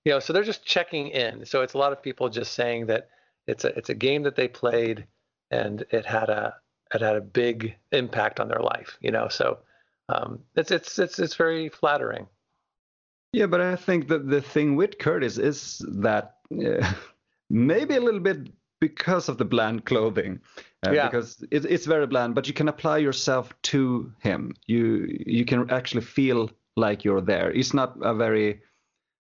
you 0.05 0.13
know, 0.13 0.19
so 0.19 0.33
they're 0.33 0.43
just 0.43 0.65
checking 0.65 1.09
in. 1.09 1.47
So 1.47 1.63
it's 1.63 1.75
a 1.75 1.79
lot 1.79 1.93
of 1.93 2.03
people 2.03 2.29
just 2.29 2.53
saying 2.53 2.87
that 2.87 3.09
it's 3.47 3.65
a 3.65 3.69
it's 3.79 3.89
a 3.89 3.95
game 3.95 4.25
that 4.25 4.37
they 4.37 4.49
played 4.49 5.07
and 5.51 5.85
it 5.91 6.05
had 6.05 6.31
a 6.31 6.55
it 6.95 7.01
had 7.01 7.17
a 7.17 7.21
big 7.21 7.75
impact 7.93 8.41
on 8.41 8.49
their 8.49 8.61
life. 8.61 8.99
You 9.01 9.11
know, 9.11 9.29
so 9.29 9.59
um, 10.09 10.41
it's 10.57 10.71
it's 10.71 10.99
it's 10.99 11.19
it's 11.19 11.35
very 11.35 11.69
flattering. 11.69 12.27
Yeah, 13.33 13.47
but 13.47 13.61
I 13.61 13.77
think 13.77 14.09
that 14.09 14.29
the 14.29 14.43
thing 14.43 14.77
with 14.77 14.99
Curtis 14.99 15.39
is 15.39 15.85
that 15.89 16.37
uh, 16.53 16.93
maybe 17.51 17.97
a 17.97 18.01
little 18.01 18.21
bit 18.21 18.49
because 18.81 19.29
of 19.29 19.39
the 19.39 19.45
bland 19.45 19.85
clothing. 19.85 20.41
Uh, 20.85 20.91
yeah. 20.91 21.09
Because 21.09 21.45
it, 21.51 21.65
it's 21.65 21.87
very 21.87 22.07
bland, 22.07 22.35
but 22.35 22.49
you 22.49 22.53
can 22.53 22.69
apply 22.69 22.99
yourself 22.99 23.55
to 23.63 24.13
him. 24.19 24.55
You 24.67 25.07
you 25.27 25.45
can 25.45 25.71
actually 25.71 26.03
feel 26.03 26.51
like 26.77 27.05
you're 27.05 27.21
there. 27.21 27.51
It's 27.53 27.73
not 27.73 27.97
a 28.03 28.15
very 28.15 28.61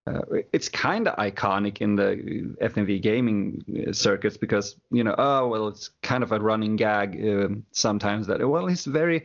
uh, 0.07 0.20
it's 0.53 0.68
kind 0.68 1.07
of 1.07 1.16
iconic 1.16 1.80
in 1.80 1.94
the 1.94 2.57
FMV 2.61 3.00
gaming 3.03 3.64
uh, 3.88 3.92
circuits 3.92 4.36
because 4.36 4.76
you 4.90 5.05
know 5.05 5.14
oh 5.16 5.48
well 5.48 5.68
it's 5.68 5.90
kind 6.03 6.22
of 6.22 6.32
a 6.32 6.40
running 6.40 6.76
gag 6.76 7.24
uh, 7.24 7.48
sometimes 7.70 8.26
that 8.26 8.46
well 8.48 8.66
he's 8.66 8.84
very 8.84 9.24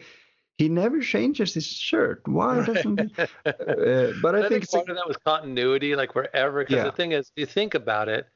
he 0.57 0.69
never 0.69 1.01
changes 1.01 1.53
his 1.53 1.67
shirt. 1.67 2.21
Why 2.25 2.65
doesn't 2.65 2.99
he? 2.99 3.23
Uh, 3.45 4.11
but 4.21 4.35
I, 4.35 4.45
I 4.45 4.49
think, 4.49 4.67
think 4.67 4.71
part 4.71 4.89
of 4.89 4.95
that 4.95 5.07
was 5.07 5.17
continuity, 5.17 5.95
like 5.95 6.15
wherever. 6.15 6.59
Because 6.61 6.77
yeah. 6.77 6.83
the 6.85 6.91
thing 6.91 7.11
is, 7.11 7.31
you 7.35 7.45
think 7.45 7.75
about 7.75 8.09
it, 8.09 8.27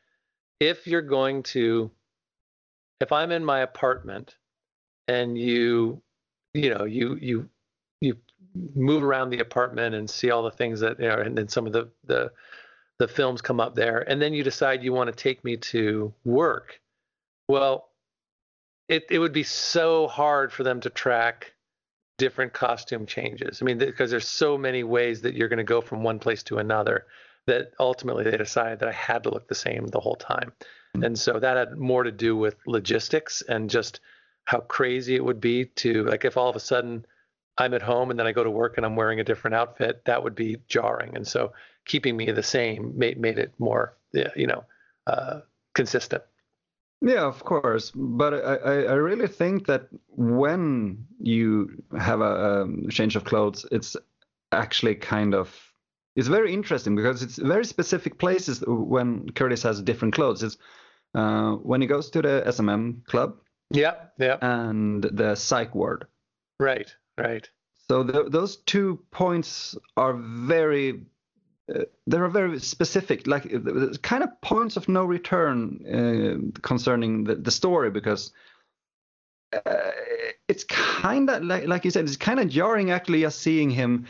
if 0.59 0.85
you're 0.85 1.01
going 1.01 1.43
to, 1.43 1.89
if 2.99 3.11
I'm 3.11 3.31
in 3.31 3.43
my 3.43 3.59
apartment, 3.61 4.35
and 5.07 5.37
you, 5.37 6.01
you 6.53 6.69
know, 6.69 6.85
you 6.85 7.17
you 7.19 7.49
move 8.75 9.03
around 9.03 9.29
the 9.29 9.39
apartment 9.39 9.95
and 9.95 10.09
see 10.09 10.31
all 10.31 10.43
the 10.43 10.51
things 10.51 10.79
that, 10.81 10.99
you 10.99 11.07
know, 11.07 11.15
and 11.15 11.37
then 11.37 11.47
some 11.47 11.67
of 11.67 11.73
the 11.73 11.89
the 12.05 12.31
the 12.99 13.07
films 13.07 13.41
come 13.41 13.59
up 13.59 13.73
there, 13.73 13.99
and 14.07 14.21
then 14.21 14.33
you 14.33 14.43
decide 14.43 14.83
you 14.83 14.93
want 14.93 15.09
to 15.09 15.15
take 15.15 15.43
me 15.43 15.57
to 15.57 16.13
work. 16.23 16.79
Well, 17.47 17.89
it 18.87 19.05
it 19.09 19.19
would 19.19 19.33
be 19.33 19.43
so 19.43 20.07
hard 20.07 20.51
for 20.51 20.63
them 20.63 20.81
to 20.81 20.89
track 20.89 21.53
different 22.17 22.53
costume 22.53 23.07
changes. 23.07 23.59
I 23.61 23.65
mean, 23.65 23.79
because 23.79 24.11
there's 24.11 24.27
so 24.27 24.57
many 24.57 24.83
ways 24.83 25.21
that 25.21 25.33
you're 25.33 25.47
going 25.47 25.57
to 25.57 25.63
go 25.63 25.81
from 25.81 26.03
one 26.03 26.19
place 26.19 26.43
to 26.43 26.59
another 26.59 27.07
that 27.47 27.71
ultimately 27.79 28.23
they 28.23 28.37
decided 28.37 28.79
that 28.79 28.89
I 28.89 28.91
had 28.91 29.23
to 29.23 29.31
look 29.31 29.47
the 29.47 29.55
same 29.55 29.87
the 29.87 29.99
whole 29.99 30.15
time. 30.15 30.51
Mm-hmm. 30.95 31.03
And 31.03 31.19
so 31.19 31.39
that 31.39 31.57
had 31.57 31.77
more 31.77 32.03
to 32.03 32.11
do 32.11 32.35
with 32.35 32.55
logistics 32.67 33.41
and 33.41 33.69
just 33.69 34.01
how 34.45 34.59
crazy 34.59 35.15
it 35.15 35.25
would 35.25 35.41
be 35.41 35.65
to 35.65 36.03
like 36.05 36.25
if 36.25 36.37
all 36.37 36.49
of 36.49 36.55
a 36.55 36.59
sudden 36.59 37.05
I'm 37.61 37.73
at 37.75 37.81
home 37.81 38.09
and 38.09 38.19
then 38.19 38.25
I 38.25 38.31
go 38.31 38.43
to 38.43 38.49
work 38.49 38.73
and 38.77 38.85
I'm 38.85 38.95
wearing 38.95 39.19
a 39.19 39.23
different 39.23 39.55
outfit, 39.55 40.05
that 40.05 40.23
would 40.23 40.35
be 40.35 40.57
jarring. 40.67 41.15
And 41.15 41.27
so 41.27 41.53
keeping 41.85 42.17
me 42.17 42.31
the 42.31 42.43
same 42.43 42.93
made 42.97 43.19
made 43.19 43.37
it 43.37 43.53
more, 43.59 43.95
you 44.35 44.47
know, 44.47 44.63
uh, 45.05 45.41
consistent. 45.73 46.23
Yeah, 47.01 47.25
of 47.25 47.43
course. 47.43 47.91
But 47.95 48.33
I, 48.33 48.55
I 48.85 48.93
really 48.93 49.27
think 49.27 49.67
that 49.67 49.87
when 50.09 51.05
you 51.19 51.83
have 51.99 52.21
a 52.21 52.61
um, 52.61 52.87
change 52.89 53.15
of 53.15 53.23
clothes, 53.23 53.65
it's 53.71 53.95
actually 54.51 54.95
kind 54.95 55.33
of 55.33 55.47
it's 56.15 56.27
very 56.27 56.53
interesting 56.53 56.95
because 56.95 57.23
it's 57.23 57.37
very 57.37 57.65
specific 57.65 58.17
places 58.17 58.63
when 58.67 59.29
Curtis 59.31 59.63
has 59.63 59.81
different 59.81 60.13
clothes. 60.13 60.43
It's 60.43 60.57
uh, 61.15 61.53
when 61.53 61.81
he 61.81 61.87
goes 61.87 62.09
to 62.11 62.21
the 62.21 62.43
S&M 62.45 63.03
club. 63.07 63.35
Yeah, 63.69 63.95
yeah. 64.17 64.37
And 64.41 65.03
the 65.03 65.35
psych 65.35 65.73
ward. 65.75 66.07
Right, 66.59 66.93
right. 67.21 67.49
So 67.89 68.03
the, 68.03 68.29
those 68.29 68.57
two 68.57 68.99
points 69.11 69.75
are 69.97 70.13
very 70.13 71.01
uh, 71.73 71.83
there 72.07 72.23
are 72.23 72.29
very 72.29 72.59
specific, 72.59 73.27
like 73.27 73.53
uh, 73.53 73.93
kind 74.01 74.23
of 74.23 74.41
points 74.41 74.77
of 74.77 74.89
no 74.89 75.05
return 75.05 76.51
uh, 76.55 76.59
concerning 76.61 77.23
the, 77.23 77.35
the 77.35 77.51
story 77.51 77.89
because 77.91 78.31
uh, 79.53 79.91
it's 80.47 80.63
kind 80.65 81.29
of 81.29 81.43
like, 81.43 81.67
like 81.67 81.85
you 81.85 81.91
said, 81.91 82.05
it's 82.05 82.17
kind 82.17 82.39
of 82.39 82.49
jarring 82.49 82.91
actually 82.91 83.21
just 83.21 83.39
seeing 83.39 83.69
him 83.69 84.07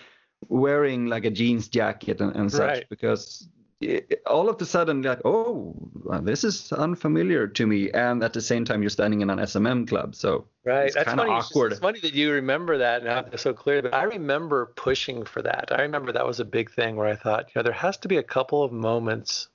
wearing 0.50 1.08
like 1.08 1.26
a 1.26 1.30
jeans 1.30 1.68
jacket 1.68 2.22
and, 2.22 2.36
and 2.36 2.52
such 2.52 2.62
right. 2.62 2.90
because 2.90 3.48
it, 3.82 4.22
all 4.28 4.48
of 4.48 4.62
a 4.62 4.66
sudden 4.66 5.02
like 5.02 5.22
oh 5.26 5.76
this 6.22 6.44
is 6.44 6.72
unfamiliar 6.72 7.48
to 7.48 7.66
me. 7.66 7.90
And 7.92 8.24
at 8.24 8.34
the 8.34 8.42
same 8.42 8.64
time 8.64 8.82
you're 8.82 8.90
standing 8.90 9.22
in 9.22 9.30
an 9.30 9.40
s&m 9.40 9.86
club. 9.86 10.16
So 10.16 10.46
right. 10.64 10.86
it's 10.86 10.96
that's 10.96 11.12
funny 11.14 11.32
awkward. 11.32 11.72
it's 11.72 11.82
funny 11.82 12.00
that 12.02 12.14
you 12.14 12.32
remember 12.32 12.78
that 12.78 13.04
now 13.04 13.26
so 13.36 13.54
clear 13.54 13.82
but 13.82 13.94
i 13.94 14.04
remember 14.04 14.74
pushing 14.76 15.26
for 15.26 15.42
that. 15.42 15.70
I 15.72 15.82
remember 15.82 16.12
that 16.12 16.26
was 16.26 16.40
a 16.40 16.46
big 16.46 16.72
thing 16.72 16.96
where 16.96 17.08
i 17.08 17.16
thought 17.16 17.48
you 17.48 17.60
know 17.60 17.64
there 17.64 17.74
has 17.74 17.98
to 17.98 18.08
be 18.08 18.18
a 18.18 18.24
couple 18.24 18.64
of 18.64 18.72
moments 18.72 19.50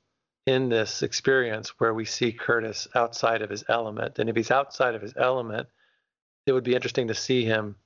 in 0.47 0.68
this 0.68 1.03
experience 1.03 1.70
where 1.79 1.95
we 1.95 2.05
see 2.05 2.33
curtis 2.33 2.89
outside 2.95 3.43
of 3.43 3.51
his 3.51 3.64
element. 3.68 4.18
And 4.18 4.29
if 4.29 4.37
he's 4.37 4.51
outside 4.51 4.95
of 4.95 5.03
his 5.03 5.14
element 5.16 5.68
it 6.47 6.53
would 6.53 6.64
be 6.64 6.74
interesting 6.74 7.09
to 7.09 7.14
see 7.14 7.45
him 7.45 7.77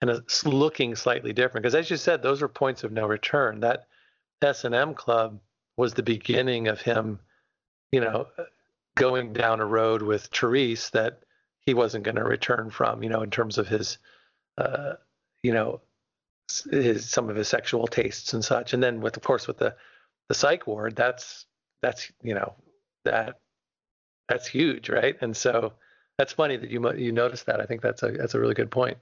and 0.00 0.10
it's 0.10 0.44
looking 0.44 0.94
slightly 0.94 1.32
different. 1.32 1.62
Because 1.62 1.74
as 1.74 1.90
you 1.90 1.96
said 1.96 2.22
those 2.22 2.42
are 2.42 2.48
points 2.48 2.82
of 2.82 2.92
no 2.92 3.06
return. 3.06 3.60
That 3.60 3.86
s&m 4.42 4.94
club 4.94 5.40
was 5.76 5.94
the 5.94 6.02
beginning 6.02 6.68
of 6.68 6.80
him 6.80 7.18
you 7.92 8.00
know 8.00 8.26
going 8.96 9.32
down 9.32 9.60
a 9.60 9.66
road 9.66 10.02
with 10.02 10.26
Therese 10.26 10.90
that 10.90 11.20
he 11.66 11.74
wasn't 11.74 12.04
going 12.04 12.16
to 12.16 12.24
return 12.24 12.70
from 12.70 13.02
you 13.02 13.08
know 13.08 13.22
in 13.22 13.30
terms 13.30 13.58
of 13.58 13.68
his 13.68 13.98
uh, 14.58 14.94
you 15.42 15.52
know 15.52 15.80
his 16.70 17.08
some 17.08 17.28
of 17.28 17.36
his 17.36 17.48
sexual 17.48 17.86
tastes 17.86 18.32
and 18.32 18.44
such. 18.44 18.72
And 18.72 18.82
then 18.82 19.00
with 19.00 19.16
of 19.16 19.22
course 19.22 19.46
with 19.46 19.58
the 19.58 19.76
the 20.28 20.34
psych 20.34 20.66
ward 20.66 20.96
that's 20.96 21.46
that's 21.82 22.10
you 22.22 22.34
know 22.34 22.54
that 23.04 23.40
that's 24.28 24.48
huge 24.48 24.88
right? 24.88 25.16
And 25.20 25.36
so 25.36 25.74
that's 26.18 26.32
funny 26.32 26.56
that 26.56 26.70
you 26.70 26.92
you 26.94 27.12
noticed 27.12 27.46
that. 27.46 27.60
I 27.60 27.66
think 27.66 27.82
that's 27.82 28.02
a 28.02 28.10
that's 28.12 28.34
a 28.34 28.40
really 28.40 28.54
good 28.54 28.70
point. 28.70 28.98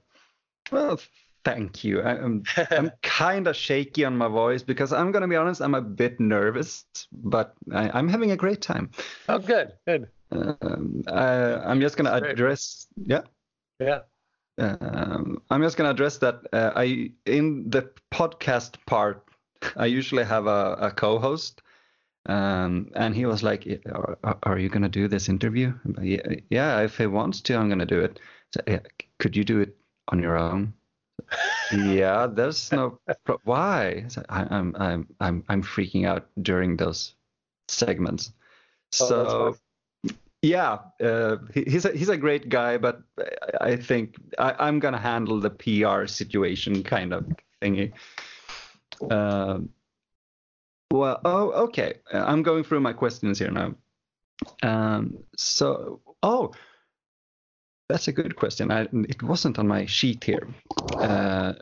Well, 0.71 0.99
thank 1.45 1.83
you. 1.83 2.01
I, 2.01 2.15
am 2.15 2.43
I'm, 2.57 2.67
I'm 2.71 2.91
kind 3.03 3.47
of 3.47 3.55
shaky 3.55 4.03
on 4.03 4.17
my 4.17 4.27
voice 4.27 4.63
because 4.63 4.91
I'm 4.91 5.11
gonna 5.11 5.27
be 5.27 5.35
honest, 5.35 5.61
I'm 5.61 5.75
a 5.75 5.81
bit 5.81 6.19
nervous, 6.19 6.83
but 7.13 7.53
I, 7.71 7.97
am 7.97 8.09
having 8.09 8.31
a 8.31 8.35
great 8.35 8.61
time. 8.61 8.89
Oh, 9.29 9.39
good, 9.39 9.73
good. 9.87 10.09
Um, 10.31 11.03
I, 11.07 11.71
am 11.71 11.79
just 11.79 11.95
gonna 11.95 12.11
address, 12.11 12.87
yeah, 12.97 13.21
yeah. 13.79 13.99
Um, 14.57 15.41
I'm 15.49 15.61
just 15.61 15.77
gonna 15.77 15.91
address 15.91 16.17
that. 16.17 16.41
Uh, 16.51 16.71
I 16.75 17.11
in 17.25 17.69
the 17.69 17.89
podcast 18.11 18.77
part, 18.87 19.23
I 19.75 19.85
usually 19.85 20.23
have 20.23 20.47
a, 20.47 20.77
a 20.79 20.91
co-host, 20.91 21.61
um, 22.25 22.89
and 22.95 23.13
he 23.13 23.25
was 23.25 23.43
like, 23.43 23.67
"Are, 23.91 24.37
are 24.43 24.57
you 24.57 24.69
gonna 24.69 24.89
do 24.89 25.07
this 25.07 25.29
interview?" 25.29 25.73
Yeah, 26.01 26.21
yeah, 26.49 26.81
if 26.81 26.97
he 26.97 27.05
wants 27.05 27.41
to, 27.41 27.55
I'm 27.57 27.69
gonna 27.69 27.85
do 27.85 27.99
it. 27.99 28.19
So, 28.53 28.61
yeah, 28.65 28.79
could 29.19 29.35
you 29.35 29.43
do 29.43 29.59
it 29.59 29.75
on 30.07 30.21
your 30.21 30.37
own? 30.37 30.73
Yeah, 31.71 32.27
there's 32.27 32.71
no 32.71 32.99
pro- 33.23 33.39
why. 33.43 34.05
I, 34.29 34.41
am 34.55 34.75
I'm 34.77 35.07
I'm 35.19 35.43
I'm 35.49 35.63
freaking 35.63 36.05
out 36.05 36.27
during 36.41 36.77
those 36.77 37.15
segments. 37.67 38.31
Oh, 39.01 39.07
so 39.07 39.57
yeah, 40.41 40.77
uh, 41.03 41.37
he's 41.53 41.85
a, 41.85 41.91
he's 41.91 42.09
a 42.09 42.17
great 42.17 42.49
guy, 42.49 42.77
but 42.77 43.01
I 43.61 43.75
think 43.75 44.15
I, 44.37 44.67
am 44.67 44.79
gonna 44.79 44.99
handle 44.99 45.39
the 45.39 45.49
PR 45.49 46.05
situation 46.05 46.83
kind 46.83 47.13
of 47.13 47.25
thingy. 47.61 47.93
Um, 49.09 49.69
well, 50.91 51.19
oh, 51.25 51.51
okay. 51.65 51.95
I'm 52.13 52.43
going 52.43 52.63
through 52.63 52.81
my 52.81 52.93
questions 52.93 53.39
here 53.39 53.51
now. 53.51 53.73
Um, 54.61 55.17
so, 55.35 56.01
oh, 56.21 56.51
that's 57.89 58.07
a 58.07 58.11
good 58.11 58.35
question. 58.35 58.71
I, 58.71 58.87
it 58.91 59.21
wasn't 59.21 59.59
on 59.59 59.67
my 59.67 59.85
sheet 59.85 60.23
here. 60.23 60.47
Uh, 60.95 61.53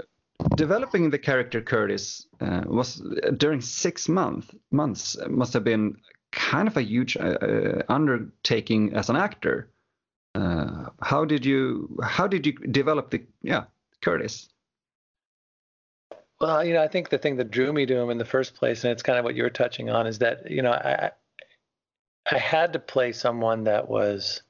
developing 0.56 1.10
the 1.10 1.20
character 1.20 1.62
Curtis 1.62 2.28
uh, 2.40 2.64
was 2.66 3.02
uh, 3.02 3.32
during 3.32 3.62
six 3.62 4.08
month, 4.08 4.54
months 4.72 5.18
must 5.30 5.54
have 5.54 5.64
been 5.64 5.98
kind 6.32 6.68
of 6.68 6.78
a 6.78 6.82
huge 6.82 7.16
uh, 7.16 7.38
uh 7.42 7.82
undertaking 7.90 8.94
as 8.94 9.10
an 9.10 9.16
actor. 9.16 9.70
Uh, 10.34 10.90
how 11.02 11.26
did 11.26 11.46
you 11.46 11.96
how 12.04 12.28
did 12.28 12.46
you 12.46 12.54
develop 12.54 13.12
the 13.12 13.24
yeah 13.42 13.66
Curtis? 14.02 14.50
Well, 16.42 16.64
you 16.64 16.74
know, 16.74 16.82
I 16.82 16.88
think 16.88 17.10
the 17.10 17.20
thing 17.20 17.38
that 17.38 17.52
drew 17.52 17.72
me 17.72 17.86
to 17.86 17.96
him 17.96 18.10
in 18.10 18.18
the 18.18 18.26
first 18.26 18.56
place, 18.56 18.84
and 18.84 18.92
it's 18.92 19.04
kind 19.04 19.20
of 19.20 19.24
what 19.24 19.36
you 19.36 19.44
were 19.44 19.50
touching 19.50 19.90
on, 19.90 20.08
is 20.08 20.20
that 20.20 20.50
you 20.50 20.62
know 20.62 20.72
I 20.72 21.12
I 22.32 22.38
had 22.38 22.74
to 22.74 22.80
play 22.80 23.12
someone 23.12 23.66
that 23.66 23.88
was 23.88 24.42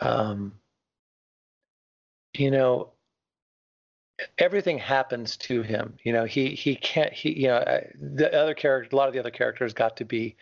um, 0.00 0.52
you 2.34 2.50
know, 2.50 2.90
everything 4.38 4.78
happens 4.78 5.36
to 5.36 5.62
him. 5.62 5.94
You 6.02 6.12
know, 6.12 6.24
he 6.24 6.50
he 6.50 6.76
can't. 6.76 7.12
He 7.12 7.42
you 7.42 7.48
know 7.48 7.82
the 8.00 8.32
other 8.34 8.54
character, 8.54 8.94
a 8.94 8.96
lot 8.96 9.08
of 9.08 9.14
the 9.14 9.20
other 9.20 9.30
characters 9.30 9.72
got 9.72 9.96
to 9.98 10.04
be 10.04 10.36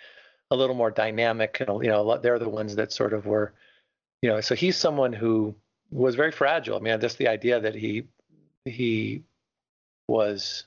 a 0.51 0.57
little 0.57 0.77
more 0.77 0.91
dynamic, 0.91 1.61
and 1.61 1.83
you 1.83 1.91
know, 1.91 2.19
they're 2.19 2.39
the 2.39 2.49
ones 2.49 2.77
that 2.77 2.93
sort 2.93 3.13
of 3.13 3.27
were, 3.27 3.53
you 4.23 4.31
know. 4.31 4.41
So 4.41 4.55
he's 4.55 4.77
someone 4.77 5.13
who 5.13 5.55
was 5.91 6.15
very 6.15 6.33
fragile. 6.33 6.77
I 6.77 6.81
mean, 6.81 7.01
just 7.01 7.19
the 7.19 7.29
idea 7.29 7.61
that 7.61 7.75
he 7.75 8.05
he 8.65 9.23
was 10.09 10.65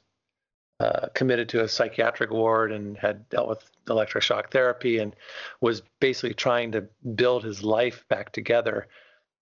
uh, 0.79 1.07
committed 1.13 1.49
to 1.49 1.63
a 1.63 1.67
psychiatric 1.67 2.31
ward 2.31 2.71
and 2.71 2.97
had 2.97 3.27
dealt 3.29 3.49
with 3.49 3.69
electric 3.89 4.23
shock 4.23 4.51
therapy 4.51 4.99
and 4.99 5.15
was 5.59 5.81
basically 5.99 6.33
trying 6.33 6.71
to 6.71 6.87
build 7.15 7.43
his 7.43 7.63
life 7.63 8.05
back 8.07 8.31
together. 8.31 8.87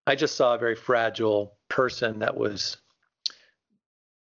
I 0.07 0.15
just 0.15 0.35
saw 0.35 0.55
a 0.55 0.57
very 0.57 0.75
fragile 0.75 1.53
person 1.69 2.19
that 2.19 2.35
was 2.35 2.77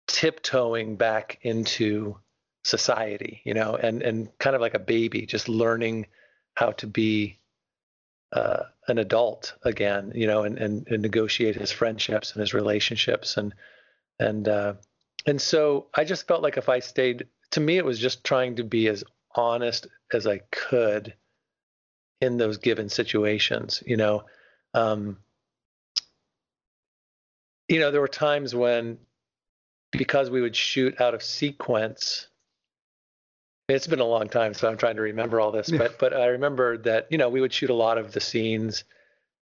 tiptoeing 0.06 0.96
back 0.96 1.38
into 1.42 2.16
society, 2.62 3.42
you 3.44 3.52
know, 3.52 3.76
and 3.76 4.02
and 4.02 4.38
kind 4.38 4.56
of 4.56 4.62
like 4.62 4.74
a 4.74 4.78
baby, 4.78 5.26
just 5.26 5.48
learning 5.48 6.06
how 6.54 6.72
to 6.72 6.86
be 6.86 7.38
uh, 8.32 8.64
an 8.88 8.98
adult 8.98 9.54
again, 9.62 10.12
you 10.14 10.26
know, 10.26 10.42
and, 10.44 10.58
and, 10.58 10.88
and 10.88 11.02
negotiate 11.02 11.54
his 11.54 11.70
friendships 11.70 12.32
and 12.32 12.40
his 12.40 12.54
relationships 12.54 13.36
and 13.36 13.54
and 14.18 14.48
uh, 14.48 14.74
and 15.26 15.40
so 15.40 15.86
I 15.94 16.04
just 16.04 16.26
felt 16.26 16.42
like 16.42 16.56
if 16.56 16.68
I 16.68 16.80
stayed, 16.80 17.26
to 17.52 17.60
me, 17.60 17.78
it 17.78 17.84
was 17.84 17.98
just 17.98 18.24
trying 18.24 18.56
to 18.56 18.64
be 18.64 18.88
as 18.88 19.04
honest 19.34 19.86
as 20.12 20.26
I 20.26 20.38
could 20.50 21.14
in 22.20 22.36
those 22.36 22.58
given 22.58 22.88
situations. 22.88 23.82
You 23.86 23.96
know, 23.96 24.24
um, 24.74 25.18
you 27.68 27.80
know, 27.80 27.90
there 27.90 28.00
were 28.00 28.08
times 28.08 28.54
when, 28.54 28.98
because 29.92 30.28
we 30.28 30.40
would 30.40 30.56
shoot 30.56 31.00
out 31.00 31.14
of 31.14 31.22
sequence. 31.22 32.28
It's 33.68 33.86
been 33.86 34.00
a 34.00 34.04
long 34.04 34.28
time, 34.28 34.52
so 34.52 34.68
I'm 34.68 34.76
trying 34.76 34.96
to 34.96 35.02
remember 35.02 35.40
all 35.40 35.50
this. 35.50 35.70
But 35.70 35.98
but 35.98 36.12
I 36.12 36.26
remember 36.26 36.76
that 36.78 37.06
you 37.10 37.16
know 37.16 37.30
we 37.30 37.40
would 37.40 37.52
shoot 37.52 37.70
a 37.70 37.74
lot 37.74 37.96
of 37.96 38.12
the 38.12 38.20
scenes 38.20 38.84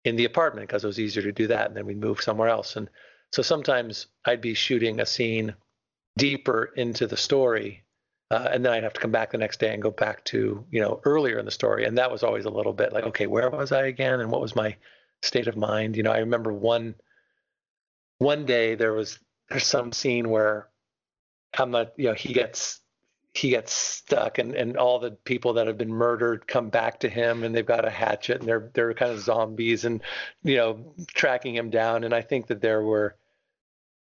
in 0.05 0.14
the 0.14 0.25
apartment 0.25 0.68
because 0.68 0.85
it 0.85 0.87
was 0.87 1.01
easier 1.01 1.25
to 1.25 1.33
do 1.33 1.49
that, 1.49 1.66
and 1.66 1.77
then 1.77 1.87
we'd 1.87 2.01
move 2.01 2.20
somewhere 2.20 2.49
else. 2.49 2.77
And 2.77 2.89
so 3.33 3.43
sometimes 3.43 4.07
I'd 4.25 4.41
be 4.41 4.55
shooting 4.55 5.01
a 5.01 5.07
scene 5.07 5.55
deeper 6.17 6.73
into 6.77 7.07
the 7.07 7.17
story. 7.17 7.85
Uh, 8.31 8.49
and 8.53 8.65
then 8.65 8.73
I'd 8.73 8.83
have 8.83 8.95
to 8.95 9.01
come 9.01 9.11
back 9.11 9.33
the 9.33 9.39
next 9.39 9.61
day 9.61 9.73
and 9.73 9.83
go 9.83 9.91
back 9.91 10.25
to, 10.27 10.65
you 10.71 10.81
know, 10.81 11.01
earlier 11.05 11.39
in 11.39 11.45
the 11.45 11.51
story. 11.51 11.85
And 11.85 11.99
that 11.99 12.11
was 12.11 12.23
always 12.23 12.47
a 12.47 12.51
little 12.51 12.73
bit 12.73 12.93
like, 12.93 13.05
okay, 13.05 13.27
where 13.27 13.51
was 13.51 13.71
I 13.71 13.87
again? 13.87 14.21
And 14.21 14.31
what 14.31 14.41
was 14.41 14.57
my 14.57 14.77
state 15.23 15.47
of 15.47 15.57
mind? 15.57 15.97
You 15.97 16.03
know, 16.03 16.12
I 16.12 16.19
remember 16.19 16.53
one 16.53 16.95
one 18.19 18.47
day 18.47 18.75
there 18.75 18.93
was 18.93 19.19
there's 19.51 19.67
some 19.67 19.93
scene 19.93 20.31
where 20.31 20.69
I'm 21.57 21.71
not, 21.71 21.93
you 21.97 22.09
know, 22.09 22.15
he 22.15 22.33
gets 22.33 22.81
he 23.35 23.51
gets 23.51 23.73
stuck 23.73 24.39
and, 24.39 24.55
and 24.55 24.77
all 24.77 25.01
the 25.01 25.11
people 25.11 25.55
that 25.55 25.67
have 25.67 25.77
been 25.77 25.93
murdered 25.93 26.47
come 26.47 26.71
back 26.71 27.01
to 27.01 27.09
him 27.09 27.43
and 27.43 27.53
they've 27.53 27.67
got 27.67 27.85
a 27.85 27.91
hatchet 27.91 28.39
and 28.39 28.49
they're 28.49 28.71
they're 28.75 28.95
kind 28.95 29.11
of 29.11 29.19
zombies 29.19 29.85
and 29.85 30.03
you 30.45 30.57
know 30.57 30.95
tracking 31.09 31.55
him 31.55 31.69
down 31.69 32.05
and 32.05 32.15
I 32.15 32.23
think 32.23 32.47
that 32.47 32.62
there 32.62 32.83
were 32.83 33.17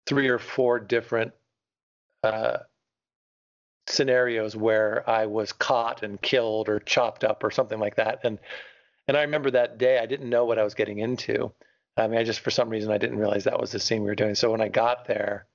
three 0.05 0.29
or 0.29 0.41
four 0.41 0.81
different 0.81 1.33
uh, 2.23 2.59
scenarios 3.87 4.55
where 4.55 5.09
I 5.09 5.27
was 5.27 5.53
caught 5.53 6.03
and 6.03 6.21
killed 6.21 6.69
or 6.69 6.81
chopped 6.81 7.25
up 7.25 7.43
or 7.43 7.51
something 7.51 7.79
like 7.79 7.97
that 7.97 8.21
and 8.25 8.39
and 9.09 9.17
I 9.17 9.23
remember 9.23 9.51
that 9.51 9.79
day 9.79 9.99
I 9.99 10.07
didn't 10.07 10.31
know 10.31 10.45
what 10.45 10.59
I 10.59 10.63
was 10.65 10.75
getting 10.75 10.99
into 10.99 11.53
I 11.97 12.07
mean 12.07 12.19
I 12.19 12.25
just 12.25 12.41
for 12.41 12.51
some 12.51 12.69
reason 12.69 12.93
I 12.93 12.99
didn't 12.99 13.19
realize 13.19 13.45
that 13.45 13.61
was 13.61 13.73
the 13.73 13.81
scene 13.81 14.03
we 14.03 14.09
were 14.09 14.15
doing 14.15 14.37
so 14.37 14.53
when 14.53 14.61
I 14.61 14.69
got 14.69 15.07
there 15.07 15.47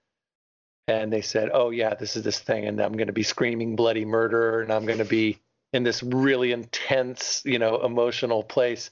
and 0.88 1.12
they 1.12 1.22
said, 1.22 1.50
"Oh 1.54 1.70
yeah, 1.72 1.96
this 1.96 2.16
is 2.16 2.24
this 2.24 2.40
thing, 2.40 2.66
and 2.66 2.80
I'm 2.80 2.94
going 2.94 3.08
to 3.08 3.14
be 3.14 3.24
screaming 3.24 3.76
bloody 3.76 4.06
murder, 4.06 4.62
and 4.62 4.72
I'm 4.72 4.86
going 4.86 5.00
to 5.00 5.06
be 5.06 5.40
in 5.74 5.84
this 5.84 6.04
really 6.04 6.52
intense, 6.52 7.42
you 7.46 7.60
know, 7.60 7.84
emotional 7.84 8.44
place." 8.44 8.92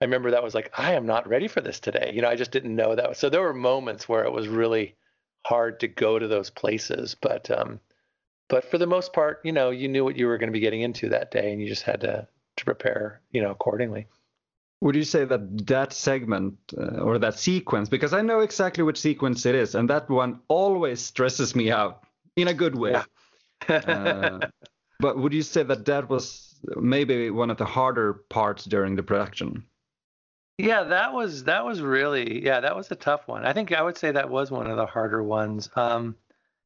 I 0.00 0.04
remember 0.04 0.30
that 0.30 0.44
was 0.44 0.54
like, 0.54 0.70
I 0.78 0.92
am 0.94 1.06
not 1.06 1.28
ready 1.28 1.48
for 1.48 1.60
this 1.60 1.80
today. 1.80 2.12
You 2.14 2.22
know, 2.22 2.28
I 2.28 2.36
just 2.36 2.52
didn't 2.52 2.76
know 2.76 2.94
that. 2.94 3.16
So 3.16 3.28
there 3.28 3.42
were 3.42 3.52
moments 3.52 4.08
where 4.08 4.24
it 4.24 4.32
was 4.32 4.46
really 4.46 4.94
hard 5.46 5.80
to 5.80 5.88
go 5.88 6.18
to 6.18 6.28
those 6.28 6.50
places, 6.50 7.16
but 7.20 7.50
um, 7.50 7.80
but 8.48 8.64
for 8.64 8.78
the 8.78 8.86
most 8.86 9.12
part, 9.12 9.40
you 9.44 9.52
know, 9.52 9.70
you 9.70 9.88
knew 9.88 10.04
what 10.04 10.16
you 10.16 10.26
were 10.26 10.38
going 10.38 10.48
to 10.48 10.52
be 10.52 10.60
getting 10.60 10.82
into 10.82 11.08
that 11.10 11.30
day, 11.30 11.52
and 11.52 11.60
you 11.60 11.68
just 11.68 11.82
had 11.82 12.00
to 12.02 12.26
to 12.56 12.64
prepare, 12.64 13.20
you 13.30 13.40
know, 13.40 13.50
accordingly. 13.50 14.06
Would 14.80 14.94
you 14.94 15.04
say 15.04 15.24
that 15.24 15.66
that 15.66 15.92
segment 15.92 16.56
uh, 16.76 17.00
or 17.00 17.18
that 17.18 17.38
sequence, 17.38 17.88
because 17.88 18.12
I 18.12 18.22
know 18.22 18.40
exactly 18.40 18.84
which 18.84 19.00
sequence 19.00 19.44
it 19.44 19.54
is, 19.54 19.74
and 19.74 19.90
that 19.90 20.08
one 20.08 20.40
always 20.48 21.00
stresses 21.00 21.56
me 21.56 21.70
out 21.70 22.04
in 22.36 22.48
a 22.48 22.54
good 22.54 22.76
way. 22.76 22.92
Yeah. 23.68 23.74
uh, 23.74 24.46
but 25.00 25.18
would 25.18 25.32
you 25.32 25.42
say 25.42 25.64
that 25.64 25.84
that 25.86 26.08
was 26.08 26.54
maybe 26.76 27.30
one 27.30 27.50
of 27.50 27.56
the 27.56 27.64
harder 27.64 28.14
parts 28.28 28.64
during 28.64 28.94
the 28.94 29.02
production? 29.02 29.64
Yeah, 30.58 30.82
that 30.84 31.12
was 31.12 31.44
that 31.44 31.64
was 31.64 31.80
really 31.80 32.44
yeah 32.44 32.60
that 32.60 32.76
was 32.76 32.90
a 32.90 32.96
tough 32.96 33.28
one. 33.28 33.46
I 33.46 33.52
think 33.52 33.72
I 33.72 33.82
would 33.82 33.96
say 33.96 34.10
that 34.10 34.28
was 34.28 34.50
one 34.50 34.66
of 34.66 34.76
the 34.76 34.86
harder 34.86 35.22
ones. 35.22 35.70
Um, 35.76 36.16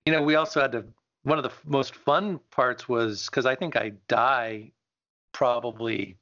you 0.06 0.12
know, 0.12 0.22
we 0.22 0.34
also 0.34 0.60
had 0.60 0.72
to. 0.72 0.84
One 1.24 1.38
of 1.38 1.44
the 1.44 1.52
most 1.64 1.94
fun 1.94 2.40
parts 2.50 2.88
was 2.88 3.26
because 3.26 3.46
I 3.46 3.54
think 3.54 3.76
I 3.76 3.92
die 4.08 4.72
probably 5.32 6.16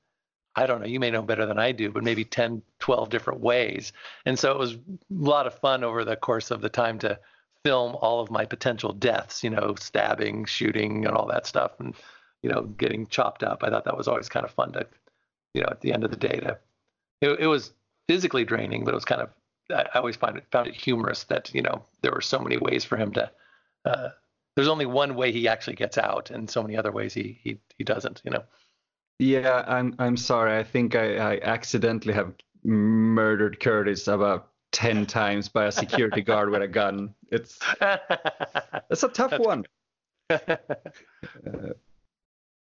I 0.57 0.67
don't 0.67 0.81
know, 0.81 0.87
you 0.87 1.01
may 1.01 1.11
know 1.11 1.23
better 1.23 1.47
than 1.47 1.59
I 1.59 1.73
do, 1.73 1.91
but 1.91 2.03
maybe 2.03 2.25
10, 2.25 2.63
12 2.81 3.09
different 3.09 3.41
ways. 3.41 3.93
And 4.27 4.39
so 4.39 4.51
it 4.53 4.59
was 4.59 4.75
a 4.75 4.79
lot 5.11 5.47
of 5.47 5.55
fun 5.55 5.85
over 5.85 6.05
the 6.05 6.17
course 6.17 6.51
of 6.51 6.61
the 6.61 6.69
time 6.69 6.99
to 7.01 7.19
film 7.65 7.97
all 8.01 8.21
of 8.21 8.31
my 8.31 8.45
potential 8.45 8.93
deaths, 8.93 9.45
you 9.45 9.51
know, 9.51 9.75
stabbing, 9.79 10.47
shooting, 10.47 11.07
and 11.07 11.15
all 11.17 11.27
that 11.29 11.47
stuff, 11.47 11.79
and, 11.79 11.95
you 12.43 12.51
know, 12.51 12.63
getting 12.63 13.07
chopped 13.07 13.43
up. 13.45 13.63
I 13.63 13.71
thought 13.71 13.85
that 13.85 13.97
was 13.97 14.09
always 14.09 14.29
kind 14.29 14.45
of 14.45 14.51
fun 14.51 14.73
to, 14.73 14.87
you 15.55 15.63
know, 15.63 15.69
at 15.71 15.81
the 15.83 15.93
end 15.93 16.05
of 16.05 16.11
the 16.11 16.17
day, 16.17 16.41
to, 16.41 16.59
it, 17.21 17.41
it 17.41 17.47
was 17.47 17.73
physically 18.09 18.45
draining, 18.45 18.85
but 18.85 18.93
it 18.93 18.97
was 18.97 19.05
kind 19.05 19.23
of, 19.23 19.31
I 19.73 19.99
always 19.99 20.17
find 20.17 20.37
it, 20.37 20.45
found 20.51 20.67
it 20.67 20.75
humorous 20.75 21.25
that, 21.25 21.55
you 21.55 21.63
know, 21.63 21.85
there 22.03 22.13
were 22.13 22.21
so 22.21 22.39
many 22.39 22.57
ways 22.57 22.85
for 22.85 22.97
him 22.97 23.13
to, 23.13 23.31
uh, 23.85 24.09
there's 24.57 24.69
only 24.69 24.87
one 24.87 25.15
way 25.15 25.33
he 25.33 25.49
actually 25.49 25.77
gets 25.77 25.97
out, 25.97 26.31
and 26.31 26.51
so 26.51 26.63
many 26.63 26.77
other 26.77 26.93
ways 26.93 27.15
he, 27.15 27.39
he, 27.43 27.59
he 27.79 27.85
doesn't, 27.85 28.21
you 28.25 28.31
know. 28.31 28.43
Yeah, 29.21 29.65
I'm 29.67 29.95
I'm 29.99 30.17
sorry. 30.17 30.59
I 30.59 30.65
think 30.65 30.95
I, 30.95 31.35
I 31.35 31.41
accidentally 31.43 32.15
have 32.15 32.33
murdered 32.65 33.61
Curtis 33.61 34.09
about 34.09 34.49
ten 34.73 35.05
times 35.19 35.47
by 35.49 35.67
a 35.67 35.73
security 35.73 36.23
guard 36.23 36.49
with 36.49 36.63
a 36.63 36.69
gun. 36.69 37.15
It's 37.31 37.59
it's 38.91 39.03
a 39.03 39.09
tough 39.09 39.31
that's 39.31 39.47
one. 39.47 39.67
uh, 40.31 40.57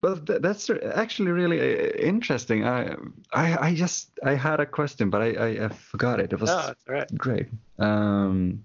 but 0.01 0.25
th- 0.25 0.41
that's 0.41 0.69
actually 0.69 1.31
really 1.31 1.59
uh, 1.59 1.91
interesting. 1.97 2.65
I, 2.65 2.95
I 3.33 3.69
I 3.69 3.75
just 3.75 4.11
I 4.23 4.35
had 4.35 4.59
a 4.59 4.65
question, 4.65 5.09
but 5.09 5.21
I 5.21 5.31
I, 5.33 5.65
I 5.65 5.69
forgot 5.69 6.19
it. 6.19 6.33
It 6.33 6.39
was 6.39 6.49
no, 6.49 6.73
right. 6.87 7.17
great. 7.17 7.47
Um, 7.79 8.63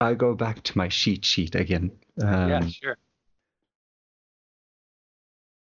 I 0.00 0.14
go 0.14 0.34
back 0.34 0.62
to 0.62 0.78
my 0.78 0.88
cheat 0.88 1.24
sheet 1.24 1.54
again. 1.54 1.90
Um, 2.22 2.48
yeah, 2.48 2.66
sure 2.66 2.96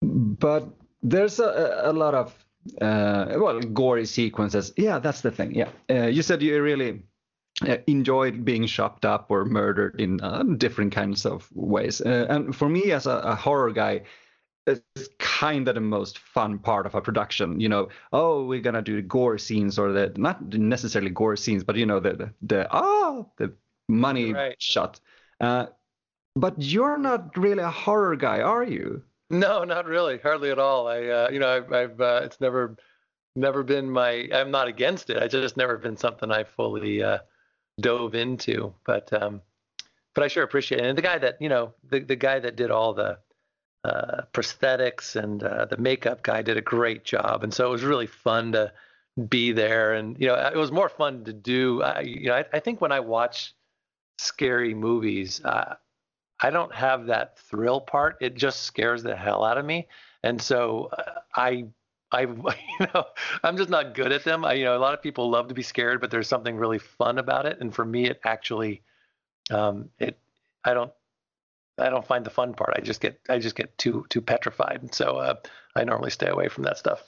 but 0.02 0.68
there's 1.02 1.40
a, 1.40 1.82
a 1.84 1.92
lot 1.92 2.14
of 2.14 2.34
uh, 2.80 3.34
well 3.36 3.60
gory 3.60 4.06
sequences. 4.06 4.72
Yeah, 4.76 4.98
that's 4.98 5.20
the 5.20 5.30
thing. 5.30 5.54
Yeah, 5.54 5.68
uh, 5.88 6.06
you 6.06 6.22
said 6.22 6.42
you 6.42 6.62
really 6.62 7.02
enjoyed 7.86 8.44
being 8.44 8.66
chopped 8.66 9.04
up 9.04 9.30
or 9.30 9.44
murdered 9.44 10.00
in 10.00 10.20
uh, 10.20 10.42
different 10.56 10.92
kinds 10.92 11.26
of 11.26 11.48
ways. 11.54 12.00
Uh, 12.00 12.26
and 12.28 12.54
for 12.54 12.68
me, 12.68 12.92
as 12.92 13.06
a, 13.06 13.18
a 13.18 13.34
horror 13.34 13.70
guy, 13.70 14.02
it's 14.66 15.08
kind 15.18 15.68
of 15.68 15.74
the 15.74 15.80
most 15.80 16.18
fun 16.18 16.58
part 16.58 16.86
of 16.86 16.94
a 16.94 17.00
production. 17.00 17.60
You 17.60 17.68
know, 17.68 17.88
oh, 18.12 18.44
we're 18.44 18.60
gonna 18.60 18.82
do 18.82 18.96
the 18.96 19.02
gore 19.02 19.38
scenes 19.38 19.78
or 19.78 19.92
the 19.92 20.12
not 20.16 20.42
necessarily 20.52 21.10
gore 21.10 21.36
scenes, 21.36 21.64
but 21.64 21.76
you 21.76 21.86
know 21.86 22.00
the 22.00 22.12
the, 22.12 22.34
the 22.42 22.68
ah 22.70 23.24
the 23.36 23.52
money 23.88 24.32
right. 24.32 24.60
shot. 24.60 25.00
Uh, 25.40 25.66
but 26.36 26.54
you're 26.58 26.98
not 26.98 27.36
really 27.36 27.62
a 27.62 27.70
horror 27.70 28.16
guy, 28.16 28.40
are 28.40 28.64
you? 28.64 29.02
No, 29.30 29.64
not 29.64 29.86
really, 29.86 30.18
hardly 30.18 30.50
at 30.50 30.58
all. 30.58 30.88
I, 30.88 31.06
uh, 31.06 31.28
you 31.30 31.38
know, 31.38 31.56
I've, 31.56 31.72
I've 31.72 32.00
uh, 32.00 32.20
it's 32.24 32.40
never, 32.40 32.76
never 33.36 33.62
been 33.62 33.90
my. 33.90 34.28
I'm 34.32 34.50
not 34.50 34.68
against 34.68 35.10
it. 35.10 35.22
I 35.22 35.28
just 35.28 35.56
never 35.56 35.78
been 35.78 35.96
something 35.96 36.30
I 36.30 36.44
fully 36.44 37.02
uh, 37.02 37.18
dove 37.80 38.14
into. 38.14 38.72
But, 38.84 39.12
um, 39.12 39.42
but 40.14 40.24
I 40.24 40.28
sure 40.28 40.42
appreciate 40.42 40.80
it. 40.80 40.86
And 40.86 40.98
the 40.98 41.02
guy 41.02 41.18
that, 41.18 41.40
you 41.40 41.48
know, 41.48 41.72
the 41.88 42.00
the 42.00 42.16
guy 42.16 42.40
that 42.40 42.56
did 42.56 42.70
all 42.70 42.94
the 42.94 43.18
uh, 43.84 44.22
prosthetics 44.32 45.16
and 45.16 45.42
uh, 45.42 45.66
the 45.66 45.76
makeup 45.76 46.22
guy 46.22 46.42
did 46.42 46.56
a 46.56 46.62
great 46.62 47.04
job. 47.04 47.44
And 47.44 47.54
so 47.54 47.66
it 47.66 47.70
was 47.70 47.82
really 47.82 48.06
fun 48.06 48.52
to 48.52 48.72
be 49.28 49.52
there. 49.52 49.94
And 49.94 50.18
you 50.18 50.26
know, 50.26 50.34
it 50.34 50.56
was 50.56 50.72
more 50.72 50.88
fun 50.88 51.24
to 51.24 51.32
do. 51.32 51.82
I, 51.82 52.00
you 52.00 52.28
know, 52.28 52.34
I, 52.34 52.44
I 52.52 52.60
think 52.60 52.80
when 52.80 52.92
I 52.92 53.00
watch 53.00 53.54
scary 54.20 54.74
movies. 54.74 55.40
Uh, 55.44 55.74
I 56.42 56.50
don't 56.50 56.74
have 56.74 57.06
that 57.06 57.38
thrill 57.38 57.80
part. 57.80 58.16
It 58.20 58.34
just 58.34 58.62
scares 58.62 59.02
the 59.02 59.16
hell 59.16 59.44
out 59.44 59.58
of 59.58 59.64
me. 59.64 59.88
And 60.22 60.40
so 60.40 60.90
uh, 60.92 61.20
I 61.34 61.66
I 62.12 62.22
you 62.80 62.86
know 62.94 63.04
I'm 63.42 63.56
just 63.56 63.70
not 63.70 63.94
good 63.94 64.12
at 64.12 64.24
them. 64.24 64.44
I 64.44 64.54
you 64.54 64.64
know 64.64 64.76
a 64.76 64.78
lot 64.78 64.94
of 64.94 65.02
people 65.02 65.30
love 65.30 65.48
to 65.48 65.54
be 65.54 65.62
scared, 65.62 66.00
but 66.00 66.10
there's 66.10 66.28
something 66.28 66.56
really 66.56 66.78
fun 66.78 67.18
about 67.18 67.46
it. 67.46 67.58
And 67.60 67.74
for 67.74 67.84
me, 67.84 68.06
it 68.06 68.20
actually 68.24 68.82
um, 69.50 69.90
it 69.98 70.18
I 70.64 70.74
don't 70.74 70.92
I 71.78 71.88
don't 71.90 72.06
find 72.06 72.24
the 72.24 72.30
fun 72.30 72.54
part. 72.54 72.74
I 72.76 72.80
just 72.80 73.00
get 73.00 73.20
I 73.28 73.38
just 73.38 73.56
get 73.56 73.76
too 73.78 74.06
too 74.08 74.20
petrified. 74.20 74.94
So 74.94 75.16
uh, 75.16 75.34
I 75.76 75.84
normally 75.84 76.10
stay 76.10 76.28
away 76.28 76.48
from 76.48 76.64
that 76.64 76.78
stuff. 76.78 77.02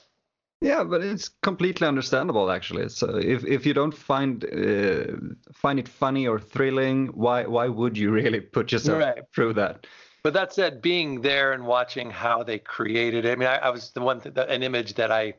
Yeah, 0.60 0.84
but 0.84 1.02
it's 1.02 1.28
completely 1.42 1.88
understandable 1.88 2.50
actually. 2.50 2.88
So 2.88 3.16
if 3.16 3.44
if 3.44 3.66
you 3.66 3.74
don't 3.74 3.96
find 3.96 4.44
uh, 4.44 5.16
find 5.52 5.78
it 5.78 5.88
funny 5.88 6.28
or 6.28 6.38
thrilling, 6.38 7.08
why 7.08 7.46
why 7.46 7.68
would 7.68 7.98
you 7.98 8.10
really 8.12 8.40
put 8.40 8.70
yourself 8.70 9.00
right. 9.00 9.24
through 9.34 9.54
that? 9.54 9.86
But 10.24 10.34
that 10.34 10.52
said, 10.52 10.82
being 10.82 11.20
there 11.20 11.52
and 11.52 11.66
watching 11.66 12.10
how 12.10 12.42
they 12.44 12.58
created 12.58 13.24
it. 13.24 13.32
I 13.32 13.36
mean, 13.36 13.48
I, 13.48 13.56
I 13.56 13.70
was 13.70 13.90
the 13.90 14.00
one 14.00 14.20
th- 14.20 14.34
an 14.36 14.62
image 14.62 14.94
that 14.94 15.10
I 15.10 15.34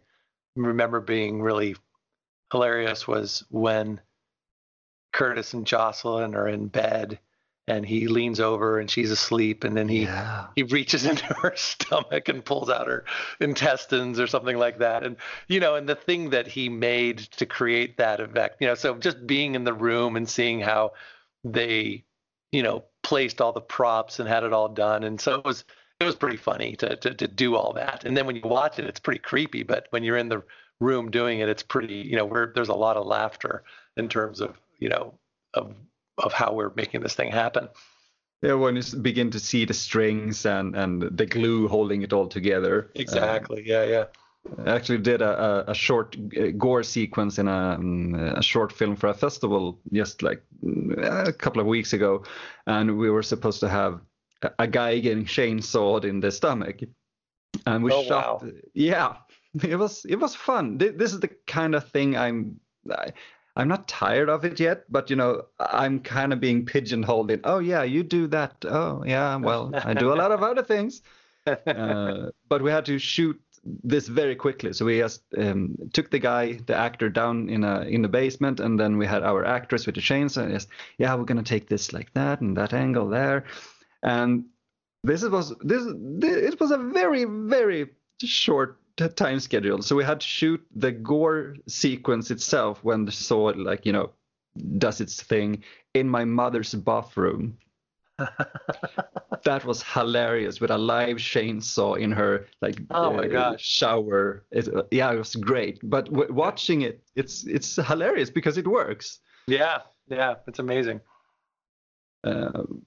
remember 0.56 1.00
being 1.00 1.42
really 1.42 1.76
hilarious 2.52 3.08
was 3.08 3.44
when 3.50 4.02
Curtis 5.14 5.54
and 5.54 5.66
Jocelyn 5.66 6.36
are 6.36 6.48
in 6.48 6.68
bed 6.68 7.20
and 7.68 7.86
he 7.86 8.08
leans 8.08 8.40
over 8.40 8.80
and 8.80 8.90
she's 8.90 9.12
asleep 9.12 9.64
and 9.64 9.76
then 9.78 9.88
he 9.88 10.04
yeah. 10.04 10.48
he 10.56 10.64
reaches 10.64 11.06
into 11.10 11.26
her 11.36 11.54
stomach 11.56 12.28
and 12.28 12.44
pulls 12.44 12.70
out 12.70 12.88
her 12.88 13.06
intestines 13.40 14.20
or 14.20 14.28
something 14.28 14.58
like 14.58 14.80
that 14.80 15.04
and 15.04 15.16
you 15.48 15.60
know 15.60 15.76
and 15.76 15.88
the 15.88 15.96
thing 15.96 16.30
that 16.32 16.48
he 16.48 16.68
made 16.68 17.20
to 17.20 17.46
create 17.46 17.98
that 17.98 18.20
effect 18.20 18.58
you 18.60 18.68
know 18.68 18.76
so 18.76 18.96
just 18.96 19.26
being 19.26 19.56
in 19.56 19.64
the 19.64 19.74
room 19.74 20.16
and 20.16 20.28
seeing 20.28 20.60
how 20.60 20.92
they 21.44 22.04
you 22.54 22.64
know 22.64 22.84
placed 23.02 23.42
all 23.42 23.52
the 23.52 23.60
props 23.62 24.20
and 24.20 24.30
had 24.30 24.44
it 24.44 24.54
all 24.54 24.70
done 24.70 25.04
and 25.04 25.20
so 25.20 25.36
it 25.36 25.44
was 25.44 25.66
it 26.00 26.06
was 26.06 26.16
pretty 26.16 26.38
funny 26.38 26.76
to 26.78 26.96
to, 26.96 27.14
to 27.14 27.28
do 27.28 27.56
all 27.56 27.74
that 27.74 28.06
and 28.06 28.16
then 28.16 28.26
when 28.26 28.38
you 28.38 28.42
watch 28.46 28.80
it 28.80 28.86
it's 28.86 29.00
pretty 29.00 29.20
creepy 29.20 29.64
but 29.64 29.88
when 29.90 30.04
you're 30.04 30.18
in 30.18 30.30
the 30.30 30.42
room 30.80 31.12
doing 31.12 31.40
it 31.40 31.50
it's 31.50 31.64
pretty 31.64 31.96
you 31.96 32.16
know 32.16 32.26
where 32.26 32.52
there's 32.56 32.70
a 32.70 32.74
lot 32.74 32.96
of 32.96 33.06
laughter 33.06 33.64
in 33.98 34.08
terms 34.08 34.40
of 34.40 34.58
you 34.80 34.88
know 34.88 35.14
of 35.54 35.76
of 36.18 36.34
how 36.34 36.54
we're 36.54 36.72
making 36.76 37.02
this 37.02 37.16
thing 37.16 37.32
happen. 37.32 37.70
Yeah, 38.42 38.54
when 38.54 38.76
you 38.76 38.84
begin 39.02 39.32
to 39.32 39.40
see 39.40 39.66
the 39.66 39.74
strings 39.74 40.46
and 40.46 40.76
and 40.76 41.02
the 41.02 41.26
glue 41.26 41.68
holding 41.68 42.02
it 42.02 42.14
all 42.14 42.28
together. 42.28 42.92
Exactly. 42.96 43.60
Um, 43.60 43.64
yeah, 43.66 43.84
yeah. 43.84 44.06
I 44.66 44.76
actually 44.76 45.00
did 45.00 45.22
a, 45.22 45.66
a, 45.68 45.72
a 45.72 45.74
short 45.74 46.16
uh, 46.38 46.48
gore 46.58 46.84
sequence 46.84 47.40
in 47.40 47.48
a, 47.48 47.76
um, 47.78 48.16
a 48.16 48.44
short 48.44 48.72
film 48.72 48.96
for 48.96 49.08
a 49.08 49.14
festival 49.14 49.80
just 49.92 50.22
like 50.22 50.44
a 50.98 51.32
couple 51.32 51.62
of 51.62 51.68
weeks 51.68 51.94
ago, 51.94 52.24
and 52.68 52.98
we 52.98 53.10
were 53.10 53.24
supposed 53.24 53.62
to 53.62 53.70
have 53.70 54.02
a, 54.42 54.52
a 54.60 54.68
guy 54.68 55.00
getting 55.00 55.26
chainsawed 55.26 56.04
in 56.04 56.20
the 56.20 56.32
stomach, 56.32 56.82
and 57.66 57.84
we 57.84 57.92
oh, 57.92 58.04
shot. 58.04 58.44
Wow. 58.44 58.52
Yeah, 58.74 59.16
it 59.64 59.78
was 59.78 60.06
it 60.06 60.18
was 60.18 60.36
fun. 60.36 60.78
This 60.78 61.14
is 61.14 61.20
the 61.20 61.30
kind 61.48 61.76
of 61.76 61.88
thing 61.90 62.18
I'm. 62.18 62.60
I, 62.92 63.14
I'm 63.56 63.68
not 63.68 63.88
tired 63.88 64.30
of 64.30 64.46
it 64.46 64.60
yet, 64.60 64.86
but 64.90 65.12
you 65.12 65.16
know, 65.16 65.44
I'm 65.60 66.00
kind 66.00 66.34
of 66.34 66.40
being 66.40 66.66
pigeonholed 66.66 67.30
in. 67.30 67.42
Oh 67.44 67.60
yeah, 67.60 67.84
you 67.84 68.02
do 68.02 68.28
that. 68.28 68.56
Oh 68.66 69.04
yeah, 69.06 69.36
well, 69.36 69.72
I 69.74 69.94
do 69.94 70.12
a 70.12 70.16
lot 70.16 70.32
of 70.32 70.44
other 70.44 70.64
things. 70.64 71.02
Uh, 71.46 72.30
but 72.48 72.62
we 72.62 72.72
had 72.72 72.86
to 72.86 72.98
shoot 72.98 73.38
this 73.64 74.08
very 74.08 74.36
quickly, 74.36 74.74
so 74.74 74.86
we 74.86 74.98
just 75.00 75.24
um, 75.38 75.76
took 75.94 76.12
the 76.12 76.20
guy, 76.20 76.54
the 76.66 76.76
actor, 76.76 77.10
down 77.10 77.50
in 77.50 77.64
a 77.64 77.82
in 77.82 78.02
the 78.02 78.10
basement, 78.10 78.60
and 78.60 78.80
then 78.80 78.98
we 78.98 79.06
had 79.06 79.24
our 79.24 79.46
actress 79.46 79.86
with 79.86 79.96
the 79.96 80.02
chainsaw. 80.02 80.44
And 80.44 80.54
just, 80.54 80.68
yeah, 80.98 81.16
we're 81.16 81.24
gonna 81.24 81.44
take 81.44 81.70
this 81.70 81.94
like 81.94 82.14
that 82.14 82.42
and 82.42 82.58
that 82.58 82.74
angle 82.74 83.08
there, 83.08 83.46
and 84.02 84.46
this 85.04 85.24
was 85.24 85.54
this, 85.62 85.84
this 85.96 86.54
it 86.54 86.60
was 86.60 86.72
a 86.72 86.78
very 86.78 87.26
very 87.26 87.90
short 88.22 88.80
time 89.16 89.40
schedule. 89.40 89.82
So 89.82 89.96
we 89.96 90.04
had 90.04 90.20
to 90.20 90.28
shoot 90.28 90.66
the 90.76 90.92
gore 90.92 91.56
sequence 91.68 92.32
itself 92.32 92.84
when 92.84 93.06
the 93.06 93.12
saw 93.12 93.54
like 93.56 93.86
you 93.86 93.94
know 93.94 94.12
does 94.78 95.02
its 95.02 95.22
thing 95.22 95.64
in 95.94 96.08
my 96.10 96.26
mother's 96.26 96.74
bathroom. 96.74 97.58
that 99.44 99.66
was 99.66 99.84
hilarious 99.84 100.60
with 100.62 100.72
a 100.72 100.78
live 100.78 101.18
chainsaw 101.18 101.98
in 101.98 102.12
her 102.12 102.48
like 102.62 102.82
oh 102.92 103.14
my 103.14 103.24
uh, 103.24 103.28
gosh 103.28 103.64
shower. 103.64 104.46
It, 104.52 104.70
yeah, 104.92 105.12
it 105.12 105.18
was 105.18 105.36
great. 105.36 105.80
But 105.84 106.06
w- 106.06 106.34
watching 106.34 106.82
it, 106.82 107.04
it's 107.16 107.46
it's 107.46 107.76
hilarious 107.76 108.30
because 108.30 108.58
it 108.58 108.68
works. 108.68 109.20
Yeah, 109.48 109.80
yeah, 110.08 110.36
it's 110.48 110.60
amazing. 110.60 111.02
Um, 112.24 112.86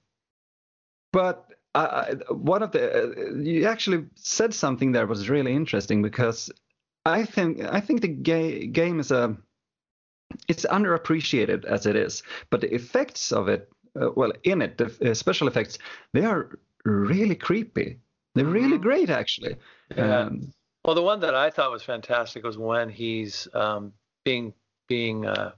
but 1.13 1.45
I, 1.75 2.15
one 2.29 2.63
of 2.63 2.71
the 2.71 3.03
uh, 3.03 3.33
you 3.35 3.65
actually 3.65 4.05
said 4.15 4.53
something 4.53 4.91
there 4.91 5.07
was 5.07 5.29
really 5.29 5.53
interesting 5.53 6.01
because 6.01 6.51
I 7.05 7.23
think 7.25 7.63
I 7.63 7.79
think 7.79 8.01
the 8.01 8.07
ga- 8.07 8.67
game 8.67 8.99
is 8.99 9.11
a 9.11 9.37
it's 10.47 10.65
underappreciated 10.65 11.65
as 11.65 11.85
it 11.85 11.95
is, 11.95 12.23
but 12.49 12.61
the 12.61 12.73
effects 12.73 13.31
of 13.31 13.47
it, 13.47 13.69
uh, 13.99 14.09
well, 14.15 14.31
in 14.43 14.61
it, 14.61 14.77
the 14.77 15.11
uh, 15.11 15.13
special 15.13 15.47
effects, 15.47 15.77
they 16.13 16.25
are 16.25 16.57
really 16.85 17.35
creepy. 17.35 17.99
They're 18.35 18.45
really 18.45 18.73
mm-hmm. 18.73 18.83
great, 18.83 19.09
actually. 19.09 19.55
Yeah. 19.95 20.19
Um, 20.19 20.53
well, 20.85 20.95
the 20.95 21.01
one 21.01 21.19
that 21.21 21.35
I 21.35 21.49
thought 21.49 21.71
was 21.71 21.83
fantastic 21.83 22.43
was 22.43 22.57
when 22.57 22.89
he's 22.89 23.47
um, 23.53 23.93
being 24.23 24.53
being 24.87 25.25
uh, 25.25 25.51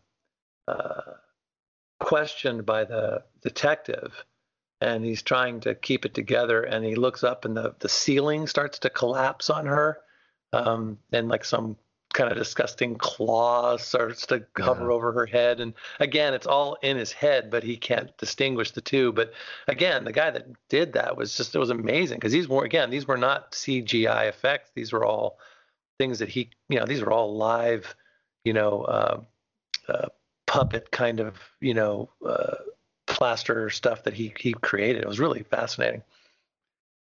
uh 0.68 1.02
questioned 2.00 2.66
by 2.66 2.86
the 2.86 3.24
detective 3.42 4.26
and 4.82 5.04
he's 5.04 5.22
trying 5.22 5.60
to 5.60 5.76
keep 5.76 6.06
it 6.06 6.14
together 6.14 6.64
and 6.64 6.86
he 6.86 6.96
looks 6.96 7.24
up 7.24 7.46
and 7.46 7.56
the, 7.56 7.76
the 7.80 7.90
ceiling 7.90 8.48
starts 8.48 8.80
to 8.80 8.90
collapse 8.90 9.50
on 9.50 9.66
her 9.66 10.00
um, 10.54 10.98
and 11.12 11.28
like 11.28 11.44
some 11.44 11.76
kind 12.20 12.32
of 12.32 12.38
disgusting 12.38 12.96
claw 12.96 13.78
starts 13.78 14.26
to 14.26 14.46
hover 14.58 14.86
yeah. 14.90 14.92
over 14.92 15.12
her 15.12 15.26
head 15.26 15.62
and 15.62 15.74
again 16.00 16.34
it's 16.34 16.48
all 16.48 16.78
in 16.82 16.98
his 16.98 17.12
head 17.12 17.50
but 17.50 17.64
he 17.64 17.78
can't 17.78 18.16
distinguish 18.18 18.72
the 18.72 18.82
two 18.82 19.14
but 19.14 19.32
again 19.68 20.04
the 20.04 20.12
guy 20.12 20.30
that 20.30 20.48
did 20.68 20.94
that 20.94 21.16
was 21.16 21.38
just 21.38 21.56
it 21.56 21.60
was 21.60 21.70
amazing 21.70 22.18
because 22.18 22.34
these 22.34 22.48
were 22.48 22.66
again 22.66 22.90
these 22.90 23.08
were 23.08 23.18
not 23.18 23.52
cgi 23.54 24.28
effects 24.28 24.70
these 24.76 24.92
were 24.92 25.06
all 25.06 25.38
things 25.98 26.20
that 26.20 26.30
he 26.30 26.50
you 26.68 26.78
know 26.78 26.86
these 26.86 27.02
were 27.02 27.12
all 27.12 27.38
live 27.38 27.96
you 28.44 28.54
know 28.54 28.82
uh, 28.84 29.22
uh, 29.88 30.08
puppet 30.46 30.92
kind 30.92 31.20
of 31.20 31.36
you 31.62 31.74
know 31.74 32.10
uh, 32.28 32.56
plaster 33.10 33.70
stuff 33.70 34.04
that 34.04 34.14
he 34.14 34.34
he 34.40 34.54
created. 34.54 35.02
It 35.02 35.08
was 35.08 35.20
really 35.20 35.44
fascinating. 35.44 36.04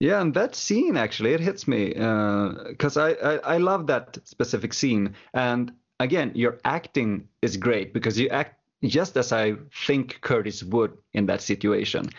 Yeah, 0.01 0.19
and 0.19 0.33
that 0.33 0.55
scene 0.55 0.97
actually 0.97 1.33
it 1.33 1.39
hits 1.39 1.67
me 1.67 1.89
because 1.89 2.97
uh, 2.97 3.03
I, 3.03 3.33
I 3.33 3.35
I 3.53 3.57
love 3.57 3.85
that 3.85 4.17
specific 4.23 4.73
scene. 4.73 5.13
And 5.35 5.73
again, 5.99 6.31
your 6.33 6.57
acting 6.65 7.27
is 7.43 7.55
great 7.55 7.93
because 7.93 8.19
you 8.19 8.27
act 8.29 8.59
just 8.83 9.15
as 9.15 9.31
I 9.31 9.57
think 9.85 10.19
Curtis 10.21 10.63
would 10.63 10.97
in 11.13 11.27
that 11.27 11.41
situation, 11.41 12.09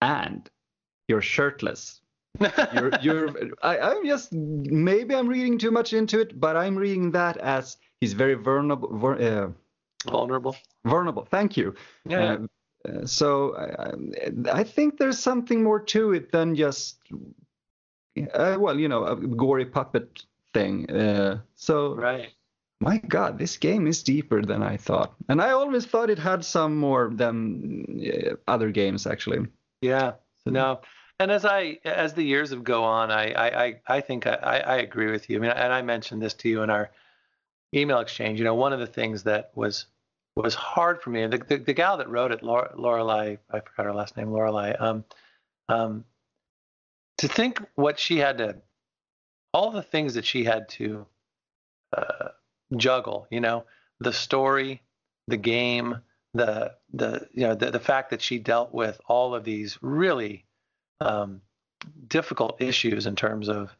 and 0.00 0.48
you're 1.08 1.20
shirtless. 1.20 2.00
you're, 2.72 2.90
you're 3.02 3.28
I, 3.62 3.80
I'm 3.80 4.06
just 4.06 4.32
maybe 4.32 5.14
I'm 5.14 5.28
reading 5.28 5.58
too 5.58 5.70
much 5.70 5.92
into 5.92 6.20
it, 6.20 6.40
but 6.40 6.56
I'm 6.56 6.74
reading 6.74 7.10
that 7.10 7.36
as 7.36 7.76
he's 8.00 8.14
very 8.14 8.34
vulnerable. 8.34 8.88
Uh, 9.20 9.48
vulnerable. 10.10 10.56
Vulnerable. 10.86 11.26
Thank 11.30 11.58
you. 11.58 11.74
Yeah. 12.06 12.32
Uh, 12.32 12.46
so 13.04 13.56
I, 13.56 14.60
I, 14.60 14.64
think 14.64 14.98
there's 14.98 15.18
something 15.18 15.62
more 15.62 15.80
to 15.80 16.12
it 16.12 16.32
than 16.32 16.54
just 16.54 16.98
uh, 18.34 18.56
well 18.58 18.78
you 18.78 18.88
know 18.88 19.04
a 19.04 19.16
gory 19.16 19.66
puppet 19.66 20.22
thing 20.52 20.90
uh, 20.90 21.38
so 21.54 21.94
right. 21.94 22.30
my 22.80 22.98
god 22.98 23.38
this 23.38 23.56
game 23.56 23.86
is 23.86 24.02
deeper 24.02 24.42
than 24.42 24.62
i 24.62 24.76
thought. 24.76 25.14
And 25.28 25.40
i 25.40 25.50
always 25.50 25.86
thought 25.86 26.10
it 26.10 26.18
had 26.18 26.44
some 26.44 26.76
more 26.76 27.10
than 27.14 28.02
uh, 28.06 28.36
other 28.46 28.70
games 28.70 29.06
actually. 29.06 29.46
Yeah 29.80 30.12
so, 30.44 30.50
no. 30.50 30.80
And 31.18 31.30
as 31.30 31.44
i 31.44 31.78
as 31.84 32.14
the 32.14 32.22
years 32.22 32.50
have 32.50 32.62
go 32.64 32.84
on 32.84 33.10
i 33.10 33.32
i 33.32 33.80
i 33.86 34.00
think 34.00 34.26
i 34.26 34.62
i 34.66 34.76
agree 34.76 35.10
with 35.10 35.28
you. 35.30 35.38
I 35.38 35.40
mean 35.40 35.50
and 35.50 35.72
i 35.72 35.82
mentioned 35.82 36.22
this 36.22 36.34
to 36.34 36.48
you 36.48 36.62
in 36.62 36.70
our 36.70 36.90
email 37.74 38.00
exchange. 38.00 38.38
You 38.38 38.44
know 38.44 38.54
one 38.54 38.72
of 38.72 38.80
the 38.80 38.86
things 38.86 39.24
that 39.24 39.50
was 39.54 39.86
was 40.36 40.54
hard 40.54 41.00
for 41.02 41.10
me. 41.10 41.26
The, 41.26 41.38
the, 41.38 41.56
the 41.56 41.72
gal 41.72 41.96
that 41.96 42.10
wrote 42.10 42.30
it, 42.30 42.42
Lorelei, 42.42 43.36
I 43.50 43.60
forgot 43.60 43.86
her 43.86 43.94
last 43.94 44.16
name, 44.16 44.30
Lorelei. 44.30 44.72
Um, 44.72 45.04
um, 45.68 46.04
to 47.18 47.28
think 47.28 47.60
what 47.74 47.98
she 47.98 48.18
had 48.18 48.38
to, 48.38 48.56
all 49.54 49.70
the 49.70 49.82
things 49.82 50.14
that 50.14 50.26
she 50.26 50.44
had 50.44 50.68
to 50.68 51.06
uh, 51.96 52.28
juggle. 52.76 53.26
You 53.30 53.40
know, 53.40 53.64
the 54.00 54.12
story, 54.12 54.82
the 55.26 55.38
game, 55.38 56.00
the 56.34 56.74
the 56.92 57.26
you 57.32 57.46
know 57.46 57.54
the, 57.54 57.70
the 57.70 57.80
fact 57.80 58.10
that 58.10 58.20
she 58.20 58.38
dealt 58.38 58.74
with 58.74 59.00
all 59.08 59.34
of 59.34 59.44
these 59.44 59.78
really 59.80 60.44
um, 61.00 61.40
difficult 62.08 62.60
issues 62.60 63.06
in 63.06 63.16
terms 63.16 63.48
of, 63.48 63.74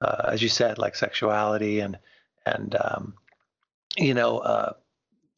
uh, 0.00 0.22
as 0.28 0.42
you 0.42 0.48
said, 0.48 0.78
like 0.78 0.96
sexuality 0.96 1.80
and 1.80 1.98
and 2.46 2.74
um, 2.80 3.14
you 3.98 4.14
know 4.14 4.38
uh, 4.38 4.72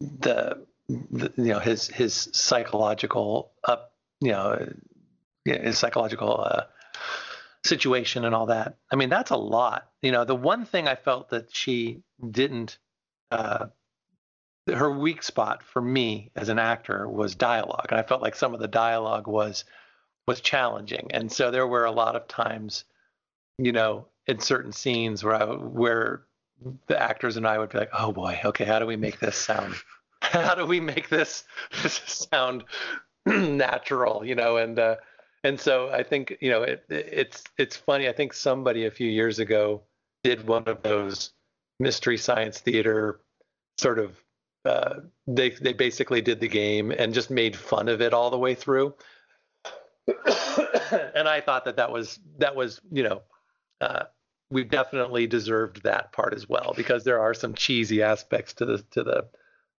the, 0.01 0.65
the, 0.89 1.31
you 1.37 1.53
know 1.53 1.59
his 1.59 1.87
his 1.87 2.29
psychological 2.33 3.51
up 3.63 3.93
you 4.19 4.31
know 4.31 4.73
his 5.45 5.77
psychological 5.77 6.41
uh, 6.41 6.63
situation 7.63 8.25
and 8.25 8.35
all 8.35 8.47
that. 8.47 8.77
I 8.91 8.95
mean 8.95 9.09
that's 9.09 9.31
a 9.31 9.37
lot. 9.37 9.89
You 10.01 10.11
know 10.11 10.25
the 10.25 10.35
one 10.35 10.65
thing 10.65 10.87
I 10.87 10.95
felt 10.95 11.29
that 11.29 11.55
she 11.55 12.03
didn't 12.29 12.77
uh, 13.29 13.67
her 14.67 14.91
weak 14.91 15.23
spot 15.23 15.63
for 15.63 15.81
me 15.81 16.31
as 16.35 16.49
an 16.49 16.59
actor 16.59 17.07
was 17.07 17.35
dialogue, 17.35 17.87
and 17.89 17.99
I 17.99 18.03
felt 18.03 18.21
like 18.21 18.35
some 18.35 18.53
of 18.53 18.59
the 18.59 18.67
dialogue 18.67 19.27
was 19.27 19.65
was 20.27 20.41
challenging, 20.41 21.09
and 21.13 21.31
so 21.31 21.51
there 21.51 21.67
were 21.67 21.85
a 21.85 21.91
lot 21.91 22.15
of 22.15 22.27
times, 22.27 22.85
you 23.57 23.71
know, 23.71 24.07
in 24.27 24.39
certain 24.39 24.71
scenes 24.71 25.23
where 25.23 25.35
I 25.35 25.45
where 25.45 26.23
the 26.87 27.01
actors 27.01 27.37
and 27.37 27.47
I 27.47 27.57
would 27.57 27.69
be 27.69 27.77
like, 27.77 27.89
oh 27.97 28.11
boy, 28.11 28.39
okay, 28.45 28.65
how 28.65 28.79
do 28.79 28.85
we 28.85 28.95
make 28.95 29.19
this 29.19 29.35
sound? 29.35 29.75
How 30.21 30.53
do 30.53 30.67
we 30.67 30.79
make 30.79 31.09
this, 31.09 31.45
sound 32.31 32.63
natural? 33.25 34.23
You 34.23 34.35
know, 34.35 34.57
and 34.57 34.77
uh, 34.77 34.97
and 35.43 35.59
so 35.59 35.89
I 35.89 36.03
think 36.03 36.37
you 36.41 36.51
know 36.51 36.61
it, 36.61 36.85
it's 36.89 37.43
it's 37.57 37.75
funny. 37.75 38.07
I 38.07 38.13
think 38.13 38.33
somebody 38.33 38.85
a 38.85 38.91
few 38.91 39.09
years 39.09 39.39
ago 39.39 39.81
did 40.23 40.47
one 40.47 40.65
of 40.67 40.83
those 40.83 41.31
mystery 41.79 42.17
science 42.17 42.59
theater 42.59 43.19
sort 43.79 43.97
of. 43.97 44.15
Uh, 44.63 44.99
they 45.25 45.49
they 45.49 45.73
basically 45.73 46.21
did 46.21 46.39
the 46.39 46.47
game 46.47 46.91
and 46.91 47.15
just 47.15 47.31
made 47.31 47.55
fun 47.55 47.89
of 47.89 47.99
it 47.99 48.13
all 48.13 48.29
the 48.29 48.37
way 48.37 48.53
through. 48.53 48.93
and 50.07 51.27
I 51.27 51.41
thought 51.41 51.65
that 51.65 51.77
that 51.77 51.91
was 51.91 52.19
that 52.37 52.55
was 52.55 52.79
you 52.91 53.01
know 53.01 53.21
uh, 53.81 54.03
we 54.51 54.63
definitely 54.63 55.25
deserved 55.25 55.83
that 55.83 56.11
part 56.11 56.33
as 56.33 56.47
well 56.47 56.73
because 56.75 57.03
there 57.03 57.19
are 57.19 57.33
some 57.33 57.53
cheesy 57.53 58.03
aspects 58.03 58.53
to 58.55 58.65
the 58.65 58.77
to 58.91 59.03
the 59.03 59.25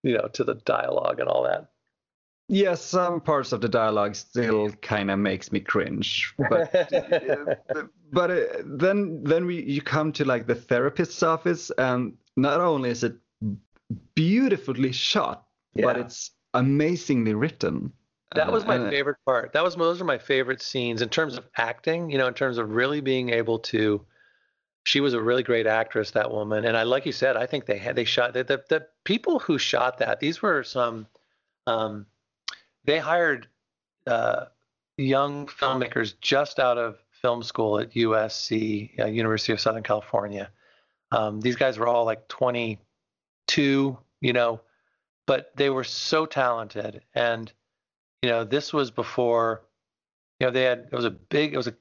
you 0.03 0.16
know 0.16 0.29
to 0.33 0.45
the 0.45 0.55
dialogue 0.55 1.20
and 1.20 1.29
all 1.29 1.45
that. 1.45 1.68
Yes 2.49 2.83
some 2.83 3.20
parts 3.20 3.53
of 3.53 3.61
the 3.61 3.68
dialogue 3.68 4.14
still 4.16 4.70
kind 4.83 5.11
of 5.11 5.18
makes 5.18 5.53
me 5.53 5.61
cringe 5.61 6.35
but 6.51 6.73
but 8.12 8.31
uh, 8.31 8.41
then 8.64 9.23
then 9.23 9.47
we 9.47 9.62
you 9.62 9.81
come 9.81 10.12
to 10.12 10.25
like 10.25 10.47
the 10.47 10.55
therapist's 10.55 11.23
office 11.23 11.70
and 11.79 12.14
not 12.37 12.61
only 12.61 12.91
is 12.91 13.05
it 13.05 13.14
beautifully 14.14 14.93
shot 14.93 15.47
yeah. 15.75 15.85
but 15.85 15.97
it's 15.97 16.33
amazingly 16.55 17.35
written. 17.35 17.93
That 18.35 18.51
was 18.51 18.64
my 18.64 18.79
uh, 18.79 18.91
favorite 18.91 19.18
part. 19.27 19.53
That 19.53 19.62
was 19.62 19.77
those 19.77 20.01
are 20.01 20.07
my 20.07 20.18
favorite 20.18 20.62
scenes 20.62 21.03
in 21.03 21.11
terms 21.11 21.37
of 21.37 21.47
acting 21.57 22.11
you 22.11 22.18
know 22.18 22.27
in 22.27 22.35
terms 22.35 22.59
of 22.59 22.70
really 22.70 23.01
being 23.01 23.31
able 23.31 23.59
to 23.59 24.05
she 24.85 25.01
was 25.01 25.14
a 25.14 25.22
really 25.22 25.43
great 25.43 25.66
actress, 25.66 26.11
that 26.12 26.30
woman. 26.30 26.64
And 26.64 26.76
I, 26.76 26.83
like 26.83 27.07
you 27.07 27.12
said, 27.12 27.37
I 27.37 27.47
think 27.47 27.66
they 27.66 27.78
had 27.78 27.97
they 27.97 28.05
shot 28.05 28.35
the 28.35 28.45
the, 28.45 28.64
the 28.68 28.87
people 29.05 29.39
who 29.39 29.59
shot 29.59 29.99
that. 29.99 30.20
These 30.20 30.43
were 30.43 30.62
some. 30.62 31.07
Um, 31.66 32.07
they 32.85 32.99
hired 32.99 33.47
uh, 34.07 34.47
young 34.97 35.47
filmmakers 35.47 36.14
just 36.20 36.59
out 36.59 36.78
of 36.78 36.99
film 37.12 37.43
school 37.43 37.78
at 37.78 37.93
USC, 37.93 38.99
uh, 38.99 39.07
University 39.07 39.53
of 39.53 39.61
Southern 39.61 39.85
California. 39.85 40.51
Um, 41.12 41.41
these 41.41 41.57
guys 41.57 41.78
were 41.78 41.87
all 41.87 42.05
like 42.05 42.26
22, 42.28 43.97
you 44.20 44.33
know, 44.33 44.61
but 45.26 45.53
they 45.57 45.70
were 45.70 45.85
so 45.85 46.26
talented. 46.26 47.03
And 47.14 47.53
you 48.22 48.30
know, 48.30 48.45
this 48.45 48.72
was 48.72 48.91
before, 48.91 49.62
you 50.41 50.47
know, 50.47 50.53
they 50.53 50.62
had 50.62 50.89
it 50.91 50.97
was 50.97 51.05
a 51.05 51.11
big 51.11 51.55
it 51.55 51.57
was 51.57 51.68
a 51.68 51.74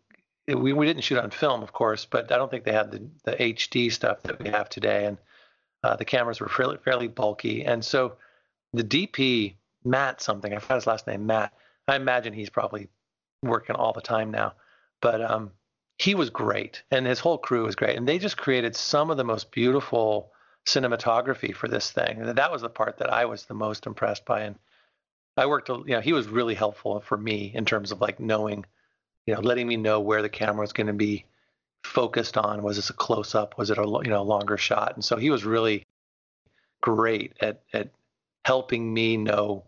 we 0.55 0.73
we 0.73 0.85
didn't 0.85 1.03
shoot 1.03 1.17
on 1.17 1.31
film, 1.31 1.63
of 1.63 1.73
course, 1.73 2.05
but 2.05 2.31
I 2.31 2.37
don't 2.37 2.49
think 2.49 2.63
they 2.63 2.71
had 2.71 2.91
the 2.91 3.07
the 3.23 3.35
HD 3.35 3.91
stuff 3.91 4.21
that 4.23 4.39
we 4.39 4.49
have 4.49 4.69
today, 4.69 5.05
and 5.05 5.17
uh, 5.83 5.95
the 5.95 6.05
cameras 6.05 6.39
were 6.39 6.49
fairly 6.49 6.77
fairly 6.77 7.07
bulky, 7.07 7.65
and 7.65 7.83
so 7.83 8.13
the 8.73 8.83
DP 8.83 9.55
Matt 9.83 10.21
something 10.21 10.53
I 10.53 10.59
forgot 10.59 10.75
his 10.75 10.87
last 10.87 11.07
name 11.07 11.25
Matt. 11.25 11.53
I 11.87 11.95
imagine 11.95 12.33
he's 12.33 12.49
probably 12.49 12.87
working 13.43 13.75
all 13.75 13.91
the 13.91 14.01
time 14.01 14.31
now, 14.31 14.53
but 15.01 15.21
um, 15.21 15.51
he 15.97 16.15
was 16.15 16.29
great, 16.29 16.83
and 16.91 17.05
his 17.05 17.19
whole 17.19 17.37
crew 17.37 17.63
was 17.65 17.75
great, 17.75 17.97
and 17.97 18.07
they 18.07 18.19
just 18.19 18.37
created 18.37 18.75
some 18.75 19.09
of 19.09 19.17
the 19.17 19.23
most 19.23 19.51
beautiful 19.51 20.31
cinematography 20.65 21.55
for 21.55 21.67
this 21.67 21.91
thing. 21.91 22.21
And 22.21 22.37
that 22.37 22.51
was 22.51 22.61
the 22.61 22.69
part 22.69 22.97
that 22.97 23.11
I 23.11 23.25
was 23.25 23.45
the 23.45 23.53
most 23.53 23.85
impressed 23.85 24.25
by. 24.25 24.41
And 24.41 24.55
I 25.37 25.45
worked, 25.45 25.69
you 25.69 25.83
know, 25.87 26.01
he 26.01 26.13
was 26.13 26.27
really 26.27 26.55
helpful 26.55 26.99
for 27.01 27.17
me 27.17 27.51
in 27.53 27.65
terms 27.65 27.91
of 27.91 28.01
like 28.01 28.19
knowing, 28.19 28.65
you 29.25 29.33
know, 29.33 29.41
letting 29.41 29.67
me 29.67 29.77
know 29.77 29.99
where 29.99 30.21
the 30.21 30.29
camera 30.29 30.61
was 30.61 30.73
going 30.73 30.87
to 30.87 30.93
be 30.93 31.25
focused 31.83 32.37
on. 32.37 32.63
Was 32.63 32.75
this 32.75 32.89
a 32.89 32.93
close 32.93 33.35
up? 33.35 33.57
Was 33.57 33.69
it 33.69 33.77
a 33.77 33.83
you 33.83 34.09
know 34.09 34.23
longer 34.23 34.57
shot? 34.57 34.93
And 34.95 35.03
so 35.03 35.17
he 35.17 35.29
was 35.29 35.45
really 35.45 35.83
great 36.81 37.33
at 37.41 37.61
at 37.73 37.89
helping 38.45 38.93
me 38.93 39.17
know 39.17 39.63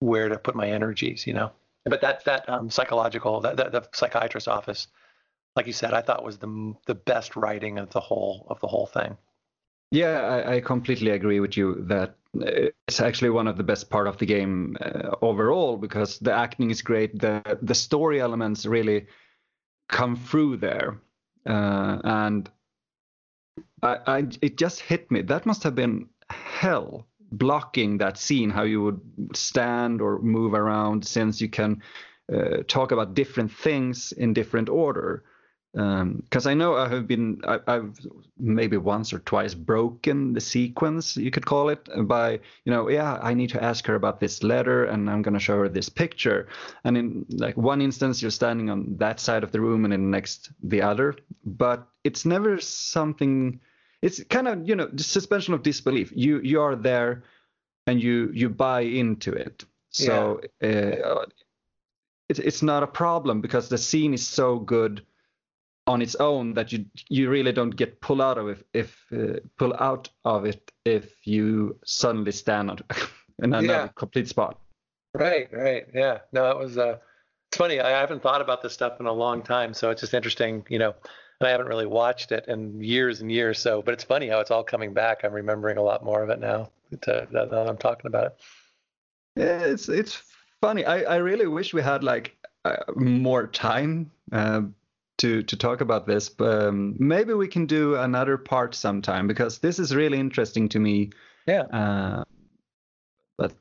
where 0.00 0.28
to 0.28 0.38
put 0.38 0.54
my 0.54 0.68
energies. 0.68 1.26
You 1.26 1.34
know, 1.34 1.52
but 1.84 2.00
that 2.00 2.24
that 2.24 2.48
um, 2.48 2.70
psychological 2.70 3.40
that, 3.40 3.56
that 3.56 3.72
the 3.72 3.88
psychiatrist 3.92 4.48
office, 4.48 4.88
like 5.56 5.66
you 5.66 5.72
said, 5.72 5.92
I 5.94 6.02
thought 6.02 6.24
was 6.24 6.38
the 6.38 6.74
the 6.86 6.94
best 6.94 7.36
writing 7.36 7.78
of 7.78 7.90
the 7.90 8.00
whole 8.00 8.46
of 8.48 8.60
the 8.60 8.68
whole 8.68 8.86
thing. 8.86 9.16
Yeah, 9.92 10.22
I, 10.22 10.54
I, 10.54 10.60
completely 10.62 11.10
agree 11.10 11.38
with 11.40 11.54
you 11.54 11.84
that 11.86 12.14
it's 12.32 12.98
actually 12.98 13.28
one 13.28 13.46
of 13.46 13.58
the 13.58 13.62
best 13.62 13.90
part 13.90 14.06
of 14.06 14.16
the 14.16 14.24
game 14.24 14.74
uh, 14.80 15.16
overall 15.20 15.76
because 15.76 16.18
the 16.18 16.32
acting 16.32 16.70
is 16.70 16.80
great. 16.80 17.20
The 17.20 17.58
the 17.60 17.74
story 17.74 18.18
elements 18.18 18.64
really 18.64 19.06
come 19.90 20.16
through 20.16 20.56
there, 20.56 20.98
uh, 21.44 21.98
and 22.04 22.50
I, 23.82 23.98
I 24.06 24.26
it 24.40 24.56
just 24.56 24.80
hit 24.80 25.10
me. 25.10 25.20
That 25.20 25.44
must 25.44 25.62
have 25.62 25.74
been 25.74 26.08
hell 26.30 27.06
blocking 27.30 27.98
that 27.98 28.16
scene. 28.16 28.48
How 28.48 28.62
you 28.62 28.82
would 28.82 29.00
stand 29.34 30.00
or 30.00 30.22
move 30.22 30.54
around 30.54 31.06
since 31.06 31.38
you 31.38 31.50
can 31.50 31.82
uh, 32.34 32.62
talk 32.66 32.92
about 32.92 33.12
different 33.12 33.52
things 33.52 34.12
in 34.12 34.32
different 34.32 34.70
order 34.70 35.24
because 35.72 36.46
um, 36.46 36.50
I 36.50 36.52
know 36.52 36.76
I 36.76 36.86
have 36.88 37.06
been 37.06 37.40
I, 37.48 37.58
have 37.66 37.98
maybe 38.38 38.76
once 38.76 39.10
or 39.12 39.20
twice 39.20 39.54
broken 39.54 40.34
the 40.34 40.40
sequence 40.40 41.16
you 41.16 41.30
could 41.30 41.46
call 41.46 41.70
it 41.70 41.88
by 42.06 42.32
you 42.64 42.72
know 42.72 42.90
yeah 42.90 43.18
I 43.22 43.32
need 43.32 43.48
to 43.50 43.62
ask 43.62 43.86
her 43.86 43.94
about 43.94 44.20
this 44.20 44.42
letter 44.42 44.84
and 44.84 45.08
I'm 45.08 45.22
gonna 45.22 45.38
show 45.38 45.58
her 45.60 45.70
this 45.70 45.88
picture. 45.88 46.48
And 46.84 46.98
in 46.98 47.26
like 47.30 47.56
one 47.56 47.80
instance 47.80 48.20
you're 48.20 48.30
standing 48.30 48.68
on 48.68 48.96
that 48.98 49.18
side 49.18 49.44
of 49.44 49.52
the 49.52 49.62
room 49.62 49.86
and 49.86 49.94
in 49.94 50.02
the 50.02 50.08
next 50.10 50.50
the 50.62 50.82
other. 50.82 51.16
But 51.46 51.88
it's 52.04 52.26
never 52.26 52.60
something 52.60 53.58
it's 54.02 54.22
kind 54.24 54.48
of 54.48 54.68
you 54.68 54.76
know 54.76 54.90
the 54.92 55.02
suspension 55.02 55.54
of 55.54 55.62
disbelief. 55.62 56.12
You 56.14 56.40
you 56.40 56.60
are 56.60 56.76
there 56.76 57.22
and 57.86 58.02
you 58.02 58.30
you 58.34 58.50
buy 58.50 58.80
into 58.80 59.32
it. 59.32 59.64
So 59.88 60.42
yeah. 60.60 60.68
uh, 60.68 61.24
it, 62.28 62.38
it's 62.40 62.62
not 62.62 62.82
a 62.82 62.86
problem 62.86 63.40
because 63.40 63.70
the 63.70 63.78
scene 63.78 64.12
is 64.12 64.26
so 64.26 64.58
good 64.58 65.02
on 65.92 66.00
its 66.00 66.14
own 66.16 66.54
that 66.54 66.72
you 66.72 66.86
you 67.10 67.28
really 67.28 67.52
don't 67.52 67.76
get 67.76 68.00
pull 68.00 68.22
out 68.22 68.38
of 68.38 68.48
it 68.48 68.66
if 68.72 68.90
uh, 69.12 69.38
pull 69.58 69.74
out 69.78 70.08
of 70.24 70.46
it 70.46 70.72
if 70.84 71.26
you 71.26 71.76
suddenly 71.84 72.32
stand 72.32 72.70
on 72.70 72.78
in 73.38 73.44
another 73.44 73.66
yeah. 73.66 73.88
complete 73.94 74.28
spot. 74.28 74.58
Right, 75.14 75.48
right, 75.52 75.86
yeah. 75.94 76.18
No, 76.32 76.50
it 76.50 76.58
was. 76.58 76.78
Uh, 76.78 76.96
it's 77.50 77.58
funny. 77.58 77.80
I 77.80 77.90
haven't 77.90 78.22
thought 78.22 78.40
about 78.40 78.62
this 78.62 78.72
stuff 78.72 78.98
in 79.00 79.06
a 79.06 79.12
long 79.12 79.42
time, 79.42 79.74
so 79.74 79.90
it's 79.90 80.00
just 80.00 80.14
interesting, 80.14 80.64
you 80.70 80.78
know. 80.78 80.94
And 81.40 81.48
I 81.48 81.50
haven't 81.50 81.66
really 81.66 81.86
watched 81.86 82.32
it 82.32 82.46
in 82.48 82.82
years 82.82 83.20
and 83.20 83.30
years. 83.30 83.58
So, 83.58 83.82
but 83.82 83.92
it's 83.92 84.04
funny 84.04 84.28
how 84.28 84.40
it's 84.40 84.50
all 84.50 84.64
coming 84.64 84.94
back. 84.94 85.24
I'm 85.24 85.34
remembering 85.34 85.76
a 85.76 85.82
lot 85.82 86.02
more 86.02 86.22
of 86.22 86.30
it 86.30 86.40
now 86.40 86.70
to, 87.02 87.28
that, 87.30 87.50
that 87.50 87.68
I'm 87.68 87.76
talking 87.76 88.06
about 88.06 88.26
it. 88.26 88.36
Yeah, 89.36 89.60
it's 89.60 89.88
it's 89.90 90.22
funny. 90.62 90.86
I 90.86 91.02
I 91.02 91.16
really 91.16 91.46
wish 91.46 91.74
we 91.74 91.82
had 91.82 92.02
like 92.02 92.36
uh, 92.64 92.76
more 92.96 93.46
time. 93.48 94.10
Uh, 94.30 94.62
to 95.22 95.42
to 95.44 95.56
talk 95.56 95.80
about 95.80 96.06
this. 96.06 96.28
But 96.28 96.66
um, 96.66 96.96
maybe 96.98 97.32
we 97.32 97.48
can 97.48 97.66
do 97.66 97.94
another 97.94 98.36
part 98.36 98.74
sometime 98.74 99.26
because 99.26 99.58
this 99.58 99.78
is 99.78 99.94
really 99.94 100.18
interesting 100.18 100.68
to 100.70 100.78
me. 100.78 101.10
Yeah. 101.46 101.62
Uh, 101.62 102.24
but 103.38 103.52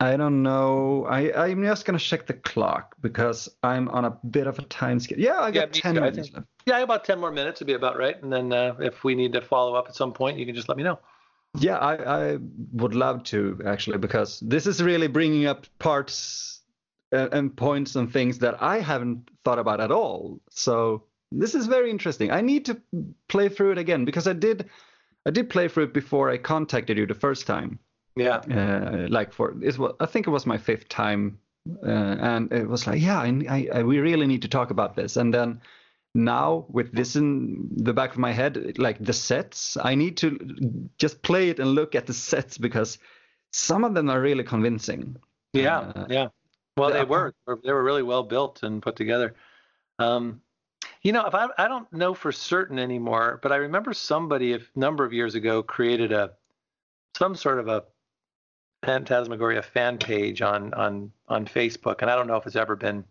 I 0.00 0.16
don't 0.16 0.42
know. 0.42 1.06
I 1.08 1.46
I'm 1.46 1.62
just 1.62 1.86
gonna 1.86 1.98
check 1.98 2.26
the 2.26 2.34
clock 2.34 2.96
because 3.00 3.48
I'm 3.62 3.88
on 3.88 4.04
a 4.04 4.10
bit 4.10 4.46
of 4.46 4.58
a 4.58 4.62
time 4.62 4.98
scale. 5.00 5.18
Yeah, 5.18 5.40
I 5.40 5.50
got 5.52 5.74
yeah, 5.74 5.82
ten 5.82 5.94
minutes 5.94 6.32
left. 6.32 6.46
Yeah, 6.66 6.78
about 6.80 7.04
ten 7.04 7.20
more 7.20 7.30
minutes 7.30 7.60
would 7.60 7.66
be 7.66 7.74
about 7.74 7.96
right. 7.96 8.20
And 8.20 8.32
then 8.32 8.52
uh, 8.52 8.74
if 8.80 9.04
we 9.04 9.14
need 9.14 9.32
to 9.34 9.40
follow 9.40 9.74
up 9.74 9.86
at 9.88 9.94
some 9.94 10.12
point, 10.12 10.38
you 10.38 10.46
can 10.46 10.54
just 10.54 10.68
let 10.68 10.76
me 10.76 10.82
know. 10.82 10.98
Yeah, 11.56 11.78
I, 11.78 12.32
I 12.32 12.38
would 12.72 12.96
love 12.96 13.22
to 13.24 13.60
actually 13.64 13.98
because 13.98 14.40
this 14.40 14.66
is 14.66 14.82
really 14.82 15.06
bringing 15.06 15.46
up 15.46 15.66
parts 15.78 16.62
and 17.14 17.56
points 17.56 17.96
and 17.96 18.12
things 18.12 18.38
that 18.38 18.62
I 18.62 18.80
haven't 18.80 19.30
thought 19.44 19.58
about 19.58 19.80
at 19.80 19.90
all. 19.90 20.40
So 20.50 21.04
this 21.32 21.54
is 21.54 21.66
very 21.66 21.90
interesting. 21.90 22.30
I 22.30 22.40
need 22.40 22.64
to 22.66 22.80
play 23.28 23.48
through 23.48 23.72
it 23.72 23.78
again 23.78 24.04
because 24.04 24.26
I 24.26 24.32
did 24.32 24.70
I 25.26 25.30
did 25.30 25.48
play 25.48 25.68
through 25.68 25.84
it 25.84 25.94
before 25.94 26.30
I 26.30 26.38
contacted 26.38 26.98
you 26.98 27.06
the 27.06 27.14
first 27.14 27.46
time. 27.46 27.78
Yeah. 28.16 28.36
Uh, 28.36 29.06
like 29.08 29.32
for 29.32 29.54
it 29.62 29.78
was 29.78 29.92
I 30.00 30.06
think 30.06 30.26
it 30.26 30.30
was 30.30 30.46
my 30.46 30.58
fifth 30.58 30.88
time, 30.88 31.38
uh, 31.82 32.16
and 32.20 32.52
it 32.52 32.68
was 32.68 32.86
like 32.86 33.00
yeah 33.00 33.20
I, 33.20 33.68
I, 33.72 33.82
we 33.82 33.98
really 33.98 34.26
need 34.26 34.42
to 34.42 34.48
talk 34.48 34.70
about 34.70 34.96
this. 34.96 35.16
And 35.16 35.32
then 35.32 35.60
now 36.14 36.66
with 36.68 36.92
this 36.92 37.16
in 37.16 37.68
the 37.76 37.92
back 37.92 38.12
of 38.12 38.18
my 38.18 38.32
head, 38.32 38.78
like 38.78 38.98
the 39.04 39.12
sets, 39.12 39.76
I 39.82 39.94
need 39.94 40.16
to 40.18 40.88
just 40.98 41.22
play 41.22 41.48
it 41.48 41.58
and 41.58 41.70
look 41.74 41.94
at 41.94 42.06
the 42.06 42.14
sets 42.14 42.58
because 42.58 42.98
some 43.52 43.84
of 43.84 43.94
them 43.94 44.10
are 44.10 44.20
really 44.20 44.44
convincing. 44.44 45.16
Yeah. 45.52 45.78
Uh, 45.78 46.06
yeah. 46.08 46.28
Well, 46.76 46.92
they 46.92 47.04
were. 47.04 47.34
They 47.46 47.72
were 47.72 47.84
really 47.84 48.02
well 48.02 48.24
built 48.24 48.62
and 48.62 48.82
put 48.82 48.96
together. 48.96 49.34
Um, 49.98 50.40
you 51.02 51.12
know, 51.12 51.26
if 51.26 51.34
I 51.34 51.48
I 51.56 51.68
don't 51.68 51.90
know 51.92 52.14
for 52.14 52.32
certain 52.32 52.78
anymore, 52.78 53.38
but 53.42 53.52
I 53.52 53.56
remember 53.56 53.92
somebody 53.92 54.54
a 54.54 54.58
number 54.74 55.04
of 55.04 55.12
years 55.12 55.34
ago 55.34 55.62
created 55.62 56.10
a 56.12 56.32
some 57.16 57.36
sort 57.36 57.60
of 57.60 57.68
a 57.68 57.84
Phantasmagoria 58.84 59.62
fan 59.62 59.98
page 59.98 60.42
on 60.42 60.74
on 60.74 61.12
on 61.28 61.46
Facebook, 61.46 62.02
and 62.02 62.10
I 62.10 62.16
don't 62.16 62.26
know 62.26 62.36
if 62.36 62.46
it's 62.46 62.56
ever 62.56 62.74
been 62.74 63.04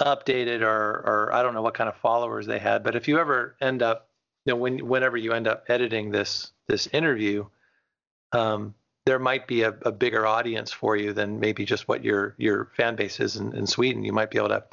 updated 0.00 0.62
or 0.62 1.02
or 1.06 1.32
I 1.32 1.42
don't 1.42 1.54
know 1.54 1.62
what 1.62 1.74
kind 1.74 1.88
of 1.88 1.96
followers 1.96 2.46
they 2.46 2.58
had. 2.58 2.82
But 2.82 2.96
if 2.96 3.06
you 3.06 3.18
ever 3.18 3.56
end 3.60 3.82
up, 3.82 4.08
you 4.44 4.52
know, 4.52 4.56
when 4.58 4.78
whenever 4.86 5.16
you 5.16 5.32
end 5.32 5.46
up 5.46 5.64
editing 5.68 6.10
this 6.10 6.52
this 6.66 6.88
interview, 6.88 7.46
um, 8.32 8.74
there 9.06 9.18
might 9.18 9.46
be 9.46 9.62
a, 9.62 9.74
a, 9.82 9.92
bigger 9.92 10.26
audience 10.26 10.72
for 10.72 10.96
you 10.96 11.12
than 11.12 11.38
maybe 11.38 11.64
just 11.64 11.88
what 11.88 12.02
your 12.02 12.34
your 12.38 12.70
fan 12.76 12.96
base 12.96 13.20
is 13.20 13.36
in, 13.36 13.54
in 13.54 13.66
Sweden. 13.66 14.04
You 14.04 14.12
might 14.12 14.30
be 14.30 14.38
able 14.38 14.48
to 14.48 14.64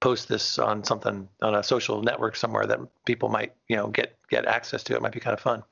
post 0.00 0.28
this 0.28 0.58
on 0.58 0.84
something 0.84 1.28
on 1.40 1.54
a 1.54 1.62
social 1.62 2.02
network 2.02 2.36
somewhere 2.36 2.66
that 2.66 2.80
people 3.04 3.28
might 3.28 3.54
you 3.68 3.76
know 3.76 3.88
get 3.88 4.16
get 4.28 4.46
access 4.46 4.82
to. 4.84 4.94
It 4.94 5.02
might 5.02 5.12
be 5.12 5.20
kind 5.20 5.34
of 5.34 5.40
fun. 5.40 5.62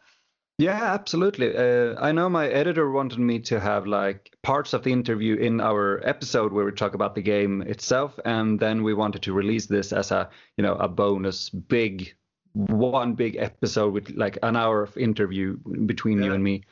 Yeah, 0.58 0.94
absolutely. 0.94 1.56
Uh, 1.56 1.96
I 2.00 2.12
know 2.12 2.28
my 2.28 2.46
editor 2.46 2.88
wanted 2.88 3.18
me 3.18 3.40
to 3.40 3.58
have 3.58 3.88
like 3.88 4.36
parts 4.42 4.72
of 4.72 4.84
the 4.84 4.92
interview 4.92 5.34
in 5.34 5.60
our 5.60 6.00
episode 6.04 6.52
where 6.52 6.64
we 6.64 6.70
talk 6.70 6.94
about 6.94 7.16
the 7.16 7.22
game 7.22 7.62
itself, 7.62 8.18
and 8.24 8.60
then 8.60 8.84
we 8.84 8.94
wanted 8.94 9.22
to 9.22 9.32
release 9.32 9.66
this 9.66 9.92
as 9.92 10.12
a 10.12 10.30
you 10.56 10.62
know 10.62 10.74
a 10.76 10.88
bonus 10.88 11.50
big 11.50 12.14
one 12.52 13.14
big 13.14 13.34
episode 13.34 13.92
with 13.92 14.10
like 14.10 14.38
an 14.44 14.54
hour 14.54 14.82
of 14.82 14.96
interview 14.96 15.56
between 15.86 16.18
yeah. 16.18 16.26
you 16.26 16.34
and 16.34 16.44
me. 16.44 16.62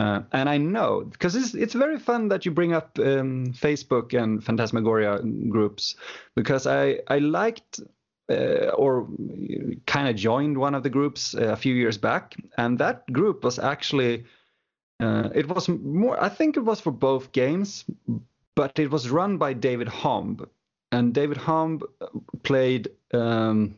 Uh, 0.00 0.22
and 0.32 0.48
I 0.48 0.56
know 0.56 1.04
because 1.12 1.36
it's 1.36 1.52
it's 1.54 1.74
very 1.74 1.98
fun 1.98 2.28
that 2.28 2.46
you 2.46 2.52
bring 2.52 2.72
up 2.72 2.98
um, 2.98 3.52
Facebook 3.52 4.14
and 4.14 4.42
Phantasmagoria 4.42 5.20
groups 5.50 5.94
because 6.34 6.66
I 6.66 7.00
I 7.08 7.18
liked 7.18 7.80
uh, 8.30 8.70
or 8.78 9.06
kind 9.86 10.08
of 10.08 10.16
joined 10.16 10.56
one 10.56 10.74
of 10.74 10.82
the 10.82 10.88
groups 10.88 11.34
uh, 11.34 11.52
a 11.52 11.56
few 11.56 11.74
years 11.74 11.98
back, 11.98 12.34
and 12.56 12.78
that 12.78 13.12
group 13.12 13.44
was 13.44 13.58
actually 13.58 14.24
uh, 15.00 15.28
it 15.34 15.46
was 15.48 15.68
more 15.68 16.16
I 16.22 16.30
think 16.30 16.56
it 16.56 16.64
was 16.64 16.80
for 16.80 16.92
both 16.92 17.32
games, 17.32 17.84
but 18.56 18.78
it 18.78 18.90
was 18.90 19.10
run 19.10 19.36
by 19.36 19.52
David 19.52 19.88
Homb, 19.88 20.48
and 20.92 21.12
David 21.12 21.36
Homb 21.36 21.82
played 22.42 22.88
um, 23.12 23.76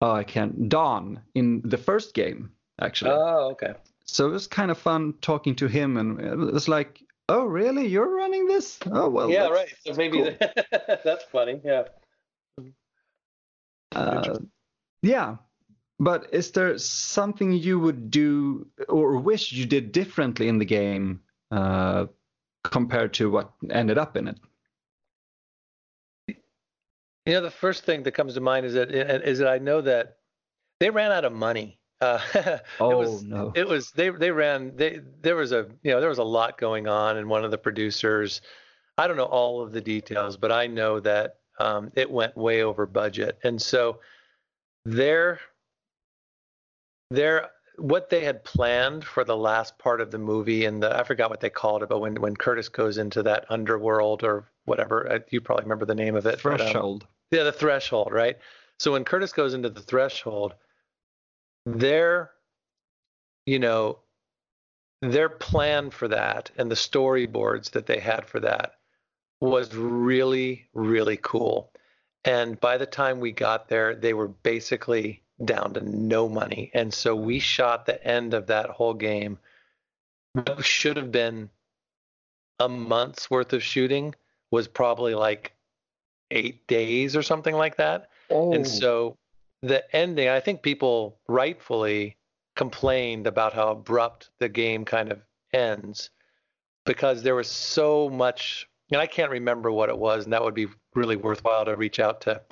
oh 0.00 0.12
I 0.12 0.24
can't 0.24 0.68
Don 0.68 1.20
in 1.36 1.62
the 1.64 1.78
first 1.78 2.14
game 2.14 2.50
actually. 2.80 3.12
Oh 3.12 3.50
okay 3.52 3.74
so 4.04 4.28
it 4.28 4.30
was 4.30 4.46
kind 4.46 4.70
of 4.70 4.78
fun 4.78 5.14
talking 5.20 5.54
to 5.56 5.66
him, 5.66 5.96
and 5.96 6.20
it 6.20 6.36
was 6.36 6.68
like, 6.68 7.02
"Oh, 7.28 7.44
really? 7.44 7.86
You're 7.86 8.14
running 8.14 8.46
this? 8.46 8.78
Oh, 8.90 9.08
well." 9.08 9.30
Yeah, 9.30 9.48
right. 9.48 9.72
So 9.86 9.94
maybe 9.94 10.18
cool. 10.18 10.36
that's 11.04 11.24
funny. 11.24 11.60
Yeah. 11.64 11.84
Uh, 13.94 14.38
yeah, 15.02 15.36
but 15.98 16.28
is 16.32 16.50
there 16.50 16.76
something 16.78 17.52
you 17.52 17.78
would 17.78 18.10
do 18.10 18.66
or 18.88 19.16
wish 19.16 19.52
you 19.52 19.66
did 19.66 19.92
differently 19.92 20.48
in 20.48 20.58
the 20.58 20.64
game 20.64 21.20
uh, 21.50 22.06
compared 22.64 23.14
to 23.14 23.30
what 23.30 23.52
ended 23.70 23.98
up 23.98 24.16
in 24.16 24.28
it? 24.28 24.38
You 27.26 27.32
know, 27.34 27.40
the 27.40 27.50
first 27.50 27.84
thing 27.84 28.02
that 28.02 28.12
comes 28.12 28.34
to 28.34 28.40
mind 28.40 28.66
is 28.66 28.74
that 28.74 28.90
is 28.90 29.38
that 29.38 29.48
I 29.48 29.58
know 29.58 29.80
that 29.80 30.18
they 30.80 30.90
ran 30.90 31.10
out 31.10 31.24
of 31.24 31.32
money. 31.32 31.78
Uh, 32.04 32.58
oh 32.80 32.90
it 32.90 32.96
was, 32.96 33.22
no! 33.22 33.52
It 33.54 33.66
was 33.66 33.90
they 33.92 34.10
they 34.10 34.30
ran 34.30 34.76
they 34.76 35.00
there 35.22 35.36
was 35.36 35.52
a 35.52 35.66
you 35.82 35.90
know 35.92 36.00
there 36.00 36.08
was 36.08 36.18
a 36.18 36.24
lot 36.24 36.58
going 36.58 36.86
on, 36.86 37.16
and 37.16 37.28
one 37.28 37.44
of 37.44 37.50
the 37.50 37.58
producers, 37.58 38.42
I 38.98 39.06
don't 39.06 39.16
know 39.16 39.24
all 39.24 39.62
of 39.62 39.72
the 39.72 39.80
details, 39.80 40.36
but 40.36 40.52
I 40.52 40.66
know 40.66 41.00
that 41.00 41.36
um, 41.58 41.90
it 41.94 42.10
went 42.10 42.36
way 42.36 42.62
over 42.62 42.84
budget, 42.86 43.38
and 43.42 43.60
so 43.60 44.00
their 44.84 45.40
their 47.10 47.50
what 47.76 48.10
they 48.10 48.22
had 48.24 48.44
planned 48.44 49.04
for 49.04 49.24
the 49.24 49.36
last 49.36 49.78
part 49.78 50.00
of 50.00 50.10
the 50.10 50.18
movie 50.18 50.64
and 50.66 50.82
the 50.82 50.96
I 50.96 51.04
forgot 51.04 51.30
what 51.30 51.40
they 51.40 51.50
called 51.50 51.82
it, 51.82 51.88
but 51.88 52.00
when 52.00 52.20
when 52.20 52.36
Curtis 52.36 52.68
goes 52.68 52.98
into 52.98 53.22
that 53.22 53.46
underworld 53.48 54.22
or 54.22 54.50
whatever, 54.66 55.10
uh, 55.10 55.18
you 55.30 55.40
probably 55.40 55.64
remember 55.64 55.86
the 55.86 55.94
name 55.94 56.16
of 56.16 56.26
it. 56.26 56.40
Threshold. 56.40 57.06
But, 57.30 57.38
um, 57.38 57.38
yeah, 57.38 57.44
the 57.44 57.52
threshold, 57.52 58.12
right? 58.12 58.36
So 58.78 58.92
when 58.92 59.04
Curtis 59.04 59.32
goes 59.32 59.54
into 59.54 59.70
the 59.70 59.80
threshold, 59.80 60.54
their, 61.66 62.30
you 63.46 63.58
know, 63.58 63.98
their 65.02 65.28
plan 65.28 65.90
for 65.90 66.08
that 66.08 66.50
and 66.56 66.70
the 66.70 66.76
storyboards 66.76 67.70
that 67.72 67.86
they 67.86 67.98
had 67.98 68.26
for 68.26 68.40
that 68.40 68.74
was 69.40 69.74
really, 69.74 70.66
really 70.72 71.18
cool. 71.20 71.70
And 72.24 72.58
by 72.58 72.78
the 72.78 72.86
time 72.86 73.20
we 73.20 73.32
got 73.32 73.68
there, 73.68 73.94
they 73.94 74.14
were 74.14 74.28
basically 74.28 75.22
down 75.44 75.74
to 75.74 75.80
no 75.80 76.28
money. 76.28 76.70
And 76.72 76.92
so 76.92 77.14
we 77.14 77.38
shot 77.38 77.84
the 77.84 78.02
end 78.06 78.32
of 78.32 78.46
that 78.46 78.70
whole 78.70 78.94
game. 78.94 79.38
What 80.32 80.64
should 80.64 80.96
have 80.96 81.12
been 81.12 81.50
a 82.60 82.68
month's 82.68 83.30
worth 83.30 83.52
of 83.52 83.62
shooting 83.62 84.14
was 84.50 84.68
probably 84.68 85.14
like 85.14 85.52
eight 86.30 86.66
days 86.66 87.14
or 87.16 87.22
something 87.22 87.54
like 87.54 87.76
that. 87.76 88.08
Oh. 88.30 88.52
And 88.52 88.66
so 88.66 89.16
the 89.64 89.96
ending, 89.96 90.28
I 90.28 90.40
think 90.40 90.62
people 90.62 91.18
rightfully 91.26 92.16
complained 92.54 93.26
about 93.26 93.54
how 93.54 93.68
abrupt 93.68 94.30
the 94.38 94.48
game 94.48 94.84
kind 94.84 95.10
of 95.10 95.22
ends 95.52 96.10
because 96.84 97.22
there 97.22 97.34
was 97.34 97.50
so 97.50 98.10
much, 98.10 98.68
and 98.92 99.00
I 99.00 99.06
can't 99.06 99.30
remember 99.30 99.72
what 99.72 99.88
it 99.88 99.96
was, 99.96 100.24
and 100.24 100.32
that 100.32 100.42
would 100.42 100.54
be 100.54 100.66
really 100.94 101.16
worthwhile 101.16 101.64
to 101.64 101.76
reach 101.76 101.98
out 101.98 102.20
to 102.22 102.42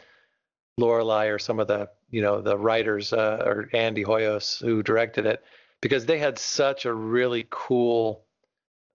Lorelei 0.79 1.27
or 1.27 1.39
some 1.39 1.61
of 1.61 1.69
the, 1.69 1.91
you 2.11 2.23
know, 2.23 2.41
the 2.41 2.57
writers 2.57 3.13
uh, 3.13 3.43
or 3.45 3.69
Andy 3.75 4.05
Hoyos 4.05 4.61
who 4.61 4.83
directed 4.83 5.27
it 5.27 5.45
because 5.83 6.07
they 6.07 6.19
had 6.19 6.39
such 6.39 6.87
a 6.87 6.95
really 6.95 7.47
cool 7.51 8.25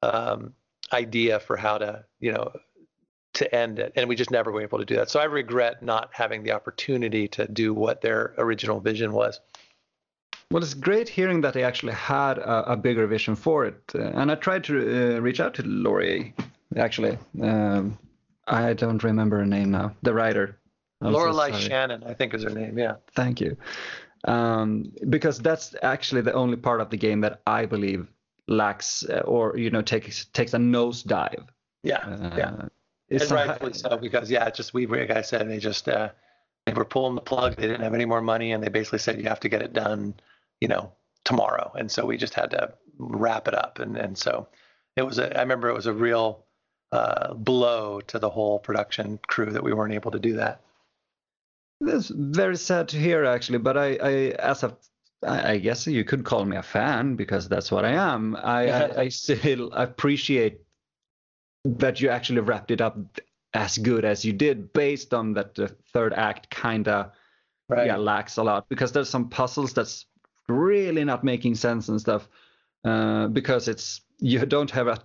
um, 0.02 0.54
idea 0.92 1.40
for 1.40 1.56
how 1.56 1.78
to, 1.78 2.04
you 2.20 2.32
know, 2.32 2.52
to 3.38 3.56
end 3.56 3.80
it. 3.80 3.94
And 3.96 4.10
we 4.10 4.16
just 4.16 4.32
never 4.32 4.52
were 4.52 4.62
able 4.62 4.80
to 4.80 4.86
do 4.86 4.96
that. 4.96 5.10
So 5.10 5.20
I 5.20 5.26
regret 5.26 5.82
not 5.82 6.10
having 6.12 6.44
the 6.44 6.52
opportunity 6.52 7.28
to 7.30 7.48
do 7.48 7.74
what 7.74 8.02
their 8.02 8.34
original 8.38 8.80
vision 8.80 9.14
was. 9.14 9.40
Well, 10.52 10.64
it's 10.64 10.74
great 10.74 11.10
hearing 11.10 11.42
that 11.42 11.54
they 11.54 11.64
actually 11.64 11.94
had 11.94 12.38
a, 12.38 12.72
a 12.74 12.78
bigger 12.78 13.06
vision 13.06 13.36
for 13.36 13.66
it. 13.66 13.82
Uh, 13.94 14.04
and 14.20 14.32
I 14.32 14.36
tried 14.36 14.64
to 14.66 15.18
uh, 15.18 15.20
reach 15.20 15.40
out 15.40 15.54
to 15.56 15.64
Laurie, 15.64 16.34
actually. 16.76 17.18
Um, 17.42 17.98
I 18.48 18.74
don't 18.74 19.04
remember 19.04 19.38
her 19.38 19.46
name 19.46 19.72
now, 19.72 19.94
the 20.04 20.14
writer. 20.14 20.58
Lorelei 21.02 21.52
so 21.52 21.58
Shannon, 21.58 22.04
I 22.06 22.14
think 22.14 22.34
is 22.34 22.44
her 22.44 22.50
name. 22.50 22.78
Yeah. 22.80 22.96
Thank 23.14 23.42
you. 23.42 23.58
Um, 24.26 24.92
because 25.10 25.38
that's 25.38 25.76
actually 25.84 26.22
the 26.22 26.34
only 26.34 26.58
part 26.58 26.82
of 26.82 26.90
the 26.90 26.98
game 26.98 27.22
that 27.22 27.42
I 27.46 27.66
believe 27.66 28.08
lacks 28.48 29.04
uh, 29.04 29.20
or 29.26 29.58
you 29.58 29.70
know 29.70 29.82
takes 29.82 30.26
takes 30.26 30.54
a 30.54 30.58
nosedive. 30.58 31.46
Yeah. 31.84 31.98
Uh, 31.98 32.36
yeah. 32.38 32.68
It's 33.10 33.26
and 33.26 33.32
rightfully 33.32 33.74
so 33.74 33.98
because 33.98 34.30
yeah, 34.30 34.50
just 34.50 34.74
we 34.74 34.86
like 34.86 35.12
I 35.12 35.22
said, 35.22 35.50
they 35.50 35.60
just 35.60 35.88
uh, 35.88 36.10
they 36.66 36.74
were 36.74 36.86
pulling 36.86 37.16
the 37.16 37.22
plug. 37.22 37.56
They 37.56 37.68
didn't 37.68 37.84
have 37.84 37.94
any 37.94 38.06
more 38.06 38.22
money, 38.22 38.52
and 38.52 38.62
they 38.62 38.70
basically 38.70 39.00
said 39.00 39.18
you 39.18 39.30
have 39.30 39.40
to 39.42 39.50
get 39.50 39.62
it 39.62 39.74
done, 39.74 40.14
you 40.60 40.68
know, 40.68 40.92
tomorrow. 41.24 41.72
And 41.76 41.90
so 41.90 42.06
we 42.06 42.18
just 42.18 42.34
had 42.34 42.52
to 42.52 42.74
wrap 42.98 43.48
it 43.48 43.54
up. 43.54 43.80
And 43.80 43.96
and 43.96 44.18
so 44.18 44.48
it 44.98 45.04
was 45.04 45.20
a. 45.20 45.36
I 45.38 45.42
remember 45.42 45.70
it 45.70 45.76
was 45.76 45.86
a 45.86 45.94
real 45.94 46.44
uh, 46.92 47.34
blow 47.34 48.02
to 48.02 48.20
the 48.20 48.30
whole 48.30 48.60
production 48.60 49.20
crew 49.28 49.52
that 49.52 49.64
we 49.64 49.74
weren't 49.74 49.94
able 49.94 50.12
to 50.12 50.20
do 50.20 50.34
that. 50.34 50.62
That's 51.80 52.10
very 52.10 52.58
sad 52.58 52.90
to 52.90 52.98
hear, 52.98 53.24
actually. 53.24 53.60
But 53.60 53.78
I, 53.78 53.98
I 54.02 54.12
as 54.40 54.64
a 54.64 54.76
I 55.24 55.58
guess 55.58 55.88
you 55.88 56.04
could 56.04 56.26
call 56.26 56.46
me 56.46 56.58
a 56.58 56.64
fan 56.64 57.16
because 57.16 57.50
that's 57.50 57.72
what 57.72 57.86
I 57.86 57.92
am. 57.92 58.36
I, 58.36 58.70
I, 58.70 58.98
I 59.04 59.10
still 59.10 59.72
appreciate 59.72 60.62
that 61.68 62.02
you 62.02 62.10
actually 62.10 62.42
wrapped 62.42 62.72
it 62.72 62.82
up 62.82 62.98
as 63.54 63.78
good 63.78 64.06
as 64.06 64.24
you 64.24 64.34
did 64.34 64.72
based 64.74 65.14
on 65.14 65.34
that 65.34 65.56
the 65.56 65.68
third 65.94 66.14
act 66.14 66.50
kind 66.50 66.88
of 66.88 67.12
right. 67.70 67.88
yeah 67.88 67.96
lacks 67.96 68.38
a 68.38 68.44
lot 68.44 68.68
because 68.70 68.92
there's 68.92 69.10
some 69.10 69.30
puzzles 69.30 69.74
that's 69.74 70.06
really 70.48 71.04
not 71.04 71.24
making 71.24 71.56
sense 71.56 71.90
and 71.90 72.00
stuff 72.00 72.28
uh, 72.84 73.28
because 73.28 73.68
it's 73.68 74.02
you 74.20 74.44
don't 74.46 74.72
have 74.72 74.88
a, 74.88 75.00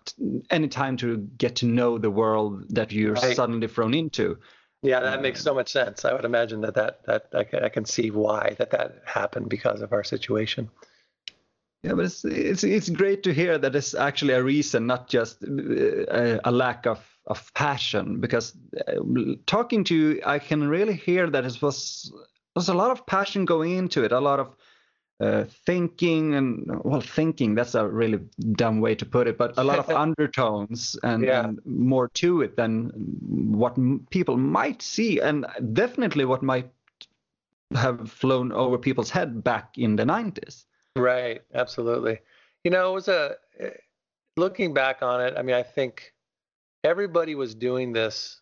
any 0.51 0.69
time 0.69 0.97
to 0.97 1.19
get 1.37 1.57
to 1.57 1.67
know 1.67 1.99
the 1.99 2.11
world 2.11 2.65
that 2.71 2.93
you're 2.93 3.15
right. 3.15 3.37
suddenly 3.37 3.67
thrown 3.67 3.95
into 3.95 4.39
yeah 4.83 5.01
that 5.01 5.23
makes 5.23 5.43
so 5.43 5.55
much 5.55 5.71
sense 5.71 6.05
i 6.05 6.13
would 6.13 6.25
imagine 6.25 6.61
that 6.61 6.75
that, 6.75 7.05
that 7.07 7.27
I, 7.35 7.45
can, 7.45 7.65
I 7.65 7.69
can 7.69 7.85
see 7.85 8.11
why 8.11 8.55
that 8.59 8.71
that 8.71 9.03
happened 9.05 9.49
because 9.49 9.81
of 9.83 9.93
our 9.93 10.05
situation 10.05 10.71
yeah, 11.83 11.95
but 11.95 12.05
it's 12.05 12.25
it's 12.25 12.65
it's 12.65 12.89
great 12.89 13.23
to 13.25 13.35
hear 13.35 13.59
that 13.59 13.75
it's 13.75 13.95
actually 13.95 14.35
a 14.35 14.43
reason, 14.43 14.87
not 14.87 15.09
just 15.09 15.43
a, 15.43 16.41
a 16.49 16.53
lack 16.53 16.87
of 16.87 17.01
of 17.27 17.53
passion. 17.55 18.21
Because 18.21 18.55
uh, 18.87 19.01
talking 19.47 19.83
to 19.85 19.95
you, 19.95 20.23
I 20.25 20.39
can 20.39 20.69
really 20.69 20.95
hear 20.95 21.29
that 21.29 21.45
it 21.45 21.61
was 21.61 22.13
there's 22.55 22.69
a 22.69 22.75
lot 22.75 22.93
of 22.93 23.05
passion 23.07 23.45
going 23.45 23.77
into 23.77 24.05
it, 24.05 24.13
a 24.13 24.21
lot 24.21 24.39
of 24.39 24.55
uh, 25.21 25.45
thinking 25.67 26.35
and 26.35 26.81
well, 26.85 27.01
thinking 27.01 27.55
that's 27.55 27.75
a 27.75 27.87
really 27.87 28.21
dumb 28.53 28.81
way 28.81 28.95
to 28.95 29.07
put 29.07 29.27
it, 29.27 29.37
but 29.37 29.57
a 29.57 29.65
lot 29.65 29.79
of 29.79 29.89
undertones 30.05 30.97
and, 31.03 31.25
yeah. 31.25 31.45
and, 31.45 31.61
more 31.65 32.09
to 32.09 32.43
it 32.43 32.57
than 32.57 32.91
what 33.53 33.79
m- 33.79 34.07
people 34.11 34.37
might 34.37 34.83
see, 34.83 35.21
and 35.21 35.47
definitely 35.73 36.25
what 36.25 36.43
might 36.43 36.71
have 37.75 38.11
flown 38.11 38.53
over 38.53 38.79
people's 38.79 39.11
head 39.11 39.43
back 39.43 39.79
in 39.79 39.97
the 39.97 40.05
90s. 40.05 40.65
Right, 40.97 41.43
absolutely. 41.55 42.19
You 42.65 42.71
know, 42.71 42.91
it 42.91 42.95
was 42.95 43.09
a 43.09 43.37
eh, 43.59 43.71
looking 44.37 44.75
back 44.75 45.03
on 45.03 45.21
it, 45.21 45.35
I 45.37 45.43
mean, 45.43 45.57
I 45.57 45.63
think 45.63 46.13
everybody 46.85 47.35
was 47.35 47.55
doing 47.55 47.93
this, 47.93 48.41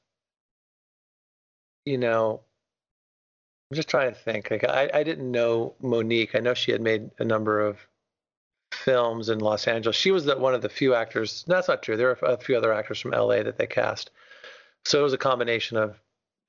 you 1.85 1.99
know, 1.99 2.41
I'm 3.71 3.77
just 3.77 3.89
trying 3.89 4.13
to 4.13 4.19
think. 4.19 4.51
Like 4.51 4.65
I, 4.65 4.91
I 4.93 5.03
didn't 5.05 5.31
know 5.31 5.75
Monique. 5.81 6.35
I 6.35 6.41
know 6.41 6.55
she 6.55 6.73
had 6.73 6.81
made 6.81 7.11
a 7.19 7.25
number 7.25 7.61
of 7.61 7.79
films 8.73 9.29
in 9.29 9.39
Los 9.39 9.69
Angeles. 9.69 9.97
She 9.97 10.11
was 10.11 10.25
the, 10.25 10.37
one 10.37 10.55
of 10.55 10.63
the 10.63 10.69
few 10.69 10.95
actors. 10.95 11.45
No, 11.47 11.57
that's 11.57 11.69
not 11.69 11.83
true. 11.83 11.97
There 11.97 12.11
are 12.11 12.33
a 12.33 12.37
few 12.37 12.57
other 12.57 12.73
actors 12.73 12.99
from 12.99 13.13
LA 13.13 13.43
that 13.45 13.59
they 13.59 13.67
cast. 13.67 14.11
So 14.85 15.01
it 15.01 15.03
was 15.03 15.13
a 15.13 15.19
combination 15.19 15.77
of 15.77 16.01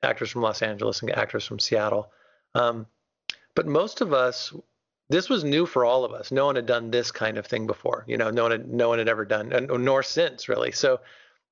actors 0.02 0.32
from 0.32 0.42
Los 0.42 0.62
Angeles 0.62 1.02
and 1.02 1.16
actors 1.16 1.46
from 1.46 1.60
Seattle. 1.60 2.12
Um, 2.56 2.88
but 3.56 3.68
most 3.68 4.02
of 4.02 4.14
us 4.14 4.52
this 5.12 5.30
was 5.30 5.44
new 5.44 5.66
for 5.66 5.84
all 5.84 6.06
of 6.06 6.14
us. 6.14 6.32
No 6.32 6.46
one 6.46 6.56
had 6.56 6.66
done 6.66 6.90
this 6.90 7.12
kind 7.12 7.38
of 7.38 7.46
thing 7.46 7.68
before. 7.68 8.06
You 8.08 8.18
know, 8.18 8.32
no 8.32 8.44
one 8.44 8.52
had 8.52 8.68
no 8.72 8.90
one 8.90 9.00
had 9.00 9.10
ever 9.10 9.26
done, 9.26 9.68
nor 9.70 10.04
since 10.04 10.48
really. 10.48 10.72
So, 10.72 11.02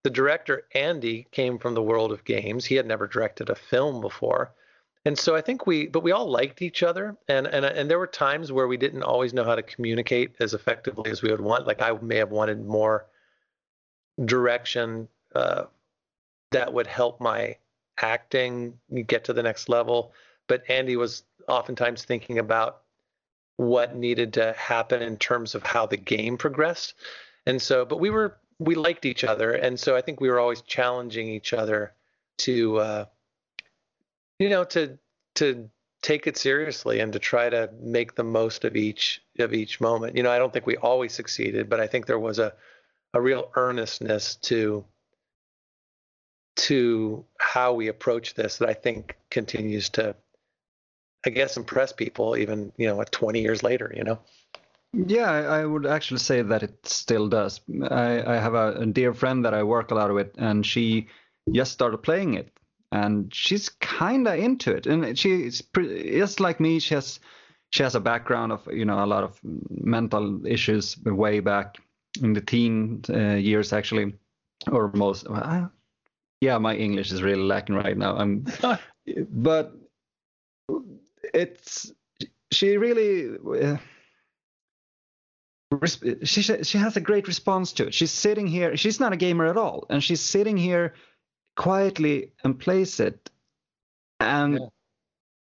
the 0.04 0.10
director 0.10 0.64
Andy 0.74 1.28
came 1.32 1.58
from 1.60 1.74
the 1.74 1.84
world 1.84 2.14
of 2.14 2.24
games. 2.24 2.66
He 2.66 2.76
had 2.76 2.88
never 2.88 3.06
directed 3.06 3.50
a 3.50 3.56
film 3.56 4.00
before, 4.00 4.54
and 5.06 5.18
so 5.18 5.36
I 5.36 5.42
think 5.42 5.68
we, 5.68 5.88
but 5.88 6.04
we 6.04 6.12
all 6.12 6.30
liked 6.30 6.62
each 6.62 6.84
other, 6.84 7.18
and 7.28 7.48
and 7.48 7.66
and 7.66 7.90
there 7.90 8.00
were 8.00 8.08
times 8.08 8.52
where 8.52 8.68
we 8.68 8.78
didn't 8.78 9.04
always 9.04 9.34
know 9.34 9.44
how 9.44 9.56
to 9.56 9.64
communicate 9.64 10.36
as 10.40 10.54
effectively 10.54 11.12
as 11.12 11.22
we 11.22 11.30
would 11.30 11.42
want. 11.42 11.68
Like 11.68 11.82
I 11.82 11.92
may 12.02 12.18
have 12.18 12.32
wanted 12.32 12.66
more 12.66 13.08
direction 14.24 15.08
uh, 15.36 15.66
that 16.52 16.74
would 16.74 16.88
help 16.88 17.20
my 17.20 17.58
acting 18.02 18.80
get 19.08 19.26
to 19.26 19.34
the 19.34 19.44
next 19.44 19.68
level, 19.68 20.14
but 20.48 20.64
Andy 20.70 20.96
was 20.96 21.24
oftentimes 21.50 22.06
thinking 22.06 22.40
about 22.40 22.84
what 23.60 23.94
needed 23.94 24.32
to 24.32 24.54
happen 24.54 25.02
in 25.02 25.18
terms 25.18 25.54
of 25.54 25.64
how 25.64 25.86
the 25.86 25.98
game 25.98 26.38
progressed. 26.38 26.94
And 27.46 27.62
so, 27.62 27.84
but 27.84 28.00
we 28.00 28.10
were 28.10 28.38
we 28.58 28.74
liked 28.74 29.06
each 29.06 29.26
other, 29.26 29.52
and 29.52 29.78
so 29.78 29.98
I 29.98 30.02
think 30.02 30.22
we 30.22 30.30
were 30.30 30.40
always 30.40 30.62
challenging 30.62 31.28
each 31.28 31.52
other 31.52 31.94
to, 32.40 32.78
uh, 32.78 33.06
you 34.40 34.48
know, 34.48 34.64
to 34.64 34.98
to 35.36 35.70
take 36.02 36.26
it 36.26 36.38
seriously 36.38 37.02
and 37.02 37.12
to 37.12 37.20
try 37.20 37.50
to 37.50 37.70
make 37.82 38.16
the 38.16 38.24
most 38.24 38.64
of 38.64 38.78
each 38.78 39.22
of 39.40 39.54
each 39.54 39.82
moment. 39.82 40.16
You 40.16 40.24
know, 40.24 40.32
I 40.32 40.40
don't 40.40 40.54
think 40.54 40.66
we 40.66 40.78
always 40.78 41.12
succeeded, 41.12 41.70
but 41.70 41.82
I 41.82 41.88
think 41.88 42.06
there 42.06 42.18
was 42.18 42.40
a 42.40 42.54
a 43.14 43.20
real 43.20 43.52
earnestness 43.58 44.36
to 44.36 44.86
to 46.56 47.26
how 47.40 47.74
we 47.74 47.90
approach 47.90 48.36
this 48.36 48.58
that 48.60 48.70
I 48.70 48.74
think 48.74 49.18
continues 49.30 49.90
to 49.90 50.16
I 51.26 51.30
guess 51.30 51.58
impress 51.58 51.94
people 51.94 52.38
even 52.38 52.72
you 52.78 52.88
know 52.88 53.04
20 53.04 53.42
years 53.42 53.64
later 53.64 53.94
you 53.96 54.04
know 54.04 54.20
Yeah, 54.94 55.30
I, 55.30 55.66
would 55.66 55.86
actually 55.86 56.20
say 56.20 56.42
that 56.42 56.64
it 56.64 56.88
still 56.88 57.28
does. 57.30 57.62
I, 57.92 58.24
I 58.26 58.40
have 58.40 58.56
a, 58.56 58.74
a 58.74 58.86
dear 58.88 59.14
friend 59.14 59.46
that 59.46 59.54
I 59.54 59.62
work 59.62 59.92
a 59.92 59.96
lot 59.96 60.12
with, 60.14 60.32
and 60.38 60.66
she 60.66 61.08
just 61.52 61.72
started 61.72 62.00
playing 62.00 62.34
it, 62.34 62.50
and 62.92 63.32
she's 63.34 63.70
kind 63.70 64.28
of 64.28 64.40
into 64.40 64.76
it. 64.76 64.88
And 64.88 65.18
she's 65.18 65.62
pretty, 65.62 66.18
just 66.18 66.40
like 66.40 66.60
me. 66.60 66.80
She 66.80 66.96
has 66.96 67.20
she 67.72 67.84
has 67.84 67.96
a 67.96 68.00
background 68.00 68.52
of 68.52 68.68
you 68.72 68.86
know 68.86 69.04
a 69.04 69.06
lot 69.06 69.24
of 69.24 69.40
mental 69.44 70.46
issues 70.46 70.98
way 71.06 71.40
back 71.40 71.78
in 72.22 72.34
the 72.34 72.42
teen 72.42 73.04
uh, 73.10 73.36
years 73.36 73.74
actually, 73.74 74.14
or 74.72 74.92
most. 74.94 75.28
Uh, 75.28 75.68
yeah, 76.42 76.58
my 76.58 76.76
English 76.76 77.12
is 77.12 77.22
really 77.22 77.44
lacking 77.44 77.76
right 77.76 77.98
now. 77.98 78.16
I'm, 78.16 78.46
but 79.30 79.76
it's 81.34 81.92
she 82.52 82.78
really. 82.78 83.38
Uh, 83.38 83.78
she 86.24 86.42
she 86.42 86.78
has 86.80 86.98
a 86.98 87.02
great 87.02 87.28
response 87.28 87.74
to 87.74 87.88
it. 87.88 87.94
She's 87.94 88.12
sitting 88.12 88.48
here. 88.48 88.76
She's 88.76 89.00
not 89.00 89.14
a 89.14 89.18
gamer 89.18 89.46
at 89.46 89.58
all, 89.58 89.86
and 89.90 90.04
she's 90.04 90.22
sitting 90.22 90.58
here 90.58 90.96
quietly 91.56 92.32
and 92.44 92.58
plays 92.58 93.00
it, 93.00 93.30
and 94.20 94.56
yeah. 94.56 94.66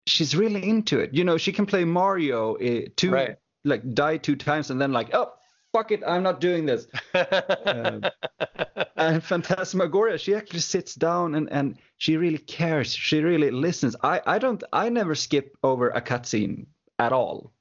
she's 0.08 0.36
really 0.36 0.68
into 0.68 1.00
it. 1.00 1.14
You 1.14 1.26
know, 1.26 1.38
she 1.38 1.52
can 1.52 1.66
play 1.66 1.84
Mario 1.84 2.56
uh, 2.56 2.88
two 2.96 3.12
right. 3.12 3.36
like 3.66 3.94
die 3.94 4.18
two 4.18 4.38
times 4.38 4.70
and 4.70 4.80
then 4.80 4.94
like 4.94 5.10
oh 5.14 5.34
fuck 5.74 5.92
it, 5.92 6.02
I'm 6.08 6.24
not 6.24 6.40
doing 6.40 6.66
this. 6.66 6.88
uh, 7.14 8.10
and 8.96 9.24
Phantasmagoria, 9.24 10.18
she 10.18 10.36
actually 10.36 10.62
sits 10.62 10.96
down 10.96 11.36
and 11.36 11.52
and 11.52 11.78
she 11.98 12.16
really 12.16 12.38
cares. 12.38 12.94
She 12.94 13.20
really 13.20 13.52
listens. 13.52 13.96
I 14.02 14.22
I 14.26 14.40
don't 14.40 14.64
I 14.72 14.90
never 14.90 15.16
skip 15.16 15.58
over 15.64 15.90
a 15.90 16.02
cutscene 16.02 16.68
at 17.00 17.12
all. 17.12 17.52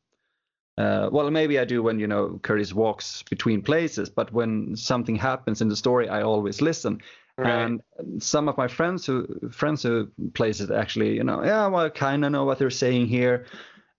Uh, 0.78 1.08
well, 1.12 1.30
maybe 1.30 1.58
I 1.58 1.64
do 1.64 1.82
when 1.82 1.98
you 1.98 2.06
know 2.06 2.38
Curtis 2.42 2.72
walks 2.72 3.22
between 3.24 3.62
places, 3.62 4.08
but 4.08 4.32
when 4.32 4.76
something 4.76 5.16
happens 5.16 5.60
in 5.60 5.68
the 5.68 5.76
story, 5.76 6.08
I 6.08 6.22
always 6.22 6.60
listen. 6.60 7.00
Right. 7.38 7.50
And 7.50 7.82
some 8.22 8.48
of 8.48 8.58
my 8.58 8.68
friends 8.68 9.06
who 9.06 9.50
friends 9.50 9.82
who 9.82 10.10
plays 10.34 10.60
it 10.60 10.70
actually, 10.70 11.14
you 11.14 11.24
know, 11.24 11.42
yeah, 11.42 11.66
well, 11.66 11.86
I 11.86 11.88
kind 11.88 12.24
of 12.24 12.32
know 12.32 12.44
what 12.44 12.58
they're 12.58 12.70
saying 12.70 13.06
here, 13.06 13.46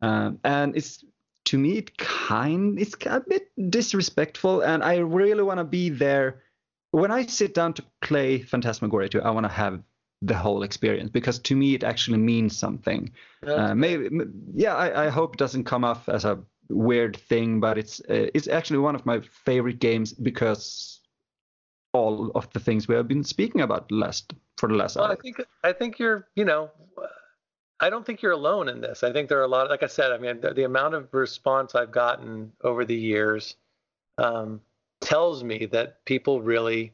um, 0.01 0.39
and 0.43 0.75
it's 0.75 1.03
to 1.45 1.57
me 1.57 1.77
it 1.77 1.97
kind 1.97 2.79
it's 2.79 2.95
a 3.05 3.19
bit 3.19 3.51
disrespectful, 3.69 4.61
and 4.61 4.83
I 4.83 4.97
really 4.97 5.43
want 5.43 5.59
to 5.59 5.63
be 5.63 5.89
there 5.89 6.43
when 6.91 7.11
I 7.11 7.25
sit 7.25 7.53
down 7.53 7.73
to 7.73 7.83
play 8.01 8.41
Phantasmagoria 8.41 9.09
2. 9.09 9.21
I 9.21 9.31
want 9.31 9.45
to 9.45 9.51
have 9.51 9.81
the 10.21 10.35
whole 10.35 10.63
experience 10.63 11.09
because 11.09 11.37
to 11.37 11.55
me 11.55 11.75
it 11.75 11.83
actually 11.83 12.17
means 12.17 12.57
something. 12.57 13.11
Uh, 13.45 13.75
maybe, 13.75 14.09
yeah, 14.53 14.75
I, 14.75 15.07
I 15.07 15.09
hope 15.09 15.35
it 15.35 15.39
doesn't 15.39 15.65
come 15.65 15.83
off 15.83 16.07
as 16.07 16.23
a 16.23 16.39
weird 16.69 17.17
thing, 17.17 17.59
but 17.59 17.77
it's 17.77 17.99
uh, 18.01 18.29
it's 18.33 18.47
actually 18.47 18.79
one 18.79 18.95
of 18.95 19.05
my 19.05 19.19
favorite 19.45 19.79
games 19.79 20.13
because 20.13 21.01
all 21.93 22.31
of 22.35 22.51
the 22.53 22.59
things 22.59 22.87
we 22.87 22.95
have 22.95 23.07
been 23.07 23.23
speaking 23.23 23.61
about 23.61 23.91
last 23.91 24.33
for 24.57 24.69
the 24.69 24.75
last 24.75 24.95
well, 24.95 25.05
hour. 25.05 25.11
I 25.11 25.15
think 25.15 25.41
I 25.63 25.73
think 25.73 25.99
you're 25.99 26.27
you 26.35 26.45
know 26.45 26.69
I 27.79 27.89
don't 27.89 28.05
think 28.05 28.21
you're 28.21 28.31
alone 28.31 28.69
in 28.69 28.81
this. 28.81 29.03
I 29.03 29.11
think 29.11 29.29
there 29.29 29.39
are 29.39 29.43
a 29.43 29.47
lot. 29.47 29.69
Like 29.69 29.83
I 29.83 29.87
said, 29.87 30.11
I 30.11 30.17
mean 30.17 30.41
the, 30.41 30.53
the 30.53 30.63
amount 30.63 30.93
of 30.95 31.13
response 31.13 31.75
I've 31.75 31.91
gotten 31.91 32.51
over 32.63 32.85
the 32.85 32.95
years 32.95 33.55
um, 34.17 34.61
tells 35.01 35.43
me 35.43 35.65
that 35.67 36.03
people 36.05 36.41
really 36.41 36.93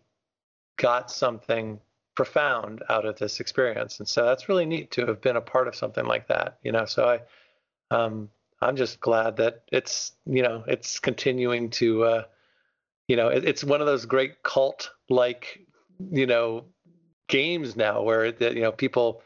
got 0.77 1.11
something 1.11 1.79
profound 2.15 2.83
out 2.89 3.05
of 3.05 3.17
this 3.17 3.39
experience, 3.39 3.99
and 3.99 4.07
so 4.07 4.25
that's 4.25 4.49
really 4.49 4.65
neat 4.65 4.91
to 4.91 5.05
have 5.05 5.21
been 5.21 5.35
a 5.35 5.41
part 5.41 5.67
of 5.67 5.75
something 5.75 6.05
like 6.05 6.27
that. 6.27 6.57
You 6.63 6.71
know, 6.71 6.85
so 6.85 7.07
I. 7.09 7.21
Um, 7.91 8.29
I'm 8.61 8.75
just 8.75 8.99
glad 8.99 9.37
that 9.37 9.63
it's 9.71 10.13
you 10.25 10.41
know 10.41 10.63
it's 10.67 10.99
continuing 10.99 11.69
to 11.71 12.03
uh, 12.03 12.23
you 13.07 13.15
know 13.15 13.29
it, 13.29 13.45
it's 13.45 13.63
one 13.63 13.81
of 13.81 13.87
those 13.87 14.05
great 14.05 14.43
cult 14.43 14.91
like 15.09 15.61
you 16.11 16.25
know 16.25 16.65
games 17.27 17.75
now 17.75 18.01
where 18.01 18.25
it, 18.25 18.41
you 18.41 18.61
know 18.61 18.71
people 18.71 19.21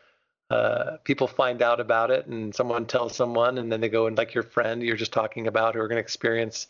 uh, 0.49 0.97
people 1.03 1.27
find 1.27 1.61
out 1.61 1.79
about 1.79 2.11
it 2.11 2.27
and 2.27 2.53
someone 2.53 2.85
tells 2.85 3.15
someone 3.15 3.57
and 3.57 3.71
then 3.71 3.81
they 3.81 3.89
go 3.89 4.07
and 4.07 4.17
like 4.17 4.33
your 4.33 4.43
friend 4.43 4.83
you're 4.83 4.97
just 4.97 5.13
talking 5.13 5.47
about 5.47 5.73
who 5.73 5.81
are 5.81 5.87
going 5.87 5.97
to 5.97 6.01
experience 6.01 6.67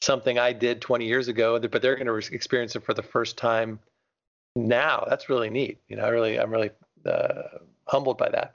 something 0.00 0.38
I 0.38 0.52
did 0.52 0.80
20 0.80 1.06
years 1.06 1.28
ago 1.28 1.58
but 1.58 1.82
they're 1.82 1.96
going 1.96 2.06
to 2.06 2.34
experience 2.34 2.76
it 2.76 2.84
for 2.84 2.94
the 2.94 3.02
first 3.02 3.36
time 3.36 3.80
now 4.54 5.04
that's 5.08 5.28
really 5.28 5.50
neat 5.50 5.78
you 5.88 5.96
know 5.96 6.04
I 6.04 6.08
really 6.08 6.38
I'm 6.38 6.50
really 6.50 6.70
uh, 7.04 7.42
humbled 7.86 8.18
by 8.18 8.30
that 8.30 8.54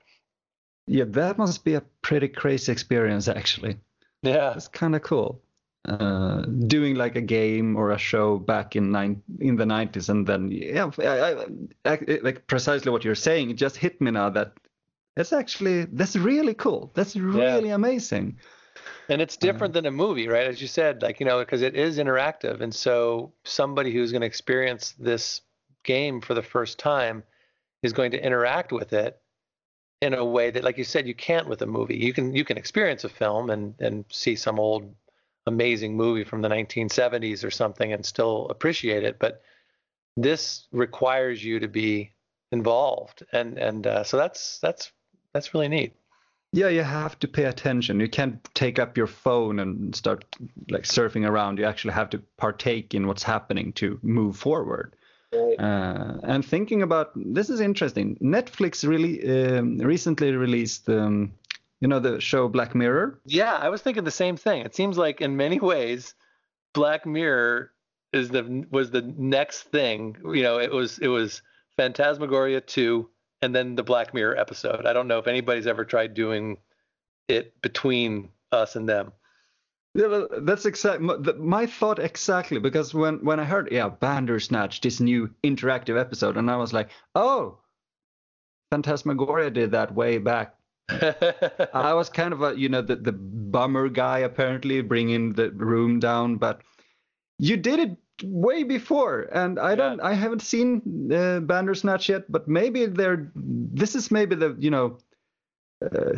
yeah, 0.88 1.05
that 1.07 1.38
must 1.38 1.63
be 1.63 1.76
a 1.76 1.82
pretty 2.01 2.28
crazy 2.28 2.72
experience, 2.72 3.28
actually. 3.28 3.78
Yeah, 4.24 4.53
it's 4.53 4.67
kind 4.67 4.95
of 4.95 5.01
cool. 5.01 5.41
Uh, 5.86 6.41
doing 6.67 6.95
like 6.95 7.15
a 7.15 7.22
game 7.22 7.76
or 7.76 7.91
a 7.91 7.97
show 7.97 8.38
back 8.38 8.76
in 8.76 8.91
nine 8.91 9.22
in 9.39 9.55
the 9.55 9.63
90s, 9.63 10.09
and 10.09 10.28
then 10.28 10.51
yeah, 10.51 10.91
I, 10.99 11.05
I, 11.05 11.93
I, 11.93 12.19
like 12.22 12.45
precisely 12.45 12.91
what 12.91 13.03
you're 13.03 13.15
saying. 13.15 13.49
It 13.49 13.53
just 13.55 13.78
hit 13.78 13.99
me 13.99 14.11
now 14.11 14.30
that 14.30 14.53
it's 15.18 15.34
actually 15.34 15.86
that's 15.86 16.16
really 16.16 16.53
cool. 16.53 16.91
That's 16.93 17.16
really 17.16 17.70
yeah. 17.70 17.76
amazing. 17.76 18.38
And 19.09 19.22
it's 19.22 19.36
different 19.36 19.74
uh, 19.74 19.76
than 19.82 19.86
a 19.88 19.91
movie, 19.91 20.28
right? 20.28 20.47
As 20.47 20.62
you 20.62 20.68
said, 20.68 21.01
like 21.01 21.20
you 21.20 21.26
know, 21.26 21.39
because 21.39 21.62
it 21.62 21.76
is 21.76 21.97
interactive, 21.97 22.62
and 22.62 22.74
so 22.74 23.34
somebody 23.43 23.91
who's 23.93 24.12
going 24.12 24.22
to 24.22 24.28
experience 24.28 24.93
this 24.97 25.41
game 25.84 26.22
for 26.22 26.34
the 26.34 26.41
first 26.41 26.80
time 26.80 27.24
is 27.84 27.93
going 27.93 28.12
to 28.12 28.24
interact 28.24 28.72
with 28.72 28.93
it 28.93 29.20
in 30.01 30.14
a 30.14 30.24
way 30.24 30.49
that, 30.51 30.64
like 30.64 30.78
you 30.78 30.84
said, 30.84 31.07
you 31.07 31.16
can't 31.16 31.47
with 31.47 31.62
a 31.62 31.66
movie. 31.66 31.97
You 31.97 32.14
can 32.14 32.34
you 32.34 32.45
can 32.45 32.57
experience 32.57 33.03
a 33.03 33.09
film 33.09 33.49
and 33.49 33.76
and 33.80 34.05
see 34.09 34.36
some 34.36 34.59
old 34.59 34.93
amazing 35.47 35.97
movie 35.97 36.24
from 36.24 36.41
the 36.41 36.49
1970s 36.49 37.43
or 37.43 37.51
something 37.51 37.91
and 37.91 38.05
still 38.05 38.47
appreciate 38.49 39.03
it, 39.03 39.18
but 39.20 39.41
this 40.16 40.68
requires 40.72 41.43
you 41.43 41.59
to 41.59 41.68
be 41.68 42.12
involved, 42.51 43.26
and 43.32 43.57
and 43.57 43.88
uh, 43.88 44.03
so 44.03 44.18
that's 44.18 44.59
that's 44.59 44.91
that's 45.34 45.54
really 45.54 45.68
neat. 45.68 45.94
Yeah, 46.54 46.68
you 46.68 46.84
have 46.84 47.18
to 47.20 47.28
pay 47.28 47.46
attention. 47.46 48.02
You 48.02 48.10
can't 48.10 48.44
take 48.54 48.78
up 48.78 48.98
your 48.98 49.08
phone 49.08 49.60
and 49.60 49.96
start 49.96 50.26
like 50.70 50.84
surfing 50.84 51.28
around. 51.28 51.60
You 51.60 51.66
actually 51.66 51.94
have 51.94 52.10
to 52.10 52.20
partake 52.38 52.94
in 52.94 53.08
what's 53.08 53.24
happening 53.24 53.72
to 53.74 54.00
move 54.02 54.36
forward. 54.36 54.96
Uh, 55.34 56.18
and 56.24 56.44
thinking 56.44 56.82
about 56.82 57.12
this 57.16 57.50
is 57.50 57.62
interesting. 57.62 58.18
Netflix 58.22 58.86
really 58.86 59.58
um, 59.58 59.78
recently 59.78 60.34
released, 60.34 60.90
um, 60.90 61.32
you 61.80 61.88
know, 61.88 62.00
the 62.00 62.20
show 62.20 62.50
Black 62.50 62.76
Mirror. 62.76 63.18
Yeah, 63.26 63.54
I 63.54 63.70
was 63.70 63.82
thinking 63.82 64.04
the 64.04 64.12
same 64.12 64.36
thing. 64.36 64.64
It 64.64 64.76
seems 64.76 64.98
like 64.98 65.22
in 65.22 65.38
many 65.38 65.60
ways, 65.60 66.16
Black 66.74 67.06
Mirror 67.06 67.72
is 68.12 68.30
the 68.30 68.66
was 68.72 68.92
the 68.92 69.02
next 69.02 69.64
thing. 69.64 70.18
You 70.26 70.44
know, 70.44 70.60
it 70.60 70.72
was 70.72 71.00
it 71.00 71.08
was 71.08 71.42
Phantasmagoria 71.78 72.60
two, 72.60 73.10
and 73.42 73.56
then 73.56 73.76
the 73.76 73.84
Black 73.84 74.14
Mirror 74.14 74.38
episode. 74.38 74.86
I 74.86 74.94
don't 74.94 75.08
know 75.08 75.20
if 75.20 75.28
anybody's 75.28 75.68
ever 75.68 75.86
tried 75.86 76.14
doing 76.14 76.58
it 77.28 77.62
between 77.62 78.30
us 78.52 78.76
and 78.76 78.88
them. 78.88 79.14
Yeah, 79.94 80.26
that's 80.44 80.66
exactly 80.66 81.34
my 81.38 81.66
thought 81.66 82.00
exactly 82.00 82.60
because 82.60 82.94
when 82.94 83.26
when 83.26 83.42
I 83.42 83.44
heard 83.44 83.68
yeah 83.74 83.89
Bandersnatch 83.89 84.80
this 84.80 85.02
new 85.02 85.30
interactive 85.44 86.00
episode 86.00 86.38
and 86.38 86.50
I 86.50 86.56
was 86.56 86.72
like 86.72 86.92
oh 87.14 87.58
Phantasmagoria 88.72 89.50
did 89.50 89.72
that 89.72 89.94
way 89.94 90.18
back 90.18 90.56
I 90.89 91.94
was 91.94 92.08
kind 92.08 92.32
of 92.32 92.42
a 92.42 92.58
you 92.58 92.70
know 92.70 92.82
the 92.82 92.96
the 92.96 93.12
bummer 93.12 93.89
guy 93.89 94.20
apparently 94.20 94.82
bringing 94.82 95.34
the 95.34 95.52
room 95.52 96.00
down 96.00 96.38
but 96.38 96.62
you 97.38 97.58
did 97.58 97.80
it 97.80 97.98
way 98.24 98.63
before 98.63 99.28
and 99.32 99.59
I 99.59 99.76
don't. 99.76 99.99
I 99.99 100.13
haven't 100.13 100.41
seen 100.41 101.11
uh, 101.11 101.39
Bandersnatch 101.39 102.09
yet 102.09 102.32
but 102.32 102.47
maybe 102.47 102.86
they're 102.86 103.32
this 103.36 103.95
is 103.95 104.11
maybe 104.11 104.36
the 104.36 104.55
you 104.59 104.72
know 104.72 104.97
uh, 105.84 106.15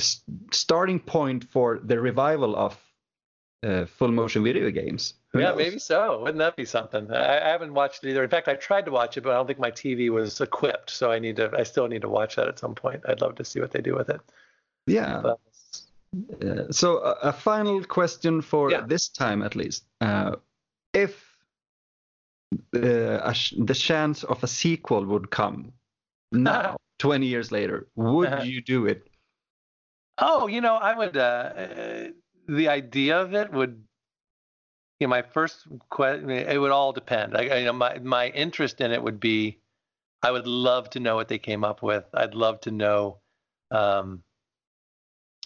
starting 0.51 0.99
point 0.99 1.45
for 1.45 1.79
the 1.83 1.99
revival 1.99 2.55
of 2.55 2.77
uh, 3.63 3.85
full 3.85 4.11
motion 4.11 4.43
video 4.43 4.69
games. 4.71 5.13
Who 5.31 5.39
yeah, 5.39 5.49
knows? 5.49 5.57
maybe 5.57 5.79
so. 5.79 6.19
Wouldn't 6.19 6.39
that 6.39 6.55
be 6.55 6.65
something? 6.65 7.09
I, 7.11 7.45
I, 7.45 7.49
haven't 7.49 7.73
watched 7.73 8.03
it 8.03 8.09
either. 8.09 8.23
In 8.23 8.29
fact, 8.29 8.47
I 8.47 8.55
tried 8.55 8.85
to 8.85 8.91
watch 8.91 9.17
it, 9.17 9.21
but 9.21 9.31
I 9.31 9.35
don't 9.35 9.47
think 9.47 9.59
my 9.59 9.71
TV 9.71 10.09
was 10.09 10.41
equipped. 10.41 10.89
So 10.89 11.11
I 11.11 11.19
need 11.19 11.37
to. 11.37 11.51
I 11.57 11.63
still 11.63 11.87
need 11.87 12.01
to 12.01 12.09
watch 12.09 12.35
that 12.35 12.47
at 12.47 12.59
some 12.59 12.75
point. 12.75 13.01
I'd 13.07 13.21
love 13.21 13.35
to 13.35 13.45
see 13.45 13.59
what 13.59 13.71
they 13.71 13.81
do 13.81 13.95
with 13.95 14.09
it. 14.09 14.21
Yeah. 14.85 15.21
But, 15.23 15.39
uh, 16.45 16.71
so 16.71 16.97
a, 16.97 17.29
a, 17.29 17.33
final 17.33 17.83
question 17.83 18.41
for 18.41 18.69
yeah. 18.69 18.81
this 18.85 19.09
time, 19.09 19.41
at 19.41 19.55
least. 19.55 19.85
Uh, 20.01 20.35
if 20.93 21.32
uh, 22.75 23.31
sh- 23.33 23.53
the 23.57 23.73
chance 23.73 24.23
of 24.23 24.43
a 24.43 24.47
sequel 24.47 25.05
would 25.05 25.29
come 25.31 25.73
now, 26.31 26.77
20 26.99 27.25
years 27.27 27.51
later, 27.51 27.87
would 27.95 28.43
you 28.43 28.61
do 28.61 28.85
it? 28.87 29.07
Oh, 30.17 30.47
you 30.47 30.61
know, 30.61 30.75
I 30.75 30.95
would. 30.95 31.17
Uh, 31.17 32.09
the 32.47 32.67
idea 32.67 33.21
of 33.21 33.33
it 33.33 33.51
would 33.51 33.83
you 34.99 35.07
know, 35.07 35.09
my 35.09 35.21
first 35.21 35.65
question 35.89 36.29
it 36.29 36.57
would 36.57 36.71
all 36.71 36.91
depend 36.91 37.35
I, 37.37 37.59
you 37.59 37.65
know 37.65 37.73
my 37.73 37.99
my 37.99 38.27
interest 38.29 38.81
in 38.81 38.91
it 38.91 39.01
would 39.01 39.19
be 39.19 39.59
i 40.21 40.29
would 40.29 40.45
love 40.45 40.89
to 40.91 40.99
know 40.99 41.15
what 41.15 41.29
they 41.29 41.39
came 41.39 41.63
up 41.63 41.81
with 41.81 42.03
i'd 42.13 42.35
love 42.35 42.59
to 42.61 42.71
know 42.71 43.19
um, 43.71 44.23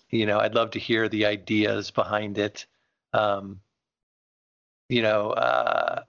you 0.09 0.25
know 0.25 0.39
i'd 0.39 0.55
love 0.55 0.71
to 0.71 0.79
hear 0.79 1.07
the 1.07 1.27
ideas 1.27 1.91
behind 1.91 2.39
it 2.39 2.65
um, 3.13 3.61
you 4.89 5.01
know, 5.01 5.31
uh, 5.31 6.03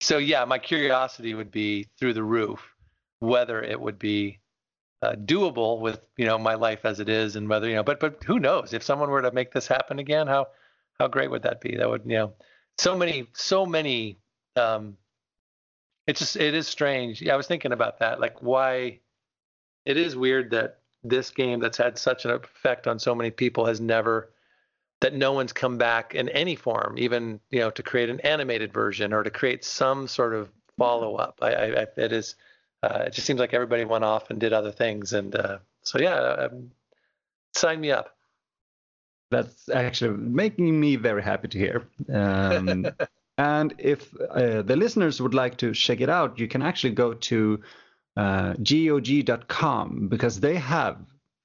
so 0.00 0.18
yeah, 0.18 0.44
my 0.44 0.58
curiosity 0.58 1.34
would 1.34 1.50
be 1.50 1.86
through 1.98 2.14
the 2.14 2.22
roof, 2.22 2.60
whether 3.20 3.62
it 3.62 3.80
would 3.80 3.98
be 3.98 4.40
uh, 5.02 5.12
doable 5.12 5.80
with 5.80 6.00
you 6.16 6.26
know 6.26 6.38
my 6.38 6.54
life 6.54 6.84
as 6.84 7.00
it 7.00 7.08
is, 7.08 7.36
and 7.36 7.48
whether 7.48 7.68
you 7.68 7.74
know, 7.76 7.82
but 7.82 8.00
but 8.00 8.22
who 8.24 8.38
knows 8.38 8.72
if 8.72 8.82
someone 8.82 9.10
were 9.10 9.22
to 9.22 9.32
make 9.32 9.52
this 9.52 9.66
happen 9.66 9.98
again, 9.98 10.26
how 10.26 10.48
how 10.98 11.08
great 11.08 11.30
would 11.30 11.42
that 11.42 11.60
be? 11.60 11.76
That 11.76 11.88
would 11.88 12.02
you 12.04 12.16
know, 12.18 12.32
so 12.78 12.96
many 12.96 13.26
so 13.32 13.66
many. 13.66 14.18
Um, 14.56 14.96
it's 16.06 16.20
just 16.20 16.36
it 16.36 16.54
is 16.54 16.66
strange. 16.66 17.20
Yeah, 17.20 17.34
I 17.34 17.36
was 17.36 17.46
thinking 17.46 17.72
about 17.72 17.98
that, 18.00 18.20
like 18.20 18.42
why. 18.42 19.00
It 19.84 19.96
is 19.96 20.14
weird 20.14 20.50
that 20.50 20.80
this 21.02 21.30
game 21.30 21.60
that's 21.60 21.78
had 21.78 21.96
such 21.96 22.26
an 22.26 22.32
effect 22.32 22.86
on 22.86 22.98
so 22.98 23.14
many 23.14 23.30
people 23.30 23.64
has 23.64 23.80
never 23.80 24.30
that 25.00 25.14
no 25.14 25.32
one's 25.32 25.52
come 25.52 25.78
back 25.78 26.14
in 26.14 26.28
any 26.30 26.56
form, 26.56 26.96
even 26.98 27.40
you 27.50 27.60
know 27.60 27.70
to 27.70 27.82
create 27.82 28.10
an 28.10 28.20
animated 28.20 28.72
version 28.72 29.12
or 29.12 29.22
to 29.22 29.30
create 29.30 29.64
some 29.64 30.08
sort 30.08 30.34
of 30.34 30.50
follow 30.76 31.16
up. 31.16 31.38
I, 31.42 31.50
I, 31.50 31.86
it 31.96 32.12
is 32.12 32.34
uh, 32.82 33.04
it 33.06 33.12
just 33.12 33.26
seems 33.26 33.40
like 33.40 33.54
everybody 33.54 33.84
went 33.84 34.04
off 34.04 34.30
and 34.30 34.40
did 34.40 34.52
other 34.52 34.72
things, 34.72 35.12
and 35.12 35.34
uh, 35.34 35.58
so 35.82 35.98
yeah, 35.98 36.16
um, 36.16 36.70
sign 37.54 37.80
me 37.80 37.90
up. 37.90 38.16
That's 39.30 39.68
actually 39.68 40.16
making 40.16 40.78
me 40.78 40.96
very 40.96 41.22
happy 41.22 41.48
to 41.48 41.58
hear. 41.58 41.86
Um, 42.12 42.86
and 43.38 43.74
if 43.78 44.14
uh, 44.20 44.62
the 44.62 44.76
listeners 44.76 45.20
would 45.20 45.34
like 45.34 45.58
to 45.58 45.74
check 45.74 46.00
it 46.00 46.08
out, 46.08 46.38
you 46.38 46.48
can 46.48 46.62
actually 46.62 46.94
go 46.94 47.12
to 47.14 47.60
uh, 48.16 48.54
GOG.com 48.54 50.08
because 50.08 50.40
they 50.40 50.56
have 50.56 50.98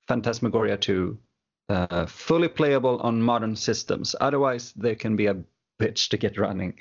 Phantasmagoria 0.07 0.77
2 0.77 1.17
uh, 1.69 2.05
fully 2.05 2.47
playable 2.47 2.99
on 2.99 3.21
modern 3.21 3.55
systems. 3.55 4.15
Otherwise, 4.19 4.73
they 4.73 4.95
can 4.95 5.15
be 5.15 5.27
a 5.27 5.43
bitch 5.79 6.09
to 6.09 6.17
get 6.17 6.37
running. 6.37 6.79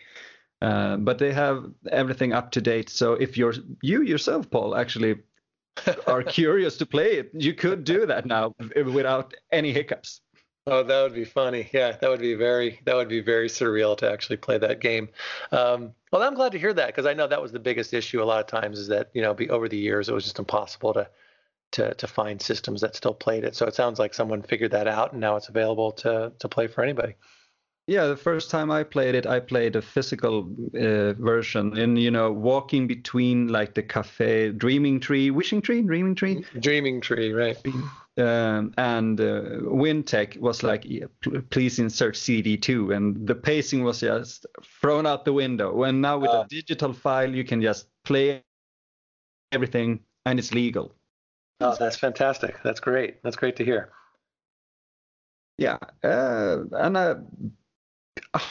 Uh, 0.61 0.97
but 0.97 1.18
they 1.18 1.33
have 1.33 1.64
everything 1.91 2.33
up 2.33 2.53
to 2.53 2.61
date. 2.61 2.89
So 2.89 3.14
if 3.14 3.37
you're 3.37 3.55
you 3.83 4.03
yourself, 4.03 4.49
Paul, 4.49 4.76
actually 4.76 5.16
are 6.07 6.22
curious 6.22 6.76
to 6.78 6.87
play 6.87 7.14
it, 7.14 7.30
you 7.35 7.53
could 7.53 7.83
do 7.83 8.07
that 8.07 8.26
now 8.26 8.55
without 8.76 9.35
any 9.51 9.72
hiccups. 9.72 10.20
Oh, 10.68 10.85
that 10.85 11.03
would 11.03 11.14
be 11.14 11.24
funny. 11.24 11.68
Yeah, 11.72 11.97
that 12.01 12.09
would 12.09 12.20
be 12.20 12.35
very 12.35 12.78
that 12.85 12.95
would 12.95 13.09
be 13.09 13.20
very 13.20 13.49
surreal 13.49 13.97
to 13.99 14.11
actually 14.11 14.37
play 14.37 14.59
that 14.59 14.80
game. 14.80 15.09
Um, 15.51 15.93
well, 16.12 16.22
I'm 16.22 16.35
glad 16.35 16.53
to 16.53 16.59
hear 16.59 16.72
that 16.72 16.87
because 16.87 17.07
I 17.07 17.14
know 17.14 17.26
that 17.26 17.43
was 17.43 17.51
the 17.51 17.59
biggest 17.59 17.93
issue 17.93 18.22
a 18.22 18.24
lot 18.24 18.39
of 18.39 18.47
times 18.47 18.78
is 18.78 18.87
that 18.89 19.11
you 19.14 19.22
know 19.22 19.35
be 19.35 19.51
over 19.51 19.68
the 19.68 19.76
years 19.76 20.09
it 20.09 20.14
was 20.14 20.22
just 20.22 20.39
impossible 20.39 20.95
to 20.95 21.09
to 21.73 21.95
to 21.95 22.07
find 22.07 22.41
systems 22.41 22.81
that 22.81 22.97
still 22.97 23.14
played 23.14 23.45
it. 23.45 23.57
So 23.57 23.66
it 23.66 23.75
sounds 23.75 23.99
like 23.99 24.14
someone 24.14 24.43
figured 24.43 24.70
that 24.73 24.89
out, 24.89 25.12
and 25.12 25.20
now 25.20 25.37
it's 25.37 25.49
available 25.49 25.93
to 25.93 26.33
to 26.39 26.49
play 26.49 26.68
for 26.68 26.83
anybody. 26.83 27.14
Yeah, 27.89 28.07
the 28.07 28.16
first 28.16 28.49
time 28.49 28.70
I 28.70 28.85
played 28.85 29.16
it, 29.16 29.27
I 29.27 29.41
played 29.41 29.75
a 29.75 29.83
physical 29.83 30.49
uh, 30.75 31.14
version, 31.14 31.77
and 31.77 31.99
you 31.99 32.12
know, 32.12 32.31
walking 32.31 32.87
between 32.87 33.49
like 33.49 33.75
the 33.75 33.83
cafe, 33.83 34.51
Dreaming 34.53 35.01
Tree, 35.01 35.33
Wishing 35.33 35.61
Tree, 35.61 35.83
Dreaming 35.83 36.14
Tree, 36.14 36.45
Dreaming 36.61 37.01
Tree, 37.01 37.33
right? 37.33 37.59
Um, 38.18 38.75
and 38.77 39.18
uh, 39.20 39.62
WynTech 39.64 40.39
was 40.39 40.62
like, 40.62 40.85
yeah, 40.85 41.07
please 41.51 41.79
insert 41.81 42.14
CD2, 42.14 42.95
and 42.95 43.27
the 43.27 43.35
pacing 43.35 43.83
was 43.83 44.01
just 44.01 44.47
thrown 44.81 45.07
out 45.07 45.25
the 45.25 45.33
window. 45.33 45.83
And 45.83 46.01
now 46.03 46.18
with 46.18 46.31
uh, 46.31 46.45
a 46.45 46.47
digital 46.49 46.93
file, 46.93 47.35
you 47.35 47.43
can 47.43 47.61
just 47.61 47.89
play 48.05 48.45
everything, 49.51 50.01
and 50.25 50.39
it's 50.39 50.53
legal. 50.55 50.95
Oh, 51.63 51.77
that's 51.79 51.97
fantastic. 51.97 52.63
That's 52.63 52.81
great. 52.81 53.23
That's 53.23 53.37
great 53.37 53.57
to 53.57 53.65
hear. 53.65 53.91
Yeah, 55.59 55.79
uh, 56.03 56.65
and 56.73 56.97
uh, 56.97 57.15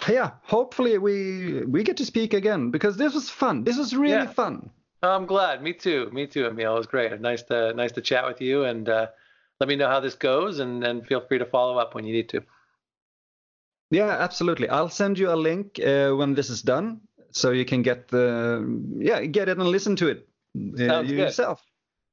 yeah, 0.07 0.31
hopefully 0.43 0.97
we 0.97 1.65
we 1.65 1.83
get 1.83 1.97
to 1.97 2.05
speak 2.05 2.33
again 2.33 2.71
because 2.71 2.97
this 2.97 3.13
was 3.13 3.29
fun. 3.29 3.63
This 3.63 3.77
was 3.77 3.95
really 3.95 4.25
yeah. 4.25 4.31
fun. 4.31 4.69
I'm 5.03 5.25
glad. 5.25 5.63
Me 5.63 5.73
too. 5.73 6.09
Me 6.13 6.27
too, 6.27 6.45
Emil. 6.45 6.75
It 6.75 6.77
was 6.77 6.87
great. 6.87 7.19
Nice 7.19 7.43
to 7.43 7.73
nice 7.73 7.91
to 7.93 8.01
chat 8.01 8.25
with 8.25 8.39
you, 8.39 8.65
and 8.65 8.87
uh, 8.87 9.07
let 9.59 9.67
me 9.67 9.75
know 9.75 9.87
how 9.87 9.99
this 9.99 10.15
goes, 10.15 10.59
and 10.59 10.83
and 10.83 11.05
feel 11.05 11.21
free 11.21 11.39
to 11.39 11.45
follow 11.45 11.77
up 11.77 11.95
when 11.95 12.05
you 12.05 12.13
need 12.13 12.29
to. 12.29 12.43
Yeah, 13.89 14.09
absolutely. 14.09 14.69
I'll 14.69 14.89
send 14.89 15.19
you 15.19 15.31
a 15.31 15.35
link 15.35 15.79
uh, 15.79 16.11
when 16.11 16.33
this 16.33 16.49
is 16.49 16.61
done, 16.61 17.01
so 17.31 17.51
you 17.51 17.65
can 17.65 17.81
get 17.81 18.07
the 18.07 18.63
yeah 18.97 19.25
get 19.25 19.49
it 19.49 19.57
and 19.57 19.67
listen 19.67 19.95
to 19.97 20.07
it 20.07 20.27
uh, 20.79 21.01
yourself. 21.01 21.61
Good. 21.61 21.70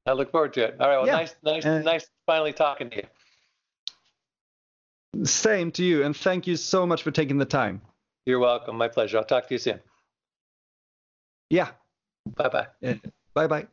I 0.09 0.13
look 0.13 0.31
forward 0.31 0.53
to 0.53 0.63
it. 0.65 0.75
All 0.79 0.87
right. 0.87 0.97
Well, 0.97 1.05
yeah. 1.05 1.13
nice, 1.13 1.35
nice, 1.43 1.65
uh, 1.65 1.79
nice 1.79 2.07
finally 2.25 2.53
talking 2.53 2.89
to 2.89 2.97
you. 2.97 3.03
Same 5.25 5.71
to 5.73 5.83
you, 5.83 6.03
and 6.03 6.15
thank 6.15 6.47
you 6.47 6.55
so 6.55 6.85
much 6.85 7.03
for 7.03 7.11
taking 7.11 7.37
the 7.37 7.45
time. 7.45 7.81
You're 8.25 8.39
welcome. 8.39 8.75
My 8.77 8.87
pleasure. 8.87 9.17
I'll 9.17 9.23
talk 9.23 9.47
to 9.47 9.53
you 9.53 9.59
soon. 9.59 9.79
Yeah. 11.49 11.69
Bye 12.35 12.49
bye. 12.49 12.67
bye 13.33 13.47
bye. 13.47 13.67